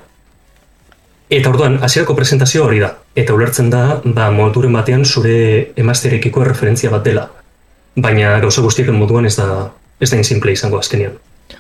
Eta 1.28 1.50
orduan, 1.50 1.76
hasierako 1.84 2.16
presentazio 2.16 2.64
hori 2.64 2.80
da. 2.80 2.94
Eta 3.16 3.34
ulertzen 3.36 3.68
da, 3.72 4.00
ba, 4.04 4.30
moduren 4.32 4.72
batean 4.72 5.04
zure 5.04 5.72
emazterekiko 5.76 6.44
referentzia 6.44 6.92
bat 6.92 7.04
dela. 7.04 7.28
Baina 7.96 8.38
gauza 8.40 8.64
guztieken 8.64 8.96
moduan 8.96 9.26
ez 9.28 9.36
da, 9.36 9.68
ez 10.00 10.10
da 10.10 10.20
insimple 10.20 10.52
izango 10.52 10.78
azkenean. 10.80 11.18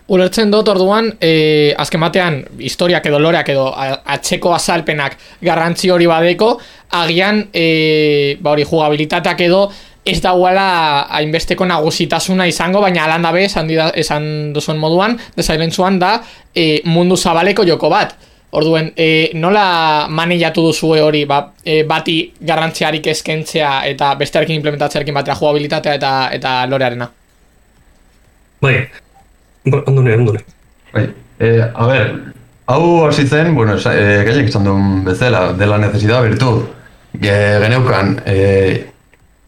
Ulertzen 0.08 0.50
dut 0.52 0.68
orduan, 0.68 1.10
e, 1.20 1.74
azken 1.76 2.00
batean, 2.00 2.38
historiak 2.64 3.06
edo 3.10 3.18
loreak 3.20 3.50
edo 3.52 3.66
atxeko 3.76 4.54
azalpenak 4.56 5.18
garrantzi 5.44 5.90
hori 5.92 6.08
badeko, 6.08 6.54
agian, 6.96 7.42
e, 7.52 8.36
ba 8.40 8.54
hori, 8.54 8.64
jugabilitateak 8.68 9.42
edo 9.44 9.66
ez 10.08 10.20
dagoela 10.24 11.06
hainbesteko 11.18 11.66
nagusitasuna 11.68 12.46
izango, 12.48 12.80
baina 12.80 13.04
alan 13.04 13.26
dabe, 13.28 13.44
esan, 13.44 13.68
dida, 13.68 13.90
esan 13.96 14.54
duzuen 14.56 14.80
moduan, 14.80 15.18
desailentzuan 15.36 15.98
da, 16.00 16.14
e, 16.54 16.80
mundu 16.88 17.16
zabaleko 17.16 17.66
joko 17.68 17.90
bat. 17.92 18.14
Orduen, 18.56 18.94
e, 18.96 19.30
nola 19.36 20.06
maneiatu 20.08 20.64
duzue 20.64 21.02
hori, 21.04 21.26
ba, 21.28 21.42
e, 21.60 21.82
bati 21.88 22.16
garrantziarik 22.40 23.10
eskentzea 23.12 23.82
eta 23.90 24.14
bestearekin 24.16 24.56
implementatzearekin 24.56 25.20
batera 25.20 25.36
jugabilitatea 25.36 25.98
eta, 26.00 26.14
eta 26.32 26.54
lorearena? 26.70 27.10
Bai, 28.64 28.78
Ba, 29.64 29.82
ondone, 29.86 30.14
ondone. 30.14 30.44
Bai, 30.92 31.14
e, 31.38 31.60
a 31.74 31.86
ber, 31.86 32.32
hau 32.66 33.06
hasi 33.06 33.26
zen, 33.26 33.54
bueno, 33.54 33.74
esa- 33.76 33.94
e, 33.94 34.24
gaiek 34.24 34.48
esan 34.48 34.64
duen 34.64 35.04
bezala, 35.04 35.52
de 35.52 35.66
la 35.66 35.78
necesidad 35.78 36.22
virtud. 36.22 36.62
Ge, 37.20 37.58
geneukan, 37.62 38.20
e, 38.26 38.86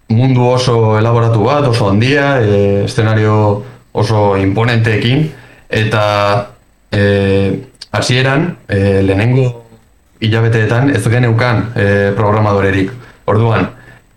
mundu 0.09 0.47
oso 0.49 0.99
elaboratu 0.99 1.45
bat, 1.45 1.67
oso 1.69 1.89
handia, 1.91 2.41
e, 2.43 2.85
eszenario 2.85 3.63
oso 3.93 4.37
imponenteekin, 4.37 5.31
eta 5.69 6.51
e, 6.93 7.61
hasieran, 7.93 8.57
e, 8.69 9.03
lehenengo 9.03 9.65
hilabeteetan 10.21 10.91
ez 10.91 11.05
geneukan 11.09 11.71
e, 11.77 12.13
programadorerik. 12.17 12.91
Orduan, 13.27 13.69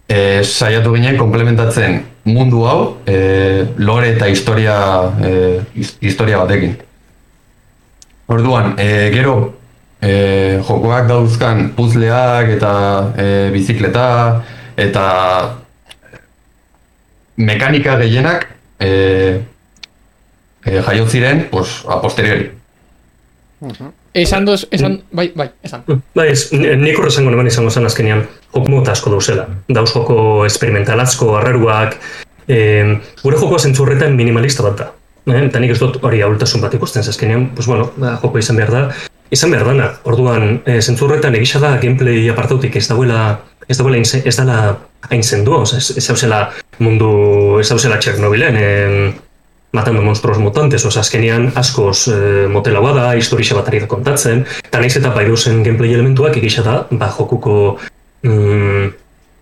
e, 0.09 0.41
saiatu 0.43 0.93
ginen 0.95 1.17
komplementatzen 1.17 2.01
mundu 2.25 2.63
hau 2.67 2.97
e, 3.05 3.65
lore 3.77 4.13
eta 4.15 4.27
historia, 4.31 4.75
e, 5.21 5.61
his- 5.75 5.97
historia 6.01 6.37
batekin. 6.39 6.77
Orduan, 8.27 8.75
e, 8.79 9.09
gero 9.13 9.55
e, 10.01 10.59
jokoak 10.67 11.07
dauzkan 11.07 11.73
puzleak 11.75 12.53
eta 12.57 12.73
e, 13.17 13.27
bizikleta 13.51 14.05
eta 14.77 15.05
mekanika 17.37 17.97
gehienak 17.99 18.47
e, 18.79 19.41
e, 20.65 20.81
jaio 20.81 21.07
ziren 21.07 21.47
pues, 21.51 21.83
a 21.87 21.99
posteriori. 22.01 22.51
Esan 24.13 24.45
duz, 24.45 24.67
esan, 24.69 24.99
bai, 25.11 25.31
bai, 25.35 25.47
esan. 25.65 25.81
Bai, 26.13 26.27
ez, 26.29 26.51
nik 26.53 26.99
horrezango 26.99 27.31
neban 27.33 27.47
izango 27.49 27.71
zen 27.73 27.87
azkenean, 27.89 28.27
joko 28.53 28.69
mota 28.69 28.93
asko 28.93 29.09
dauzela. 29.09 29.47
Dauz 29.73 29.89
joko 29.89 30.17
experimentalazko, 30.45 31.31
arraruak, 31.39 31.97
e, 32.45 32.57
gure 33.23 33.39
jokoa 33.41 33.57
zentzurretan 33.59 34.13
minimalista 34.19 34.65
bat 34.67 34.77
da. 34.83 34.91
Eh? 35.33 35.45
Eta 35.47 35.59
nik 35.63 35.73
ez 35.73 35.79
dut 35.81 35.97
hori 36.03 36.21
ahultasun 36.21 36.61
bat 36.61 36.73
ikusten, 36.77 37.01
azkenean, 37.09 37.49
pues 37.55 37.65
bueno, 37.67 37.89
da, 37.97 38.17
joko 38.21 38.37
izan 38.37 38.59
behar 38.61 38.71
da, 38.75 38.83
izan 39.33 39.55
behar 39.55 39.65
dana. 39.71 39.89
Orduan, 40.05 40.59
e, 40.65 40.77
zentzurretan 40.81 41.33
egisa 41.39 41.63
da 41.63 41.77
gameplay 41.81 42.29
apartautik 42.29 42.75
ez 42.77 42.85
dauela 42.91 43.39
ez 43.67 43.77
dauela 43.79 43.95
hain, 43.97 44.05
ze- 44.05 44.21
ez 44.27 44.35
dala 44.37 44.77
hain 45.09 45.23
zendua, 45.23 45.63
ez, 45.63 45.93
ez 45.97 46.25
mundu, 46.79 47.59
ez 47.59 47.69
dauzela 47.69 47.97
Txernobilen, 47.97 48.55
e, 48.57 49.13
matando 49.73 50.01
monstruos 50.01 50.37
mutantes, 50.37 50.85
oza, 50.85 51.01
azkenean 51.01 51.51
askoz 51.57 52.07
e, 52.07 52.47
motela 52.47 52.79
da, 52.93 53.15
historia 53.17 53.57
bat 53.57 53.67
ari 53.67 53.81
da 53.81 53.87
kontatzen, 53.89 54.45
eta 54.63 54.79
naiz 54.79 54.95
eta 54.97 55.09
bai 55.15 55.25
dauzen 55.25 55.63
gameplay 55.65 55.93
elementuak 55.93 56.37
egisa 56.37 56.61
da, 56.61 56.75
ba, 56.91 57.09
jokuko 57.09 57.79
mm, 58.21 58.91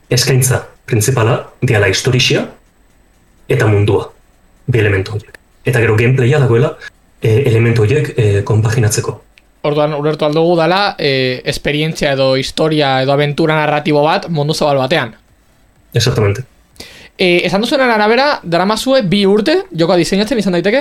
eskaintza 0.10 0.64
principala, 0.86 1.52
diala 1.62 1.92
historia 1.92 2.46
eta 3.52 3.68
mundua, 3.68 4.08
bi 4.68 4.80
elementu 4.80 5.18
horiek. 5.18 5.36
Eta 5.68 5.84
gero 5.84 5.98
gameplaya 6.00 6.40
dagoela, 6.40 6.78
e, 7.22 7.44
elementu 7.52 7.84
horiek 7.84 8.14
e, 8.16 8.30
konpaginatzeko. 8.48 9.18
Orduan 9.68 9.94
ulertu 9.94 10.26
aldugu 10.26 10.56
dala, 10.58 10.96
e, 10.98 11.42
esperientzia 11.46 12.16
edo 12.16 12.32
historia 12.40 13.02
edo 13.04 13.14
aventura 13.14 13.60
narratibo 13.60 14.08
bat 14.08 14.30
mundu 14.32 14.56
zabal 14.56 14.80
batean. 14.80 15.14
Exactamente. 15.94 16.48
E, 17.22 17.46
esan 17.46 17.62
duzuen 17.62 17.86
arabera, 17.86 18.40
daramazue 18.42 19.04
bi 19.06 19.22
urte, 19.30 19.60
jokoa 19.78 20.00
diseinatzen 20.00 20.40
izan 20.42 20.58
daiteke? 20.58 20.80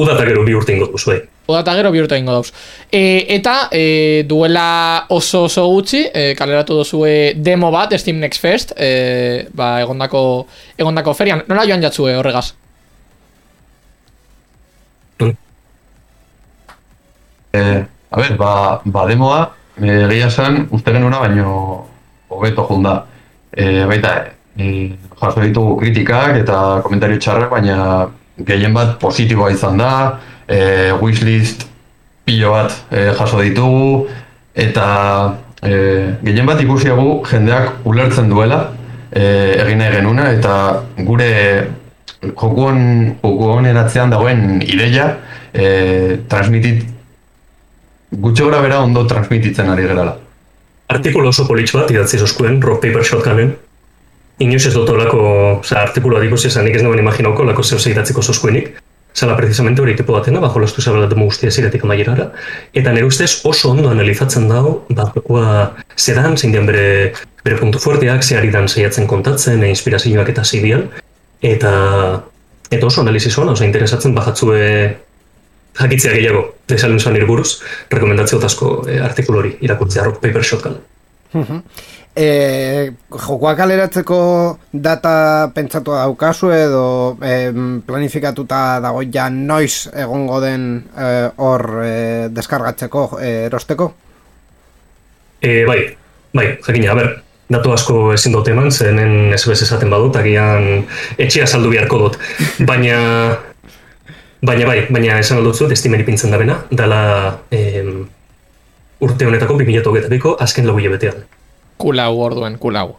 Uda 0.00 0.14
eta 0.16 0.24
gero 0.26 0.44
bi 0.46 0.54
urte 0.56 0.72
ingo 0.72 0.86
duzu, 0.94 1.18
eta 1.52 1.74
gero 1.76 1.90
bi 1.92 2.00
urte 2.00 2.16
egingo 2.16 2.32
dauz. 2.32 2.52
E, 2.88 3.26
eta 3.36 3.68
e, 3.68 4.24
duela 4.26 5.04
oso 5.12 5.44
oso 5.44 5.66
gutxi, 5.68 6.06
e, 6.08 6.32
kaleratu 6.38 6.78
duzue 6.80 7.34
demo 7.36 7.70
bat, 7.70 7.92
Steam 8.00 8.18
Next 8.22 8.40
Fest, 8.40 8.72
e, 8.76 9.44
ba, 9.52 9.74
egondako, 9.84 10.22
egondako 10.80 11.14
ferian. 11.14 11.44
Nola 11.48 11.66
joan 11.68 11.84
jatzue 11.84 12.16
horregaz? 12.16 12.54
E, 17.52 17.60
a 17.60 18.22
ber, 18.22 18.38
ba, 18.40 18.54
ba 18.84 19.04
demoa, 19.06 19.42
e, 19.76 19.90
egia 20.08 20.32
esan, 20.32 20.64
uste 20.72 20.96
genuna 20.96 21.20
baino 21.26 21.52
hobeto 22.32 22.64
junda. 22.72 23.02
E, 23.52 23.84
baita, 23.86 24.14
e, 24.58 24.92
jaso 25.20 25.40
ditugu 25.42 25.76
kritikak 25.80 26.38
eta 26.42 26.58
komentario 26.84 27.18
txarrak, 27.18 27.50
baina 27.50 27.78
gehien 28.38 28.74
bat 28.74 28.96
positiboa 29.00 29.50
izan 29.54 29.78
da, 29.78 29.92
e, 30.48 30.92
wishlist 31.00 31.66
pilo 32.24 32.54
bat 32.54 32.74
e, 32.90 33.10
jaso 33.18 33.42
ditugu, 33.42 34.06
eta 34.54 34.86
e, 35.62 35.74
gehien 36.24 36.46
bat 36.46 36.62
ikusiagu 36.62 37.22
jendeak 37.30 37.86
ulertzen 37.88 38.30
duela 38.32 38.64
e, 39.10 39.24
egin 39.64 39.82
nahi 39.82 39.98
genuna, 39.98 40.30
eta 40.34 40.56
gure 41.06 41.30
jokuon, 42.24 42.80
jokuon 43.22 43.70
eratzean 43.70 44.12
dagoen 44.14 44.62
ideia 44.64 45.10
e, 45.52 46.18
transmitit 46.28 46.84
gutxo 48.14 48.46
gora 48.46 48.60
bera 48.62 48.80
ondo 48.82 49.06
transmititzen 49.06 49.68
ari 49.70 49.86
gerala. 49.88 50.16
Artikulu 50.94 51.30
oso 51.32 51.46
politx 51.48 51.74
bat 51.74 51.90
idatzi 51.90 52.20
zoskuen, 52.20 52.60
rock 52.62 52.82
paper 52.82 53.04
shotgunen. 53.04 53.54
Inoiz 54.42 54.64
ez 54.66 54.72
dut 54.74 54.88
olako, 54.90 55.20
oza, 55.60 55.84
artikulu 55.84 56.16
bat 56.18 56.24
ikusi 56.26 56.48
esan 56.48 56.66
nik 56.66 56.74
ez 56.74 56.82
nagoen 56.82 57.04
imaginauko, 57.04 57.44
olako 57.44 57.62
zeu 57.62 57.78
idatziko 57.92 58.22
zoskuenik. 58.22 58.72
Zala 59.14 59.36
precisamente 59.38 59.80
hori 59.80 59.94
tipo 59.94 60.12
batena, 60.12 60.40
bajo 60.42 60.58
lastu 60.58 60.82
zabela 60.82 61.06
demo 61.06 61.28
guztia 61.28 61.50
ziretik 61.50 61.84
amaierara. 61.86 62.32
Eta 62.74 62.92
nire 62.92 63.06
ustez 63.06 63.44
oso 63.46 63.70
ondo 63.70 63.92
analizatzen 63.92 64.48
dago, 64.50 64.72
ba, 64.90 65.70
zedan, 65.94 66.34
zein 66.36 66.50
dian 66.50 66.66
bere, 66.66 67.12
bere 67.46 67.60
puntu 67.60 67.78
fuerteak, 67.78 68.24
ze 68.24 68.36
ari 68.36 68.50
dan 68.50 68.66
saiatzen 68.66 69.06
kontatzen, 69.06 69.62
e, 69.62 69.70
inspirazioak 69.70 70.34
eta 70.34 70.42
zidian. 70.42 70.88
Eta, 71.40 71.72
eta 72.70 72.86
oso 72.90 73.04
analiziz 73.06 73.36
ona, 73.38 73.54
oza, 73.54 73.68
interesatzen 73.68 74.18
bajatzue 74.18 74.60
jakitzea 75.78 76.18
gehiago, 76.18 76.42
desalen 76.70 76.98
zuen 76.98 77.20
irburuz, 77.20 77.60
rekomendatzeo 77.94 78.42
asko 78.42 78.76
e, 78.88 78.98
artikulu 78.98 79.44
hori 79.44 79.54
irakurtzea 79.62 80.08
rock 80.10 80.18
paper 80.26 80.42
shotgun. 80.42 80.80
E, 82.14 82.92
jokoak 83.10 83.56
kaleratzeko 83.58 84.18
data 84.70 85.50
pentsatu 85.54 85.96
daukazu 85.96 86.52
edo 86.54 86.84
e, 87.18 87.50
planifikatuta 87.86 88.78
dago 88.84 89.02
ja 89.10 89.26
noiz 89.30 89.88
egongo 89.90 90.38
den 90.44 90.68
e, 90.94 91.08
hor 91.42 91.66
e, 91.82 91.94
deskargatzeko, 92.30 93.08
e, 93.18 93.32
erosteko? 93.48 93.90
E, 95.42 95.64
bai, 95.66 95.80
bai, 96.32 96.46
jakina, 96.62 96.92
a 96.92 97.00
ber, 97.00 97.10
datu 97.50 97.74
asko 97.74 97.98
ezin 98.14 98.38
dut 98.38 98.52
eman, 98.52 98.70
zenen 98.70 99.34
ez 99.34 99.42
bez 99.48 99.58
esaten 99.66 99.90
badut, 99.90 100.14
agian 100.22 100.86
etxea 101.18 101.50
saldu 101.50 101.74
beharko 101.74 101.98
dut. 102.06 102.22
Baina, 102.62 103.00
Baina 104.44 104.66
bai, 104.68 104.80
baina 104.92 105.18
esan 105.22 105.38
alduzu, 105.40 105.70
testimeri 105.70 106.04
pintzen 106.04 106.34
da 106.34 106.38
bena, 106.40 106.58
dala 106.68 107.00
em, 107.54 108.02
urte 109.04 109.24
honetako 109.24 109.56
2022ko 109.62 110.34
azken 110.44 110.68
lau 110.68 110.74
hilabetean. 110.76 111.22
Kulau 111.76 112.18
orduen, 112.20 112.58
kulau. 112.58 112.96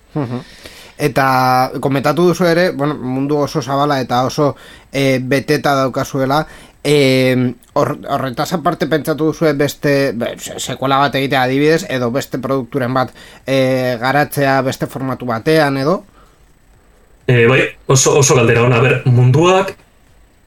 Eta 0.98 1.72
komentatu 1.84 2.30
duzu 2.30 2.46
ere, 2.48 2.70
bueno, 2.72 2.96
mundu 2.96 3.38
oso 3.44 3.62
zabala 3.62 3.98
eta 4.00 4.24
oso 4.26 4.56
e, 4.94 5.20
beteta 5.20 5.74
daukazuela, 5.76 6.46
e, 6.84 7.54
hor, 7.74 7.98
horretaz 8.08 8.54
aparte 8.56 8.88
pentsatu 8.88 9.26
duzu 9.34 9.50
beste 9.60 10.14
be, 10.16 10.36
se- 10.40 10.60
sekuela 10.60 10.98
bat 11.02 11.16
egitea 11.20 11.42
adibidez, 11.44 11.86
edo 11.90 12.12
beste 12.12 12.40
produkturen 12.40 12.94
bat 12.94 13.12
e, 13.46 13.98
garatzea 14.00 14.62
beste 14.62 14.88
formatu 14.88 15.26
batean, 15.26 15.78
edo? 15.84 16.04
E, 17.28 17.46
bai, 17.50 17.62
oso, 17.88 18.16
oso 18.20 18.36
galdera 18.38 18.64
hona, 18.64 18.80
ber, 18.80 19.02
munduak, 19.06 19.74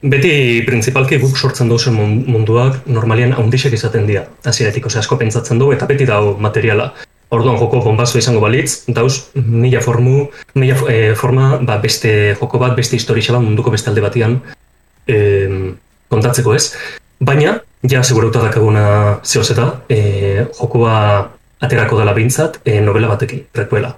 beti 0.01 0.63
principalki 0.65 1.17
guk 1.21 1.37
sortzen 1.37 1.69
dozen 1.69 1.93
mun- 1.93 2.23
munduak 2.25 2.87
normalian 2.87 3.33
haundixek 3.37 3.73
izaten 3.77 4.07
dira. 4.07 4.25
Hasieratik, 4.47 4.85
ose 4.87 4.97
asko 4.97 5.17
pentsatzen 5.19 5.59
dugu 5.59 5.73
eta 5.77 5.85
beti 5.85 6.05
dago 6.09 6.37
materiala. 6.39 6.93
Orduan 7.29 7.59
joko 7.61 7.83
bombazo 7.85 8.17
izango 8.17 8.41
balitz, 8.41 8.87
dauz 8.89 9.29
mila 9.35 9.81
formu, 9.85 10.29
mila 10.57 10.77
eh, 10.89 11.13
forma 11.15 11.59
ba, 11.61 11.77
beste 11.77 12.35
joko 12.39 12.57
bat, 12.61 12.73
beste 12.77 12.97
historia 12.97 13.35
bat 13.35 13.43
munduko 13.43 13.69
beste 13.69 13.91
alde 13.91 14.01
batean 14.01 14.39
em, 15.05 15.75
kontatzeko 16.09 16.55
ez. 16.57 16.71
Baina, 17.19 17.59
ja 17.83 18.01
segurauta 18.03 18.41
dakaguna 18.43 19.19
zehoz 19.23 19.49
eta, 19.53 19.67
e, 19.89 20.45
jokoa 20.57 20.95
aterako 21.61 21.99
dela 21.99 22.15
bintzat 22.17 22.61
e, 22.65 22.79
novela 22.81 23.11
batekin, 23.11 23.43
prekuela. 23.53 23.93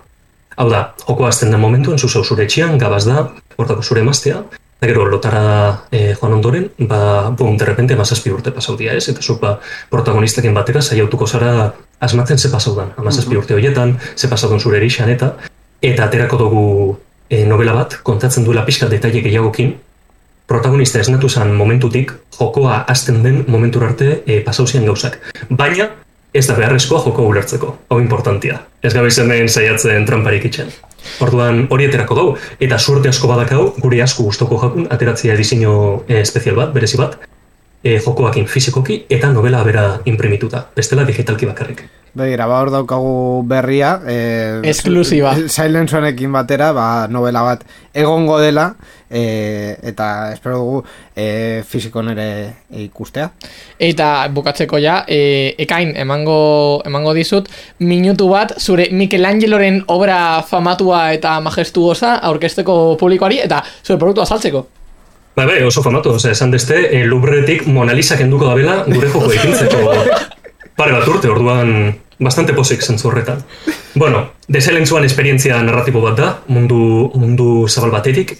Hau 0.58 0.68
da, 0.70 0.82
jokoa 1.08 1.30
azten 1.32 1.54
den 1.54 1.62
momentuan, 1.62 2.00
zuzau 2.02 2.24
zure 2.26 2.44
etxean, 2.50 2.78
gabaz 2.82 3.06
da, 3.08 3.30
hortako 3.58 3.86
zure 3.86 4.04
emaztea, 4.04 4.42
eta 4.82 4.90
gero 4.90 5.06
lotara 5.06 5.86
e, 5.92 6.16
joan 6.18 6.34
ondoren, 6.34 6.72
ba, 6.90 7.30
bum, 7.30 7.56
de 7.56 7.66
repente, 7.66 7.96
mazazpi 7.96 8.32
urte 8.34 8.50
pasau 8.52 8.74
dira 8.76 8.96
ez, 8.98 9.04
eta 9.12 9.22
zuk 9.22 9.38
ba, 9.40 9.60
protagonistakin 9.92 10.56
batera 10.58 10.82
saiautuko 10.82 11.28
zara 11.28 11.76
asmatzen 12.02 12.40
ze 12.40 12.50
pasau 12.50 12.74
dan, 12.76 12.90
amazazpi 12.98 13.38
urte 13.38 13.54
horietan, 13.54 14.00
ze 14.16 14.28
pasau 14.28 14.50
dan 14.50 14.60
zure 14.60 14.80
erixan, 14.82 15.10
eta 15.14 15.36
eta 15.82 16.06
aterako 16.06 16.38
dugu 16.38 16.66
e, 17.30 17.46
novela 17.46 17.78
bat, 17.78 18.00
kontatzen 18.02 18.44
duela 18.44 18.66
pixka 18.66 18.90
detaile 18.90 19.22
gehiagokin, 19.22 19.76
protagonista 20.50 21.00
esnatu 21.00 21.30
zen 21.30 21.54
momentutik, 21.54 22.16
jokoa 22.40 22.82
hasten 22.88 23.22
den 23.22 23.44
momentur 23.48 23.86
arte 23.86 24.24
e, 24.26 24.42
pasau 24.42 24.66
ziren 24.66 24.90
gauzak. 24.90 25.20
Baina, 25.50 25.92
ez 26.34 26.48
da 26.48 26.58
beharrezkoa 26.58 27.04
joko 27.06 27.30
ulertzeko, 27.30 27.76
hau 27.88 28.02
importantia. 28.02 28.64
Ez 28.82 28.96
gabe 28.98 29.14
izan 29.14 29.30
den 29.30 29.46
saiatzen 29.46 30.10
tramparik 30.10 30.50
itxen. 30.50 30.74
Orduan 31.22 31.66
hori 31.70 31.88
aterako 31.89 32.18
dugu, 32.18 32.38
eta 32.60 32.80
suerte 32.80 33.10
asko 33.10 33.30
badakau, 33.32 33.68
guri 33.82 34.02
asko 34.02 34.26
gustoko 34.28 34.60
jakun, 34.62 34.88
ateratzea 34.93 35.36
diseño 35.39 35.74
e, 36.08 36.22
espezial 36.22 36.58
bat, 36.60 36.74
berezi 36.74 36.99
bat, 37.02 37.18
e, 37.84 37.98
jokoakin 38.00 38.48
fizikoki 38.48 39.06
eta 39.10 39.32
novela 39.32 39.64
bera 39.64 39.88
imprimituta, 40.06 40.68
bestela 40.76 41.06
digitalki 41.08 41.50
bakarrik. 41.50 41.84
Begira, 42.12 42.44
ba 42.44 42.58
hor 42.60 42.74
daukagu 42.74 43.44
berria 43.48 43.94
e, 44.04 44.16
Esklusiba. 44.68 45.32
Silence 45.48 45.96
Onekin 45.96 46.34
batera, 46.36 46.74
ba, 46.76 47.08
novela 47.08 47.40
bat 47.46 47.64
egongo 47.96 48.36
dela 48.42 48.74
e, 49.08 49.78
eta 49.80 50.34
espero 50.34 50.58
dugu 50.60 50.82
e, 51.16 51.64
fiziko 51.64 52.04
nere 52.04 52.26
ikustea 52.84 53.30
Eta 53.80 54.28
bukatzeko 54.28 54.82
ja, 54.84 55.06
e, 55.08 55.56
ekain 55.64 55.96
emango, 56.04 56.82
emango 56.84 57.16
dizut, 57.16 57.48
minutu 57.80 58.28
bat 58.28 58.58
zure 58.60 58.90
Michelangeloren 58.92 59.86
obra 59.88 60.44
famatua 60.44 61.14
eta 61.16 61.40
majestuosa 61.40 62.18
aurkesteko 62.28 62.98
publikoari 63.00 63.40
eta 63.40 63.64
zure 63.86 64.00
produktua 64.04 64.28
saltzeko. 64.28 64.68
Bai, 65.36 65.46
bai, 65.46 65.64
oso 65.64 65.82
famatu, 65.84 66.12
osea, 66.18 66.34
esan 66.36 66.52
deste, 66.52 66.76
e, 66.92 67.06
Louvretik 67.08 67.64
Mona 67.68 67.94
Lisa 67.96 68.18
kenduko 68.20 68.50
dabela 68.50 68.82
gure 68.88 69.08
joko 69.08 69.32
ekintzeko 69.38 69.80
pare 70.76 70.92
bat 70.92 71.08
urte, 71.08 71.30
orduan 71.32 71.94
bastante 72.20 72.54
posik 72.54 72.84
zentzu 72.84 73.08
horretan. 73.10 73.40
Bueno, 73.96 74.26
deselentzuan 74.52 75.06
esperientzia 75.08 75.62
narratibo 75.64 76.02
bat 76.04 76.18
da, 76.20 76.32
mundu, 76.52 77.12
mundu 77.16 77.68
zabal 77.70 77.94
batetik, 77.96 78.36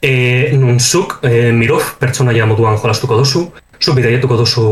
e, 0.00 0.12
nun 0.56 0.80
zuk, 0.80 1.18
e, 1.22 1.50
Mirov 1.52 1.96
pertsonaia 2.00 2.46
moduan 2.48 2.80
jolastuko 2.80 3.20
dozu, 3.20 3.46
zuk 3.80 3.98
bidaiatuko 3.98 4.40
dozu 4.40 4.66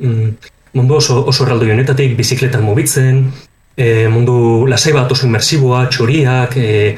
mm, 0.00 0.30
mundu 0.78 0.98
oso, 1.00 1.24
oso 1.26 1.46
erraldoi 1.46 1.72
honetatik, 1.74 2.14
bizikletan 2.18 2.62
mugitzen, 2.66 3.24
e, 3.76 4.06
mundu 4.08 4.66
lasai 4.70 4.94
bat 4.94 5.10
oso 5.10 5.26
inmersiboa, 5.26 5.86
txoriak, 5.90 6.56
e, 6.56 6.96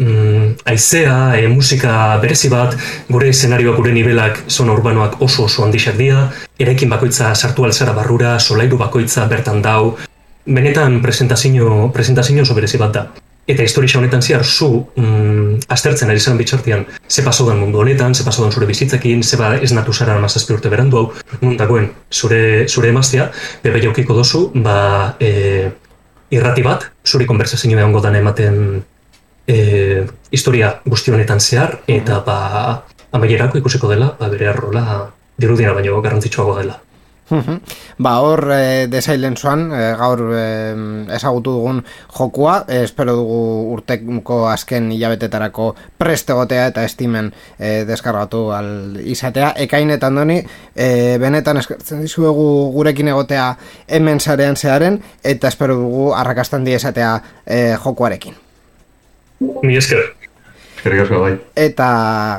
mm, 0.00 0.64
aizea, 0.64 1.16
e, 1.38 1.46
musika 1.48 2.18
berezi 2.22 2.50
bat, 2.50 2.76
gure 3.08 3.30
eszenarioak, 3.30 3.76
gure 3.76 3.92
nivelak, 3.94 4.44
zona 4.48 4.74
urbanoak 4.74 5.20
oso 5.22 5.44
oso 5.44 5.64
handixak 5.64 5.98
dira, 6.00 6.26
eraikin 6.58 6.90
bakoitza 6.90 7.34
sartu 7.34 7.64
alzara 7.68 7.94
barrura, 7.96 8.38
solairu 8.40 8.80
bakoitza 8.80 9.26
bertan 9.30 9.62
dau, 9.62 9.96
benetan 10.46 11.00
presentazio, 11.02 11.90
presentazio 11.94 12.42
oso 12.42 12.54
berezi 12.54 12.80
bat 12.80 12.94
da. 12.94 13.08
Eta 13.50 13.64
historia 13.66 13.98
honetan 13.98 14.22
zehar 14.22 14.44
zu 14.44 14.68
mm, 14.94 15.66
aztertzen 15.74 16.10
ari 16.12 16.20
zaren 16.20 16.38
bitxartian 16.38 16.84
ze 17.08 17.22
paso 17.26 17.46
den 17.48 17.58
mundu 17.58 17.80
honetan, 17.80 18.14
ze 18.14 18.22
paso 18.22 18.44
den 18.44 18.52
zure 18.52 18.66
bizitzekin, 18.66 19.22
ze 19.22 19.36
ba 19.36 19.56
ez 19.56 19.72
natu 19.72 19.92
zara 19.92 20.18
mazazpi 20.20 20.54
urte 20.54 20.70
berandu 20.70 20.98
hau, 20.98 21.12
nun 21.40 21.56
dagoen 21.56 21.90
zure, 22.10 22.68
zure 22.68 22.88
emaztea, 22.88 23.30
bebe 23.64 23.82
jaukiko 23.82 24.14
dozu, 24.14 24.50
ba, 24.54 25.16
e, 25.18 25.70
irrati 26.30 26.62
bat, 26.62 26.86
zuri 27.04 27.26
konversazio 27.26 27.78
egongo 27.78 28.00
dan 28.00 28.14
ematen 28.14 28.82
e, 29.50 30.06
historia 30.30 30.80
guzti 30.86 31.10
honetan 31.10 31.40
zehar, 31.40 31.80
eta 31.90 32.20
ba, 32.26 32.84
amaierako 33.12 33.58
ikusiko 33.58 33.90
dela, 33.90 34.14
ba, 34.20 34.30
bere 34.30 34.52
arrola 34.52 34.84
dirudina 35.40 35.74
baino 35.74 36.00
garrantzitsuagoa 36.04 36.62
dela. 36.62 36.78
Ba 37.30 38.16
hor 38.18 38.40
e, 38.50 38.88
The 38.90 39.00
Silence 39.02 39.46
One 39.46 39.70
e, 39.70 39.82
gaur 39.94 40.22
e, 40.34 40.46
ezagutu 41.14 41.52
dugun 41.54 41.78
jokua 42.16 42.64
e, 42.66 42.80
espero 42.88 43.14
dugu 43.14 43.38
urteko 43.76 44.40
azken 44.50 44.90
hilabetetarako 44.90 45.68
prest 45.98 46.34
egotea 46.34 46.66
eta 46.72 46.82
estimen 46.82 47.30
e, 47.54 47.84
deskargatu 47.86 48.48
al 48.56 48.98
izatea. 48.98 49.52
Ekain 49.62 49.94
eta 49.94 50.10
e, 50.74 51.18
benetan 51.22 51.62
eskertzen 51.62 52.02
dizuegu 52.02 52.72
gurekin 52.74 53.14
egotea 53.14 53.56
hemen 53.86 54.18
zarean 54.18 54.56
zearen 54.56 55.00
eta 55.22 55.48
espero 55.48 55.78
dugu 55.78 56.12
arrakastan 56.14 56.64
die 56.64 56.74
esatea 56.82 57.20
e, 57.46 57.76
jokuarekin 57.78 58.49
Mi 59.40 59.76
esker. 59.76 60.14
Eskerrik 60.80 61.02
asko 61.04 61.18
bai. 61.20 61.32
Eta 61.60 61.86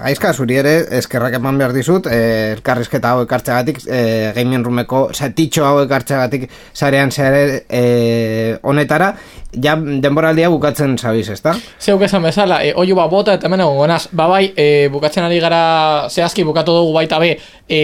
gaizka 0.02 0.32
zuri 0.34 0.56
ere 0.58 0.72
eskerrak 0.98 1.36
eman 1.38 1.60
behar 1.62 1.76
dizut 1.76 2.08
eh, 2.10 2.56
elkarrizketa 2.56 3.12
hau 3.14 3.26
ekartzeagatik 3.28 3.84
eh, 3.86 4.32
gaming 4.34 4.66
roomeko 4.66 5.04
satitxo 5.14 5.68
hau 5.68 5.84
ekartzeagatik 5.84 6.48
zarean 6.74 7.14
zehare 7.14 7.44
eh, 7.70 8.58
honetara 8.66 9.12
ja 9.52 9.76
denboraldia 9.76 10.50
bukatzen 10.50 10.96
zabiz, 10.98 11.28
ezta? 11.34 11.54
Zeuk 11.80 12.02
esan 12.06 12.24
bezala, 12.24 12.62
e, 12.64 12.72
oiu 12.78 12.96
bat 12.96 13.10
bota 13.12 13.36
eta 13.36 13.50
hemen 13.50 13.64
egon 13.66 13.78
gonaz. 13.82 14.06
Ba 14.16 14.28
bai, 14.32 14.46
e, 14.56 14.88
bukatzen 14.92 15.26
ari 15.28 15.40
gara 15.44 16.08
zehazki 16.10 16.46
bukatu 16.48 16.76
dugu 16.78 16.94
baita 16.96 17.20
be, 17.20 17.34
e, 17.68 17.82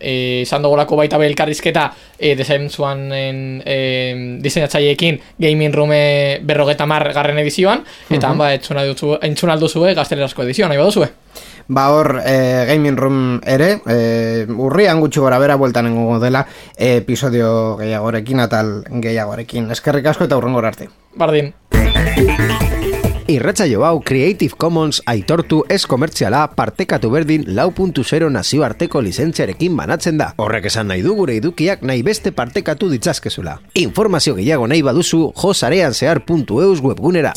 e, 0.00 0.14
izan 0.42 0.62
dugulako 0.62 0.98
baita 1.00 1.18
be 1.18 1.28
elkarrizketa 1.30 1.86
e, 2.18 2.34
desentzuanen 2.36 3.62
e, 3.64 3.78
diseinatzaileekin 4.44 5.20
Gaming 5.40 5.74
Room 5.74 5.94
berrogeta 6.46 6.86
mar 6.86 7.08
garren 7.16 7.40
edizioan, 7.40 7.84
eta 8.10 8.28
han 8.28 8.40
ba, 8.40 8.52
entzuna 8.54 8.84
duzu, 8.88 9.16
entzuna 9.24 9.56
alduzue 9.80 9.94
gaztelerazko 9.94 10.44
edizioan, 10.44 10.70
nahi 10.70 10.78
baduzue. 10.78 11.08
Ba 11.68 11.88
hor 11.94 12.20
eh, 12.24 12.66
gaming 12.68 12.98
room 12.98 13.40
ere 13.46 13.80
eh, 13.86 14.46
urrian 14.48 15.00
gutxi 15.00 15.20
gora 15.20 15.38
bera 15.38 15.56
bueltan 15.56 15.86
engongo 15.86 16.18
dela 16.18 16.46
eh, 16.76 16.96
episodio 16.96 17.76
gehiagorekin 17.78 18.40
atal 18.40 18.82
gehiagorekin 18.90 19.70
eskerrik 19.70 20.06
asko 20.10 20.26
eta 20.26 20.36
hurrengor 20.36 20.66
arte 20.66 20.88
Bardin. 21.14 21.54
Irratsaio 23.30 23.84
hau 23.86 24.00
Creative 24.02 24.58
Commons 24.58 24.98
aitortu 25.06 25.62
ez 25.70 25.84
komertziala 25.86 26.42
partekatu 26.58 27.12
berdin 27.14 27.46
lau 27.54 27.70
puntu 27.70 28.02
zero 28.02 28.26
nazioarteko 28.34 29.00
lizentziarekin 29.06 29.78
banatzen 29.78 30.18
da. 30.18 30.32
Horrek 30.42 30.66
esan 30.66 30.90
nahi 30.90 31.06
du 31.06 31.14
gure 31.14 31.38
edukiak 31.38 31.86
nahi 31.86 32.02
beste 32.02 32.34
partekatu 32.34 32.90
ditzazkezula. 32.90 33.60
Informazio 33.78 34.34
gehiago 34.34 34.66
nahi 34.66 34.82
baduzu 34.82 35.28
josareanzear.eus 35.38 36.80
webgunera. 36.82 37.36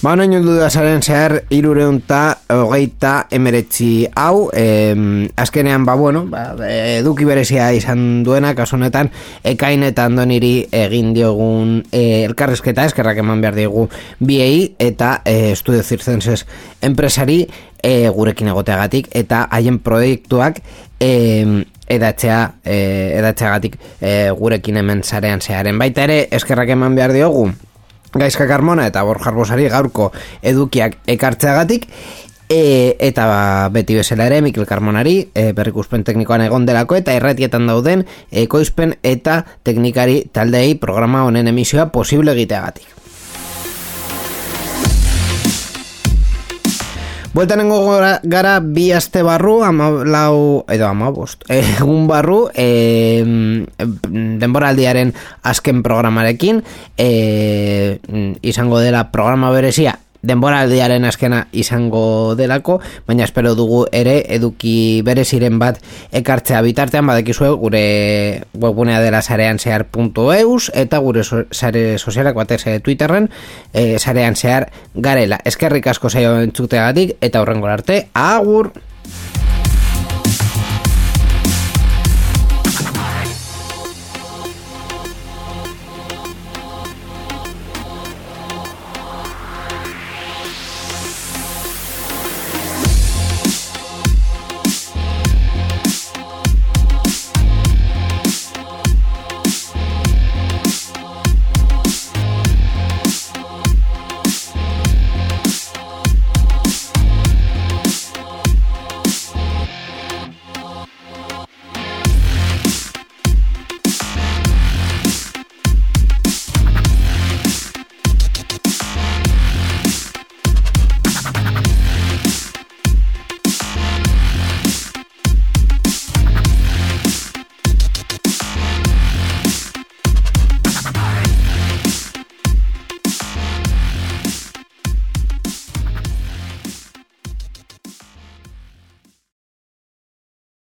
Ba, 0.00 0.14
noin 0.16 0.32
heldu 0.32 0.54
da 0.56 0.70
zaren 0.72 1.02
zehar 1.04 1.34
irureunta 1.52 2.38
hogeita 2.54 3.26
emeretzi 3.36 4.06
hau 4.16 4.46
em, 4.56 5.26
azkenean, 5.36 5.84
ba, 5.84 5.92
bueno, 6.00 6.22
ba, 6.24 6.54
eduki 6.96 7.28
berezia 7.28 7.66
izan 7.76 8.22
duena, 8.24 8.54
kasu 8.56 8.78
honetan 8.78 9.12
ekain 9.44 9.84
eta 9.84 10.08
andoniri 10.08 10.54
egin 10.72 11.12
diogun 11.12 11.82
e, 11.92 12.24
elkarrezketa, 12.30 12.88
eskerrak 12.88 13.20
eman 13.20 13.44
behar 13.44 13.60
diegu 13.60 13.90
biei 14.24 14.70
eta 14.80 15.18
e, 15.20 15.52
Studio 15.52 15.84
Circenses 15.84 16.46
enpresari 16.80 17.42
e, 17.84 18.08
gurekin 18.08 18.48
egoteagatik 18.56 19.12
eta 19.12 19.50
haien 19.52 19.82
proiektuak 19.84 20.64
e, 20.96 21.10
edatzea, 21.92 22.44
edatzeagatik 22.64 23.76
e, 24.00 24.30
gurekin 24.32 24.80
hemen 24.80 25.04
zarean 25.04 25.44
zearen. 25.44 25.76
Baita 25.76 26.08
ere, 26.08 26.22
eskerrak 26.32 26.72
eman 26.72 26.96
behar 26.96 27.12
diogu, 27.12 27.50
Gaizka 28.14 28.48
Carmona 28.48 28.86
eta 28.90 29.02
Borja 29.06 29.30
Arbosari 29.30 29.68
gaurko 29.70 30.10
edukiak 30.42 30.98
ekartzeagatik 31.06 31.86
e, 32.50 32.96
eta 32.98 33.26
ba, 33.30 33.42
beti 33.72 33.94
bezala 33.94 34.26
ere 34.26 34.42
Mikel 34.42 34.66
Carmonari 34.66 35.16
e, 35.34 35.50
berrikuspen 35.56 36.04
teknikoan 36.04 36.44
egon 36.48 36.66
delako 36.66 36.98
eta 36.98 37.14
erratietan 37.14 37.70
dauden 37.70 38.04
ekoizpen 38.30 38.96
eta 39.06 39.44
teknikari 39.62 40.24
taldei 40.34 40.74
programa 40.74 41.24
honen 41.28 41.48
emisioa 41.48 41.90
posible 41.94 42.34
egiteagatik. 42.34 42.99
Bueltan 47.30 47.62
gara, 48.26 48.58
bi 48.58 48.88
aste 48.90 49.22
barru, 49.22 49.60
ama 49.62 50.02
lau, 50.02 50.64
edo 50.66 50.88
ama 50.88 51.12
bost, 51.14 51.44
egun 51.46 52.08
barru, 52.10 52.48
e, 52.50 53.22
denboraldiaren 54.42 55.12
azken 55.46 55.84
programarekin, 55.86 56.58
e, 56.98 57.98
izango 58.42 58.80
dela 58.82 59.04
programa 59.14 59.52
berezia, 59.54 59.94
denboraldiaren 60.22 61.04
azkena 61.08 61.46
izango 61.52 62.34
delako, 62.36 62.80
baina 63.06 63.24
espero 63.24 63.54
dugu 63.58 63.84
ere 63.92 64.20
eduki 64.34 65.02
bereziren 65.06 65.58
bat 65.58 65.80
ekartzea 66.12 66.60
bitartean 66.66 67.06
badekizue 67.08 67.50
gure 67.60 67.84
webgunea 68.54 69.00
dela 69.04 69.22
sarean 69.22 69.58
zehar.eus 69.58 70.70
eta 70.74 70.98
gure 70.98 71.24
so, 71.24 71.44
sare 71.50 71.98
sozialak 71.98 72.36
batez 72.36 72.62
Twitterren 72.84 73.30
e, 73.72 73.98
sarean 73.98 74.36
zehar 74.36 74.70
garela. 74.94 75.40
Eskerrik 75.44 75.86
asko 75.86 76.10
zaio 76.10 76.36
entzuteagatik 76.44 77.16
eta 77.20 77.42
horrengo 77.42 77.72
arte, 77.72 78.08
agur! 78.14 78.72